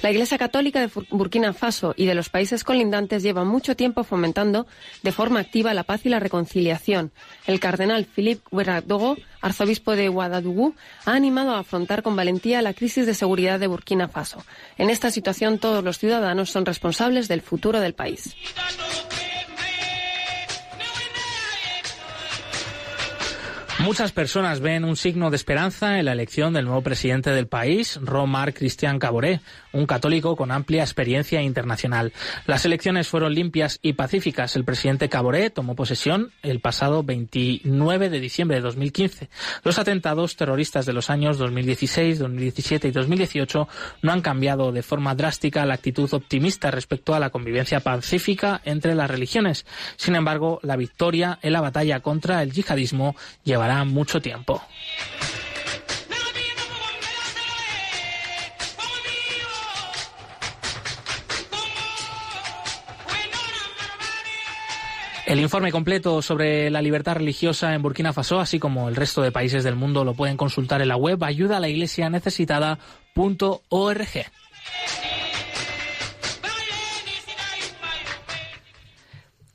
La 0.00 0.12
Iglesia 0.12 0.38
Católica 0.38 0.80
de 0.80 0.90
Burkina 1.10 1.52
Faso 1.52 1.92
y 1.96 2.06
de 2.06 2.14
los 2.14 2.28
países 2.28 2.62
colindantes 2.62 3.24
lleva 3.24 3.42
mucho 3.42 3.74
tiempo 3.74 4.04
fomentando 4.04 4.68
de 5.02 5.10
forma 5.10 5.40
activa 5.40 5.74
la 5.74 5.82
paz 5.82 6.06
y 6.06 6.08
la 6.08 6.20
reconciliación. 6.20 7.10
El 7.46 7.58
cardenal 7.58 8.04
Philippe 8.04 8.42
Ouedraogo, 8.52 9.16
arzobispo 9.40 9.96
de 9.96 10.08
Ouagadougou, 10.08 10.74
ha 11.04 11.14
animado 11.14 11.52
a 11.52 11.58
afrontar 11.58 12.04
con 12.04 12.14
valentía 12.14 12.62
la 12.62 12.74
crisis 12.74 13.06
de 13.06 13.14
seguridad 13.14 13.58
de 13.58 13.66
Burkina 13.66 14.06
Faso. 14.06 14.44
En 14.76 14.88
esta 14.88 15.10
situación 15.10 15.58
todos 15.58 15.82
los 15.82 15.98
ciudadanos 15.98 16.50
son 16.50 16.64
responsables 16.64 17.26
del 17.26 17.42
futuro 17.42 17.80
del 17.80 17.94
país. 17.94 18.36
Muchas 23.80 24.10
personas 24.10 24.58
ven 24.58 24.84
un 24.84 24.96
signo 24.96 25.30
de 25.30 25.36
esperanza 25.36 26.00
en 26.00 26.06
la 26.06 26.12
elección 26.12 26.52
del 26.52 26.64
nuevo 26.64 26.82
presidente 26.82 27.30
del 27.30 27.46
país, 27.46 27.98
Romar 28.02 28.52
Cristian 28.52 28.98
Caboré, 28.98 29.40
un 29.72 29.86
católico 29.86 30.36
con 30.36 30.50
amplia 30.50 30.82
experiencia 30.82 31.42
internacional. 31.42 32.12
Las 32.46 32.64
elecciones 32.64 33.08
fueron 33.08 33.34
limpias 33.34 33.78
y 33.82 33.94
pacíficas. 33.94 34.56
El 34.56 34.64
presidente 34.64 35.08
Caboré 35.08 35.50
tomó 35.50 35.74
posesión 35.74 36.32
el 36.42 36.60
pasado 36.60 37.02
29 37.02 38.10
de 38.10 38.20
diciembre 38.20 38.56
de 38.56 38.62
2015. 38.62 39.28
Los 39.64 39.78
atentados 39.78 40.36
terroristas 40.36 40.86
de 40.86 40.92
los 40.92 41.10
años 41.10 41.38
2016, 41.38 42.18
2017 42.18 42.88
y 42.88 42.90
2018 42.90 43.68
no 44.02 44.12
han 44.12 44.20
cambiado 44.20 44.72
de 44.72 44.82
forma 44.82 45.14
drástica 45.14 45.66
la 45.66 45.74
actitud 45.74 46.12
optimista 46.12 46.70
respecto 46.70 47.14
a 47.14 47.20
la 47.20 47.30
convivencia 47.30 47.80
pacífica 47.80 48.60
entre 48.64 48.94
las 48.94 49.10
religiones. 49.10 49.66
Sin 49.96 50.14
embargo, 50.14 50.60
la 50.62 50.76
victoria 50.76 51.38
en 51.42 51.52
la 51.52 51.60
batalla 51.60 52.00
contra 52.00 52.42
el 52.42 52.52
yihadismo 52.52 53.16
llevará 53.44 53.84
mucho 53.84 54.20
tiempo. 54.20 54.62
El 65.28 65.40
informe 65.40 65.70
completo 65.70 66.22
sobre 66.22 66.70
la 66.70 66.80
libertad 66.80 67.16
religiosa 67.16 67.74
en 67.74 67.82
Burkina 67.82 68.14
Faso, 68.14 68.40
así 68.40 68.58
como 68.58 68.88
el 68.88 68.96
resto 68.96 69.20
de 69.20 69.30
países 69.30 69.62
del 69.62 69.76
mundo, 69.76 70.02
lo 70.02 70.14
pueden 70.14 70.38
consultar 70.38 70.80
en 70.80 70.88
la 70.88 70.96
web 70.96 71.22
ayuda 71.22 71.58
a 71.58 71.60
la. 71.60 71.68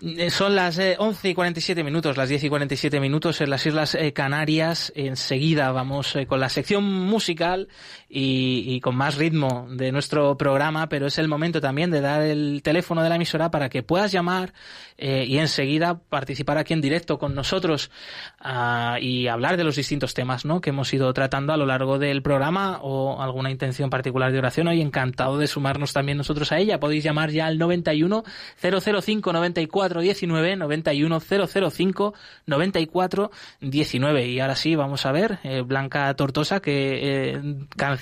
Eh, 0.06 0.30
son 0.30 0.54
las 0.54 0.78
11 0.78 1.28
eh, 1.28 1.32
y 1.32 1.34
47 1.34 1.84
minutos, 1.84 2.18
las 2.18 2.30
10 2.30 2.44
y 2.44 2.50
47 2.50 3.00
minutos 3.00 3.42
en 3.42 3.50
las 3.50 3.66
Islas 3.66 3.96
eh, 3.96 4.14
Canarias. 4.14 4.94
Enseguida 4.96 5.72
vamos 5.72 6.16
con 6.28 6.40
la 6.40 6.50
sección 6.50 6.84
musical 6.84 7.68
y, 8.16 8.80
con 8.82 8.96
más 8.96 9.16
ritmo 9.16 9.68
de 9.72 9.92
nuestro 9.92 10.38
programa, 10.38 10.88
pero 10.88 11.08
es 11.08 11.18
el 11.18 11.28
momento 11.28 11.60
también 11.62 11.90
de 11.90 12.02
dar 12.02 12.22
el 12.22 12.62
teléfono 12.64 13.02
de 13.02 13.10
la 13.10 13.16
emisora 13.16 13.50
para 13.50 13.70
que 13.70 13.82
puedas 13.82 14.12
llamar 14.12 14.54
y 14.98 15.38
enseguida 15.38 16.00
participar 16.00 16.58
aquí 16.58 16.74
en 16.74 16.82
directo 16.82 17.18
con 17.18 17.34
nosotros 17.36 17.92
ah, 18.40 18.98
y 19.02 19.28
hablar 19.28 19.58
de 19.58 19.64
los 19.64 19.76
distintos 19.76 20.14
temas 20.14 20.46
¿no? 20.46 20.62
que 20.62 20.70
hemos 20.70 20.94
ido 20.94 21.12
tratando 21.14 21.54
a 21.54 21.58
lo 21.58 21.66
largo 21.66 21.98
del 21.98 22.22
programa 22.22 22.80
o 22.82 23.22
alguna 23.22 23.52
intención 23.52 23.90
particular 23.90 24.32
de 24.32 24.40
oración. 24.40 24.68
Hoy 24.68 24.82
encantado 24.82 25.38
de 25.38 25.48
sumarnos 25.48 25.94
también 25.94 26.18
nosotros 26.18 26.52
a 26.52 26.60
ella. 26.60 26.80
Podéis 26.80 27.04
llamar 27.04 27.32
ya 27.32 27.48
al 27.48 27.58
91 27.58 28.24
005 28.62 29.34
94 29.34 30.02
19 30.02 30.56
91 30.56 31.20
005 31.20 32.14
94 32.46 33.32
19. 33.62 34.28
Y 34.28 34.40
ahora 34.40 34.56
sí, 34.56 34.76
vamos 34.76 35.06
a 35.06 35.12
ver, 35.12 35.40
eh, 35.44 35.62
Blanca 35.62 36.14
Tortosa, 36.16 36.60
qué 36.60 37.00
eh, 37.02 37.42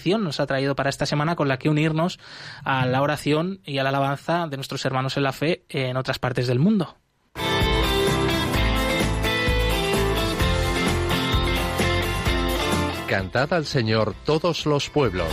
nos 0.10 0.40
ha 0.40 0.48
traído 0.48 0.76
para 0.76 0.90
esta 0.90 1.06
semana 1.06 1.36
con 1.36 1.48
la 1.48 1.58
que 1.58 1.70
unirnos 1.70 2.20
a 2.64 2.86
la 2.86 3.02
oración 3.02 3.62
y 3.66 3.78
a 3.78 3.84
la 3.84 3.90
alabanza 3.90 4.48
de 4.48 4.58
nuestros 4.58 4.84
hermanos 4.86 5.18
en 5.18 5.24
la 5.24 5.34
fe 5.34 5.66
en 5.70 5.98
otras 5.98 6.20
partes 6.20 6.48
del 6.48 6.60
mundo. 6.60 6.98
Cantad 13.08 13.52
al 13.54 13.66
Señor 13.66 14.16
todos 14.26 14.66
los 14.66 14.90
pueblos. 14.90 15.28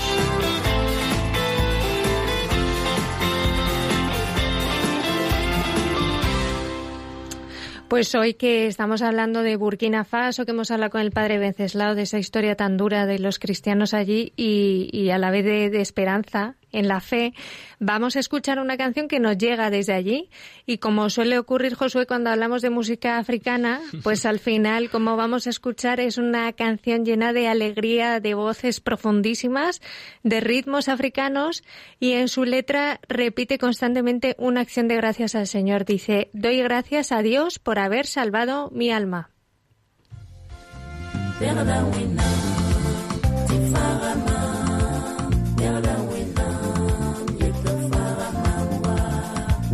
Pues 7.89 8.14
hoy 8.14 8.34
que 8.34 8.66
estamos 8.66 9.01
hablando 9.01 9.43
de 9.43 9.57
Burkina 9.57 10.05
Faso, 10.05 10.45
que 10.45 10.51
hemos 10.51 10.70
hablado 10.70 10.91
con 10.91 11.01
el 11.01 11.11
padre 11.11 11.39
Venceslao 11.39 11.95
de 11.95 12.03
esa 12.03 12.18
historia 12.18 12.55
tan 12.55 12.76
dura 12.76 13.07
de 13.07 13.18
los 13.18 13.39
cristianos 13.39 13.95
allí 13.95 14.34
y, 14.36 15.09
a 15.09 15.16
la 15.16 15.30
vez 15.30 15.45
de 15.47 15.80
esperanza, 15.80 16.57
en 16.72 16.88
la 16.88 17.00
fe, 17.00 17.34
vamos 17.78 18.16
a 18.16 18.20
escuchar 18.20 18.58
una 18.58 18.76
canción 18.76 19.08
que 19.08 19.20
nos 19.20 19.38
llega 19.38 19.70
desde 19.70 19.94
allí 19.94 20.28
y 20.66 20.78
como 20.78 21.10
suele 21.10 21.38
ocurrir 21.38 21.74
Josué 21.74 22.06
cuando 22.06 22.30
hablamos 22.30 22.62
de 22.62 22.70
música 22.70 23.18
africana, 23.18 23.80
pues 24.02 24.26
al 24.26 24.38
final 24.38 24.90
como 24.90 25.16
vamos 25.16 25.46
a 25.46 25.50
escuchar 25.50 26.00
es 26.00 26.18
una 26.18 26.52
canción 26.52 27.04
llena 27.04 27.32
de 27.32 27.48
alegría, 27.48 28.20
de 28.20 28.34
voces 28.34 28.80
profundísimas, 28.80 29.80
de 30.22 30.40
ritmos 30.40 30.88
africanos 30.88 31.62
y 32.00 32.12
en 32.12 32.28
su 32.28 32.44
letra 32.44 33.00
repite 33.08 33.58
constantemente 33.58 34.34
una 34.38 34.60
acción 34.60 34.88
de 34.88 34.96
gracias 34.96 35.34
al 35.34 35.46
Señor. 35.46 35.84
Dice, 35.84 36.30
doy 36.32 36.58
gracias 36.58 37.12
a 37.12 37.22
Dios 37.22 37.58
por 37.58 37.78
haber 37.78 38.06
salvado 38.06 38.70
mi 38.72 38.90
alma. 38.90 39.30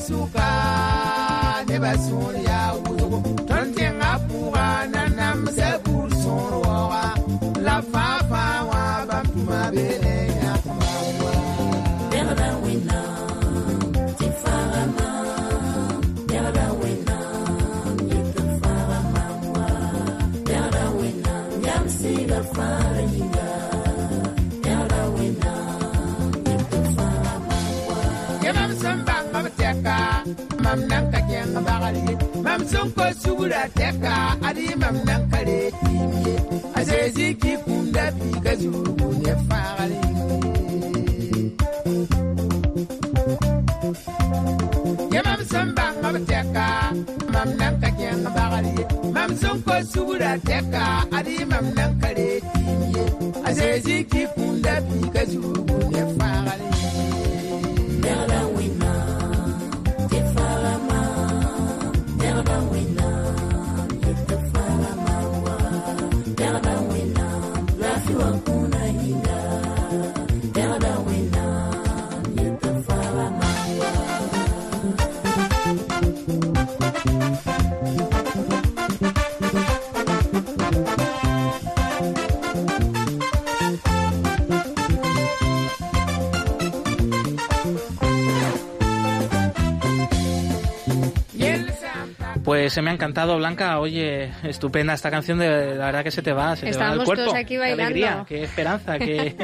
basuka 0.00 0.48
ne 1.68 1.76
basuulyawo 1.82 2.89
mam 30.70 30.80
nan 30.90 31.04
ka 31.12 31.20
kẽng 31.30 31.54
bagle 31.66 32.14
mam 32.44 32.60
sẽn 32.70 32.86
ko 32.96 33.04
sugra 33.22 33.62
tɛka 33.78 34.14
ad 34.48 34.58
mam 34.82 34.96
nan 35.06 35.22
ka 35.32 35.38
ree 35.48 35.68
tɩɩm 35.80 36.12
ye 36.24 36.34
a 36.78 36.80
see 36.88 37.06
ziki 37.16 37.52
kũnda 37.64 38.04
piiga 38.18 38.52
zurugu 38.60 39.06
ne 39.22 39.32
faagle 39.48 39.98
yẽ 45.12 45.22
mam 45.26 45.40
sẽn 45.50 45.66
bãng 45.76 45.96
b 46.14 46.16
tɛka 46.30 46.66
mam 47.32 47.48
nan 47.60 47.74
ka 47.82 47.88
kẽng 47.98 48.24
bagle 48.36 48.72
mam 49.14 49.30
sẽn 49.40 49.56
ko 49.66 49.74
sugra 49.92 50.32
tɛka 50.48 50.84
ad 51.18 51.28
mam 51.50 51.66
nan 51.76 51.90
ka 52.02 52.08
ree 52.18 52.38
tɩɩm 52.52 52.80
ye 52.94 53.04
a 53.48 53.50
see 53.56 53.76
ziki 53.84 54.22
kũnda 54.34 54.74
piiga 54.88 55.22
zurugu 55.32 55.69
se 92.70 92.80
me 92.82 92.90
ha 92.90 92.94
encantado, 92.94 93.36
Blanca. 93.36 93.78
Oye, 93.80 94.30
estupenda 94.42 94.94
esta 94.94 95.10
canción, 95.10 95.38
de 95.38 95.74
la 95.76 95.86
verdad 95.86 96.04
que 96.04 96.10
se 96.10 96.22
te 96.22 96.32
va, 96.32 96.56
se 96.56 96.70
te 96.70 96.78
va 96.78 96.92
el 96.92 97.04
cuerpo. 97.04 97.24
todos 97.24 97.34
aquí 97.34 97.54
Qué 97.54 97.58
bailando. 97.58 97.82
alegría, 97.84 98.24
qué 98.28 98.44
esperanza, 98.44 98.98
qué, 98.98 99.36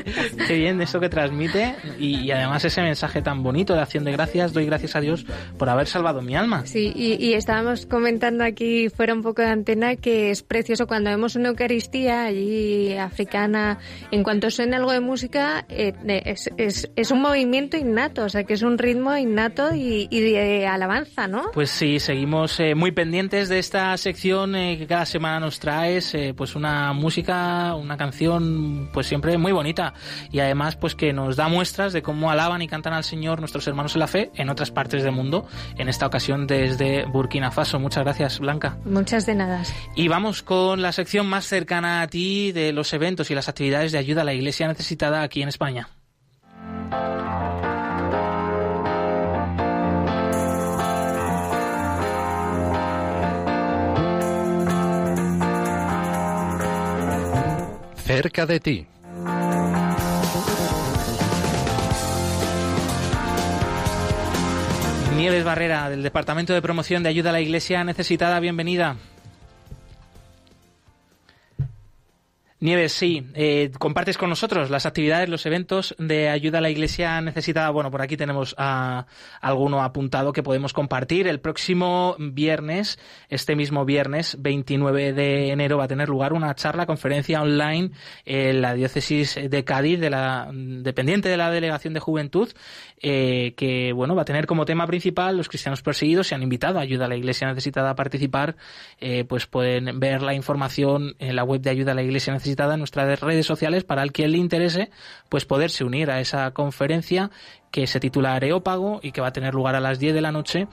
qué 0.47 0.55
bien 0.55 0.81
eso 0.81 1.01
que 1.01 1.09
transmite. 1.09 1.75
Y, 1.99 2.21
y 2.21 2.31
además 2.31 2.65
ese 2.65 2.81
mensaje 2.83 3.23
tan 3.23 3.43
bonito 3.43 3.75
de 3.75 3.81
acción 3.81 4.05
de 4.05 4.13
gracias. 4.13 4.53
Doy 4.53 4.67
gracias 4.67 4.97
a 4.97 5.01
Dios 5.01 5.27
por 5.59 5.69
haber 5.69 5.87
salvado 5.87 6.23
mi 6.23 6.37
alma. 6.37 6.65
Sí, 6.67 6.93
y, 6.95 7.15
y 7.23 7.35
estábamos 7.35 7.87
comentando 7.87 8.45
aquí 8.45 8.89
fuera 8.89 9.13
un 9.13 9.23
poco 9.23 9.43
de 9.43 9.49
antena 9.49 9.97
que 9.97 10.31
es 10.31 10.43
precioso 10.43 10.87
cuando 10.87 11.11
vemos 11.11 11.37
una 11.37 11.49
Eucaristía 11.49 12.25
allí 12.25 12.97
africana, 12.97 13.79
en 14.11 14.23
cuanto 14.23 14.51
suena 14.51 14.77
algo 14.77 14.93
de 14.93 15.01
música, 15.01 15.65
eh, 15.69 15.93
es, 16.25 16.51
es, 16.57 16.91
es 16.95 17.11
un 17.11 17.21
movimiento 17.23 17.77
innato, 17.77 18.25
o 18.25 18.29
sea 18.29 18.45
que 18.45 18.55
es 18.55 18.63
un 18.63 18.79
ritmo 18.79 19.17
innato 19.17 19.75
y, 19.75 20.07
y 20.11 20.21
de 20.21 20.67
alabanza, 20.67 21.27
¿no? 21.27 21.51
Pues 21.53 21.71
sí, 21.71 21.99
seguimos 21.99 22.61
eh, 22.61 22.75
muy 22.75 22.93
pendientes 22.93 23.16
de 23.17 23.59
esta 23.59 23.97
sección 23.97 24.55
eh, 24.57 24.77
que 24.77 24.87
cada 24.87 25.07
semana 25.07 25.41
nos 25.41 25.59
traes, 25.59 26.15
eh, 26.15 26.35
pues 26.37 26.55
una 26.55 26.93
música, 26.93 27.75
una 27.75 27.97
canción, 27.97 28.91
pues 28.93 29.07
siempre 29.07 29.39
muy 29.39 29.53
bonita 29.53 29.95
y 30.31 30.41
además 30.41 30.77
pues 30.77 30.95
que 30.95 31.15
nos 31.15 31.35
da 31.35 31.49
muestras 31.49 31.95
de 31.95 32.03
cómo 32.03 32.31
alaban 32.31 32.61
y 32.61 32.69
cantan 32.69 32.93
al 32.93 33.05
Señor 33.05 33.41
nuestros 33.41 33.67
hermanos 33.67 33.95
en 33.95 34.01
la 34.01 34.07
fe 34.07 34.31
en 34.35 34.51
otras 34.51 34.71
partes 34.71 35.03
del 35.03 35.13
mundo, 35.13 35.47
en 35.79 35.89
esta 35.89 36.07
ocasión 36.07 36.47
desde 36.47 37.07
Burkina 37.07 37.51
Faso. 37.51 37.81
Muchas 37.81 38.05
gracias, 38.05 38.39
Blanca. 38.39 38.77
Muchas 38.85 39.25
de 39.25 39.35
nada. 39.35 39.63
Y 39.95 40.09
vamos 40.09 40.43
con 40.43 40.83
la 40.83 40.93
sección 40.93 41.27
más 41.27 41.47
cercana 41.47 42.03
a 42.03 42.09
ti 42.09 42.53
de 42.53 42.75
los 42.75 42.93
eventos 42.93 43.31
y 43.31 43.35
las 43.35 43.49
actividades 43.49 43.93
de 43.93 43.99
ayuda 43.99 44.21
a 44.21 44.25
la 44.27 44.35
Iglesia 44.35 44.69
necesitada 44.69 45.23
aquí 45.23 45.41
en 45.41 45.49
España. 45.49 45.89
Cerca 58.07 58.47
de 58.47 58.61
ti. 58.61 58.87
Nieves 65.17 65.43
Barrera, 65.43 65.91
del 65.91 66.05
Departamento 66.05 66.53
de 66.53 66.63
Promoción 66.63 67.03
de 67.03 67.09
Ayuda 67.09 67.31
a 67.31 67.33
la 67.33 67.41
Iglesia 67.41 67.83
Necesitada, 67.83 68.39
bienvenida. 68.39 68.95
Nieves, 72.59 72.93
sí, 72.93 73.23
eh, 73.35 73.71
compartes 73.79 74.17
con 74.17 74.31
nosotros 74.31 74.71
las 74.71 74.87
actividades, 74.87 75.29
los 75.29 75.45
eventos 75.45 75.95
de 75.99 76.31
ayuda 76.31 76.57
a 76.57 76.61
la 76.63 76.71
iglesia 76.71 77.21
necesitada. 77.21 77.69
Bueno, 77.69 77.91
por 77.91 78.01
aquí 78.01 78.17
tenemos 78.17 78.55
a, 78.57 79.05
alguno 79.43 79.83
apuntado 79.83 80.33
que 80.33 80.43
podemos 80.43 80.73
compartir. 80.73 81.29
El 81.29 81.39
próximo 81.39 82.17
viernes, 82.19 82.99
este 83.29 83.57
mismo 83.57 83.85
viernes, 83.85 84.39
29 84.41 85.13
de 85.13 85.51
enero, 85.51 85.77
va 85.77 85.85
a 85.85 85.89
tener 85.89 86.09
lugar 86.09 86.33
una 86.33 86.55
charla, 86.55 86.87
conferencia 86.87 87.43
online 87.43 87.91
en 88.25 88.63
la 88.63 88.73
diócesis 88.73 89.35
de 89.35 89.65
Cádiz, 89.65 90.01
de 90.01 90.09
la, 90.09 90.49
dependiente 90.51 91.29
de 91.29 91.37
la 91.37 91.51
Delegación 91.51 91.93
de 91.93 92.01
Juventud, 92.01 92.49
eh, 93.03 93.55
que 93.57 93.93
bueno, 93.93 94.15
va 94.15 94.23
a 94.23 94.25
tener 94.25 94.47
como 94.47 94.65
tema 94.65 94.87
principal 94.87 95.37
los 95.37 95.49
cristianos 95.49 95.83
perseguidos. 95.83 96.29
Se 96.29 96.35
han 96.35 96.43
invitado 96.43 96.79
a 96.79 96.83
ayuda 96.83 97.07
a 97.07 97.09
la 97.09 97.17
iglesia 97.17 97.47
necesitada 97.49 97.91
a 97.91 97.95
participar. 97.95 98.57
Eh, 99.01 99.25
pues 99.25 99.47
pueden 99.47 100.01
ver 100.01 100.23
la 100.23 100.35
información 100.35 101.15
en 101.19 101.37
la 101.37 101.45
web 101.45 101.61
de 101.61 101.71
ayuda 101.71 101.93
a 101.93 101.95
la 101.95 102.03
iglesia 102.03 102.33
necesitada 102.33 102.75
en 102.75 102.81
nuestras 102.81 103.21
redes 103.21 103.47
sociales 103.47 103.85
para 103.85 104.03
el 104.03 104.13
que 104.13 104.29
le 104.29 104.39
interese 104.39 104.91
pues 105.29 105.45
poderse 105.45 105.85
unir 105.85 106.11
a 106.11 106.21
esa 106.21 106.51
conferencia 106.53 107.31
que 107.71 107.87
se 107.87 108.01
titula 108.01 108.35
Areópago 108.35 109.01
y 109.03 109.13
que 109.13 109.21
va 109.21 109.29
a 109.29 109.33
tener 109.33 109.55
lugar 109.55 109.75
a 109.75 109.81
las 109.81 109.99
10 109.99 110.15
de 110.15 110.21
la 110.21 110.33
noche 110.33 110.67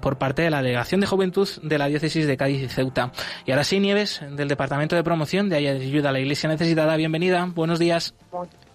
por 0.00 0.18
parte 0.18 0.42
de 0.42 0.50
la 0.50 0.60
Delegación 0.60 1.00
de 1.00 1.06
Juventud 1.06 1.48
de 1.62 1.78
la 1.78 1.86
Diócesis 1.86 2.26
de 2.26 2.36
Cádiz 2.36 2.62
y 2.62 2.68
Ceuta. 2.68 3.12
Y 3.46 3.52
ahora 3.52 3.64
sí, 3.64 3.80
Nieves, 3.80 4.20
del 4.32 4.48
Departamento 4.48 4.94
de 4.94 5.02
Promoción 5.02 5.48
de 5.48 5.56
Ayuda 5.56 6.10
a 6.10 6.12
la 6.12 6.20
Iglesia 6.20 6.50
Necesitada, 6.50 6.96
bienvenida, 6.96 7.48
buenos 7.54 7.78
días. 7.78 8.14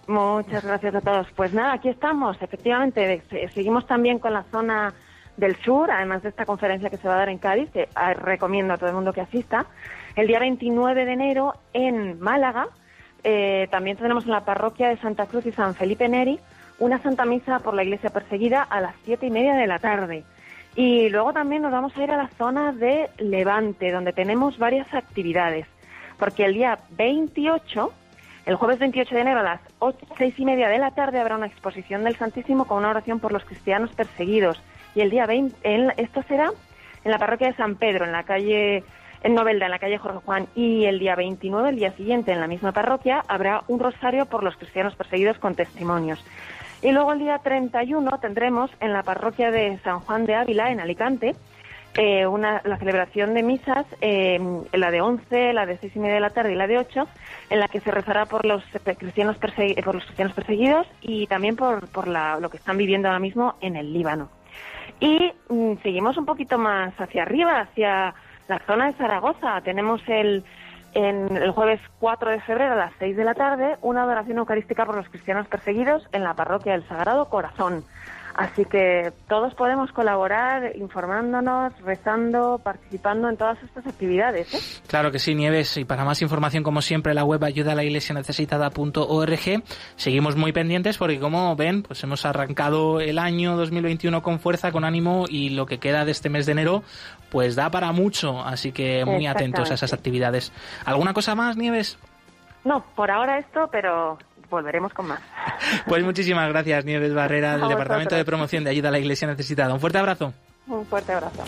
Muchas 0.08 0.64
gracias 0.64 0.96
a 0.96 1.02
todos. 1.02 1.28
Pues 1.36 1.54
nada, 1.54 1.74
aquí 1.74 1.90
estamos, 1.90 2.42
efectivamente. 2.42 3.22
se- 3.30 3.48
Seguimos 3.50 3.86
también 3.88 4.20
con 4.20 4.34
la 4.34 4.44
zona 4.44 4.94
del 5.36 5.56
sur, 5.58 5.92
además 5.92 6.24
de 6.24 6.30
esta 6.30 6.46
conferencia 6.46 6.90
que 6.90 6.98
se 6.98 7.08
va 7.08 7.16
a 7.16 7.18
dar 7.18 7.30
en 7.30 7.38
Cádiz, 7.38 7.70
que 7.72 7.90
ah, 7.94 8.14
recomiendo 8.14 8.74
a 8.74 8.78
todo 8.78 8.90
el 8.90 8.96
mundo 8.96 9.14
que 9.14 9.22
asista. 9.22 9.66
El 10.16 10.28
día 10.28 10.40
29 10.40 11.06
de 11.06 11.12
enero 11.12 11.54
en 11.74 12.20
Málaga, 12.20 12.68
eh, 13.24 13.68
también 13.70 13.98
tendremos 13.98 14.24
en 14.26 14.32
la 14.32 14.46
parroquia 14.46 14.90
de 14.90 14.98
Santa 14.98 15.26
Cruz 15.26 15.46
y 15.46 15.52
San 15.52 15.76
Felipe 15.76 16.08
Neri 16.08 16.40
una 16.80 17.00
Santa 17.00 17.26
Misa 17.26 17.60
por 17.60 17.74
la 17.74 17.84
Iglesia 17.84 18.12
Perseguida 18.12 18.62
a 18.64 18.80
las 18.82 18.96
siete 19.04 19.26
y 19.26 19.32
media 19.32 19.56
de 19.56 19.66
la 19.68 19.80
tarde. 19.80 20.24
Y 20.76 21.10
luego 21.10 21.34
también 21.34 21.64
nos 21.64 21.72
vamos 21.72 21.96
a 21.98 22.04
ir 22.04 22.12
a 22.12 22.18
la 22.18 22.28
zona 22.38 22.72
de 22.72 23.10
Levante, 23.18 23.92
donde 23.92 24.14
tenemos 24.14 24.60
varias 24.60 24.92
actividades, 24.94 25.66
porque 26.20 26.46
el 26.46 26.54
día 26.54 26.78
28 26.92 27.92
el 28.46 28.56
jueves 28.56 28.78
28 28.80 29.14
de 29.16 29.22
enero 29.22 29.40
a 29.40 29.44
las 29.44 29.62
ocho- 29.80 30.06
seis 30.18 30.34
y 30.38 30.46
media 30.46 30.68
de 30.70 30.78
la 30.80 30.92
tarde 30.92 31.20
habrá 31.20 31.36
una 31.36 31.48
exposición 31.48 32.04
del 32.04 32.16
Santísimo 32.16 32.66
con 32.66 32.80
una 32.80 32.90
oración 32.90 33.20
por 33.20 33.32
los 33.32 33.44
cristianos 33.46 33.92
perseguidos. 33.92 34.62
Y 34.96 35.02
el 35.02 35.10
día 35.10 35.26
20, 35.26 35.56
en- 35.64 35.94
esto 35.98 36.24
será 36.28 36.52
en 37.04 37.12
la 37.12 37.20
parroquia 37.20 37.48
de 37.48 37.56
San 37.56 37.76
Pedro, 37.76 38.06
en 38.06 38.12
la 38.12 38.24
calle, 38.24 38.84
en 39.24 39.34
Novelda, 39.36 39.66
en 39.66 39.72
la 39.72 39.80
calle 39.80 39.98
Jorge 39.98 40.20
Juan. 40.26 40.48
Y 40.56 40.86
el 40.86 41.00
día 41.00 41.16
29, 41.16 41.70
el 41.70 41.76
día 41.76 41.92
siguiente, 41.94 42.32
en 42.32 42.40
la 42.40 42.48
misma 42.48 42.72
parroquia, 42.72 43.24
habrá 43.28 43.64
un 43.68 43.80
rosario 43.80 44.26
por 44.26 44.44
los 44.44 44.56
cristianos 44.58 44.96
perseguidos 44.96 45.38
con 45.40 45.56
testimonios. 45.56 46.24
Y 46.82 46.92
luego 46.92 47.14
el 47.14 47.20
día 47.20 47.40
31 47.40 48.20
tendremos 48.20 48.70
en 48.80 48.94
la 48.94 49.02
parroquia 49.04 49.50
de 49.50 49.80
San 49.84 50.00
Juan 50.02 50.26
de 50.26 50.36
Ávila, 50.36 50.72
en 50.72 50.80
Alicante, 50.80 51.36
eh, 51.98 52.26
una, 52.26 52.62
la 52.64 52.78
celebración 52.78 53.34
de 53.34 53.44
misas, 53.44 53.86
eh, 54.02 54.40
la 54.74 54.92
de 54.92 55.02
11, 55.02 55.52
la 55.54 55.66
de 55.66 55.78
6 55.78 55.96
y 55.96 56.00
media 56.00 56.14
de 56.16 56.22
la 56.22 56.30
tarde 56.30 56.54
y 56.54 56.56
la 56.56 56.68
de 56.68 56.78
8, 56.78 57.08
en 57.50 57.60
la 57.60 57.68
que 57.68 57.80
se 57.82 57.92
rezará 57.92 58.26
por 58.28 58.46
los 58.46 58.64
eh, 58.76 58.96
cristianos, 58.98 59.38
por 59.38 59.96
los 59.96 60.04
cristianos 60.06 60.34
perseguidos 60.34 60.88
y 61.02 61.28
también 61.28 61.56
por, 61.56 61.88
por 61.90 62.08
la- 62.08 62.40
lo 62.40 62.50
que 62.50 62.58
están 62.58 62.78
viviendo 62.78 63.08
ahora 63.10 63.20
mismo 63.20 63.56
en 63.62 63.76
el 63.76 63.92
Líbano. 63.92 64.30
Y 65.00 65.32
mm, 65.50 65.74
seguimos 65.84 66.18
un 66.18 66.26
poquito 66.26 66.58
más 66.58 66.94
hacia 67.00 67.24
arriba, 67.24 67.60
hacia 67.62 68.14
la 68.48 68.60
zona 68.60 68.88
de 68.88 68.94
Zaragoza. 68.94 69.60
Tenemos 69.62 70.02
el, 70.08 70.44
en 70.94 71.36
el 71.36 71.52
jueves 71.52 71.80
4 72.00 72.32
de 72.32 72.40
febrero 72.42 72.74
a 72.74 72.78
las 72.78 72.94
6 73.00 73.16
de 73.18 73.24
la 73.24 73.34
tarde 73.36 73.76
una 73.82 74.04
adoración 74.04 74.38
eucarística 74.38 74.86
por 74.86 74.96
los 74.96 75.10
cristianos 75.10 75.48
perseguidos 75.48 76.08
en 76.14 76.24
la 76.24 76.34
parroquia 76.34 76.72
del 76.74 76.88
Sagrado 76.88 77.30
Corazón. 77.30 77.84
Así 78.38 78.66
que 78.66 79.12
todos 79.28 79.56
podemos 79.56 79.92
colaborar 79.92 80.76
informándonos, 80.76 81.74
rezando, 81.82 82.62
participando 82.64 83.30
en 83.30 83.36
todas 83.36 83.62
estas 83.64 83.88
actividades. 83.88 84.54
¿eh? 84.54 84.82
Claro 84.86 85.12
que 85.12 85.18
sí, 85.18 85.34
Nieves. 85.34 85.76
Y 85.78 85.86
para 85.86 86.06
más 86.06 86.22
información, 86.22 86.62
como 86.62 86.84
siempre, 86.84 87.16
la 87.16 87.26
web 87.26 87.44
ayuda 87.44 87.72
a 87.72 87.76
la 87.76 87.84
iglesia 87.84 88.14
necesitada.org. 88.14 89.64
Seguimos 89.96 90.36
muy 90.36 90.52
pendientes 90.52 91.00
porque, 91.00 91.20
como 91.20 91.56
ven, 91.56 91.82
pues 91.82 92.04
hemos 92.04 92.28
arrancado 92.28 93.02
el 93.02 93.18
año 93.18 93.58
2021 93.58 94.22
con 94.22 94.40
fuerza, 94.40 94.72
con 94.72 94.86
ánimo 94.86 95.26
y 95.28 95.50
lo 95.50 95.66
que 95.66 95.80
queda 95.80 96.06
de 96.06 96.12
este 96.12 96.30
mes 96.30 96.46
de 96.46 96.52
enero, 96.52 96.84
pues 97.32 97.56
da 97.56 97.72
para 97.72 97.92
mucho. 97.92 98.44
Así 98.46 98.72
que 98.72 99.04
muy 99.04 99.26
atentos 99.26 99.72
a 99.72 99.74
esas 99.74 99.94
actividades. 99.94 100.54
¿Alguna 100.86 101.14
cosa 101.14 101.34
más, 101.34 101.58
Nieves? 101.58 101.98
No, 102.64 102.84
por 102.96 103.10
ahora 103.10 103.40
esto, 103.40 103.68
pero 103.72 104.20
volveremos 104.50 104.94
con 104.94 105.08
más. 105.08 105.20
Pues 105.88 106.04
muchísimas 106.04 106.48
gracias, 106.50 106.86
Nieves 106.86 107.14
Barrera, 107.14 107.58
del 107.58 107.68
Departamento 107.68 108.16
de. 108.16 108.26
Promoción 108.26 108.64
de 108.64 108.72
Ayuda 108.72 108.90
a 108.90 108.92
la 108.92 109.00
Iglesia 109.00 109.28
Necesitada. 109.28 109.74
Un 109.74 109.80
fuerte 109.80 109.98
abrazo. 109.98 110.34
Un 110.68 110.86
fuerte 110.86 111.14
abrazo. 111.14 111.44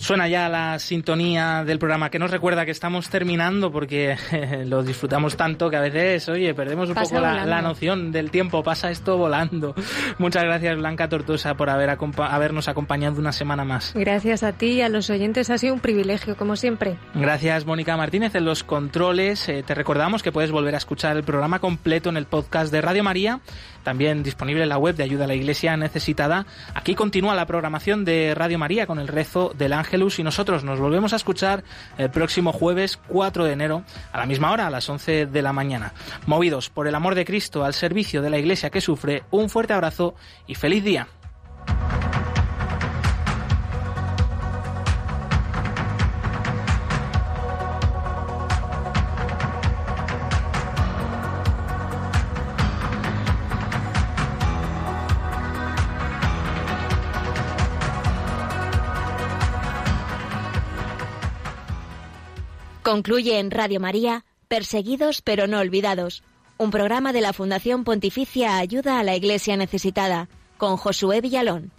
Suena 0.00 0.28
ya 0.28 0.48
la 0.48 0.78
sintonía 0.78 1.62
del 1.62 1.78
programa 1.78 2.08
que 2.08 2.18
nos 2.18 2.30
recuerda 2.30 2.64
que 2.64 2.70
estamos 2.70 3.10
terminando 3.10 3.70
porque 3.70 4.16
lo 4.64 4.82
disfrutamos 4.82 5.36
tanto 5.36 5.68
que 5.68 5.76
a 5.76 5.80
veces, 5.80 6.26
oye, 6.30 6.54
perdemos 6.54 6.88
un 6.88 6.94
poco 6.94 7.20
la, 7.20 7.60
noción 7.60 8.10
del 8.10 8.30
tiempo. 8.30 8.62
Pasa 8.62 8.90
esto 8.90 9.18
volando. 9.18 9.74
Muchas 10.18 10.44
gracias, 10.44 10.78
Blanca 10.78 11.10
Tortosa, 11.10 11.54
por 11.54 11.68
haber 11.68 11.98
habernos 12.16 12.68
acompañado 12.68 13.20
una 13.20 13.32
semana 13.32 13.66
más. 13.66 13.92
Gracias 13.94 14.42
a 14.42 14.52
ti 14.52 14.72
y 14.72 14.80
a 14.80 14.88
los 14.88 15.10
oyentes. 15.10 15.50
Ha 15.50 15.58
sido 15.58 15.74
un 15.74 15.80
privilegio, 15.80 16.34
como 16.34 16.56
siempre. 16.56 16.96
Gracias, 17.14 17.66
Mónica 17.66 17.94
Martínez, 17.98 18.34
en 18.34 18.46
los 18.46 18.64
controles. 18.64 19.50
Eh, 19.50 19.62
te 19.66 19.74
recordamos 19.74 20.22
que 20.22 20.32
puedes 20.32 20.50
volver 20.50 20.74
a 20.74 20.78
escuchar 20.78 21.14
el 21.18 21.24
programa 21.24 21.58
completo 21.58 22.08
en 22.08 22.16
el 22.16 22.24
podcast 22.24 22.72
de 22.72 22.80
Radio 22.80 23.04
María 23.04 23.40
también 23.82 24.22
disponible 24.22 24.62
en 24.62 24.68
la 24.68 24.78
web 24.78 24.96
de 24.96 25.02
Ayuda 25.02 25.24
a 25.24 25.26
la 25.26 25.34
Iglesia 25.34 25.76
Necesitada. 25.76 26.46
Aquí 26.74 26.94
continúa 26.94 27.34
la 27.34 27.46
programación 27.46 28.04
de 28.04 28.34
Radio 28.34 28.58
María 28.58 28.86
con 28.86 28.98
el 28.98 29.08
rezo 29.08 29.52
del 29.56 29.72
Ángelus 29.72 30.18
y 30.18 30.22
nosotros 30.22 30.64
nos 30.64 30.80
volvemos 30.80 31.12
a 31.12 31.16
escuchar 31.16 31.64
el 31.98 32.10
próximo 32.10 32.52
jueves 32.52 32.98
4 33.08 33.44
de 33.44 33.52
enero 33.52 33.82
a 34.12 34.18
la 34.18 34.26
misma 34.26 34.52
hora, 34.52 34.66
a 34.66 34.70
las 34.70 34.88
11 34.88 35.26
de 35.26 35.42
la 35.42 35.52
mañana. 35.52 35.92
Movidos 36.26 36.70
por 36.70 36.86
el 36.86 36.94
amor 36.94 37.14
de 37.14 37.24
Cristo 37.24 37.64
al 37.64 37.74
servicio 37.74 38.22
de 38.22 38.30
la 38.30 38.38
Iglesia 38.38 38.70
que 38.70 38.80
sufre, 38.80 39.24
un 39.30 39.48
fuerte 39.48 39.72
abrazo 39.72 40.14
y 40.46 40.54
feliz 40.54 40.84
día. 40.84 41.08
Concluye 62.90 63.38
en 63.38 63.52
Radio 63.52 63.78
María, 63.78 64.24
Perseguidos 64.48 65.22
pero 65.22 65.46
no 65.46 65.60
olvidados, 65.60 66.24
un 66.58 66.72
programa 66.72 67.12
de 67.12 67.20
la 67.20 67.32
Fundación 67.32 67.84
Pontificia 67.84 68.56
Ayuda 68.56 68.98
a 68.98 69.04
la 69.04 69.14
Iglesia 69.14 69.56
Necesitada, 69.56 70.28
con 70.58 70.76
Josué 70.76 71.20
Villalón. 71.20 71.70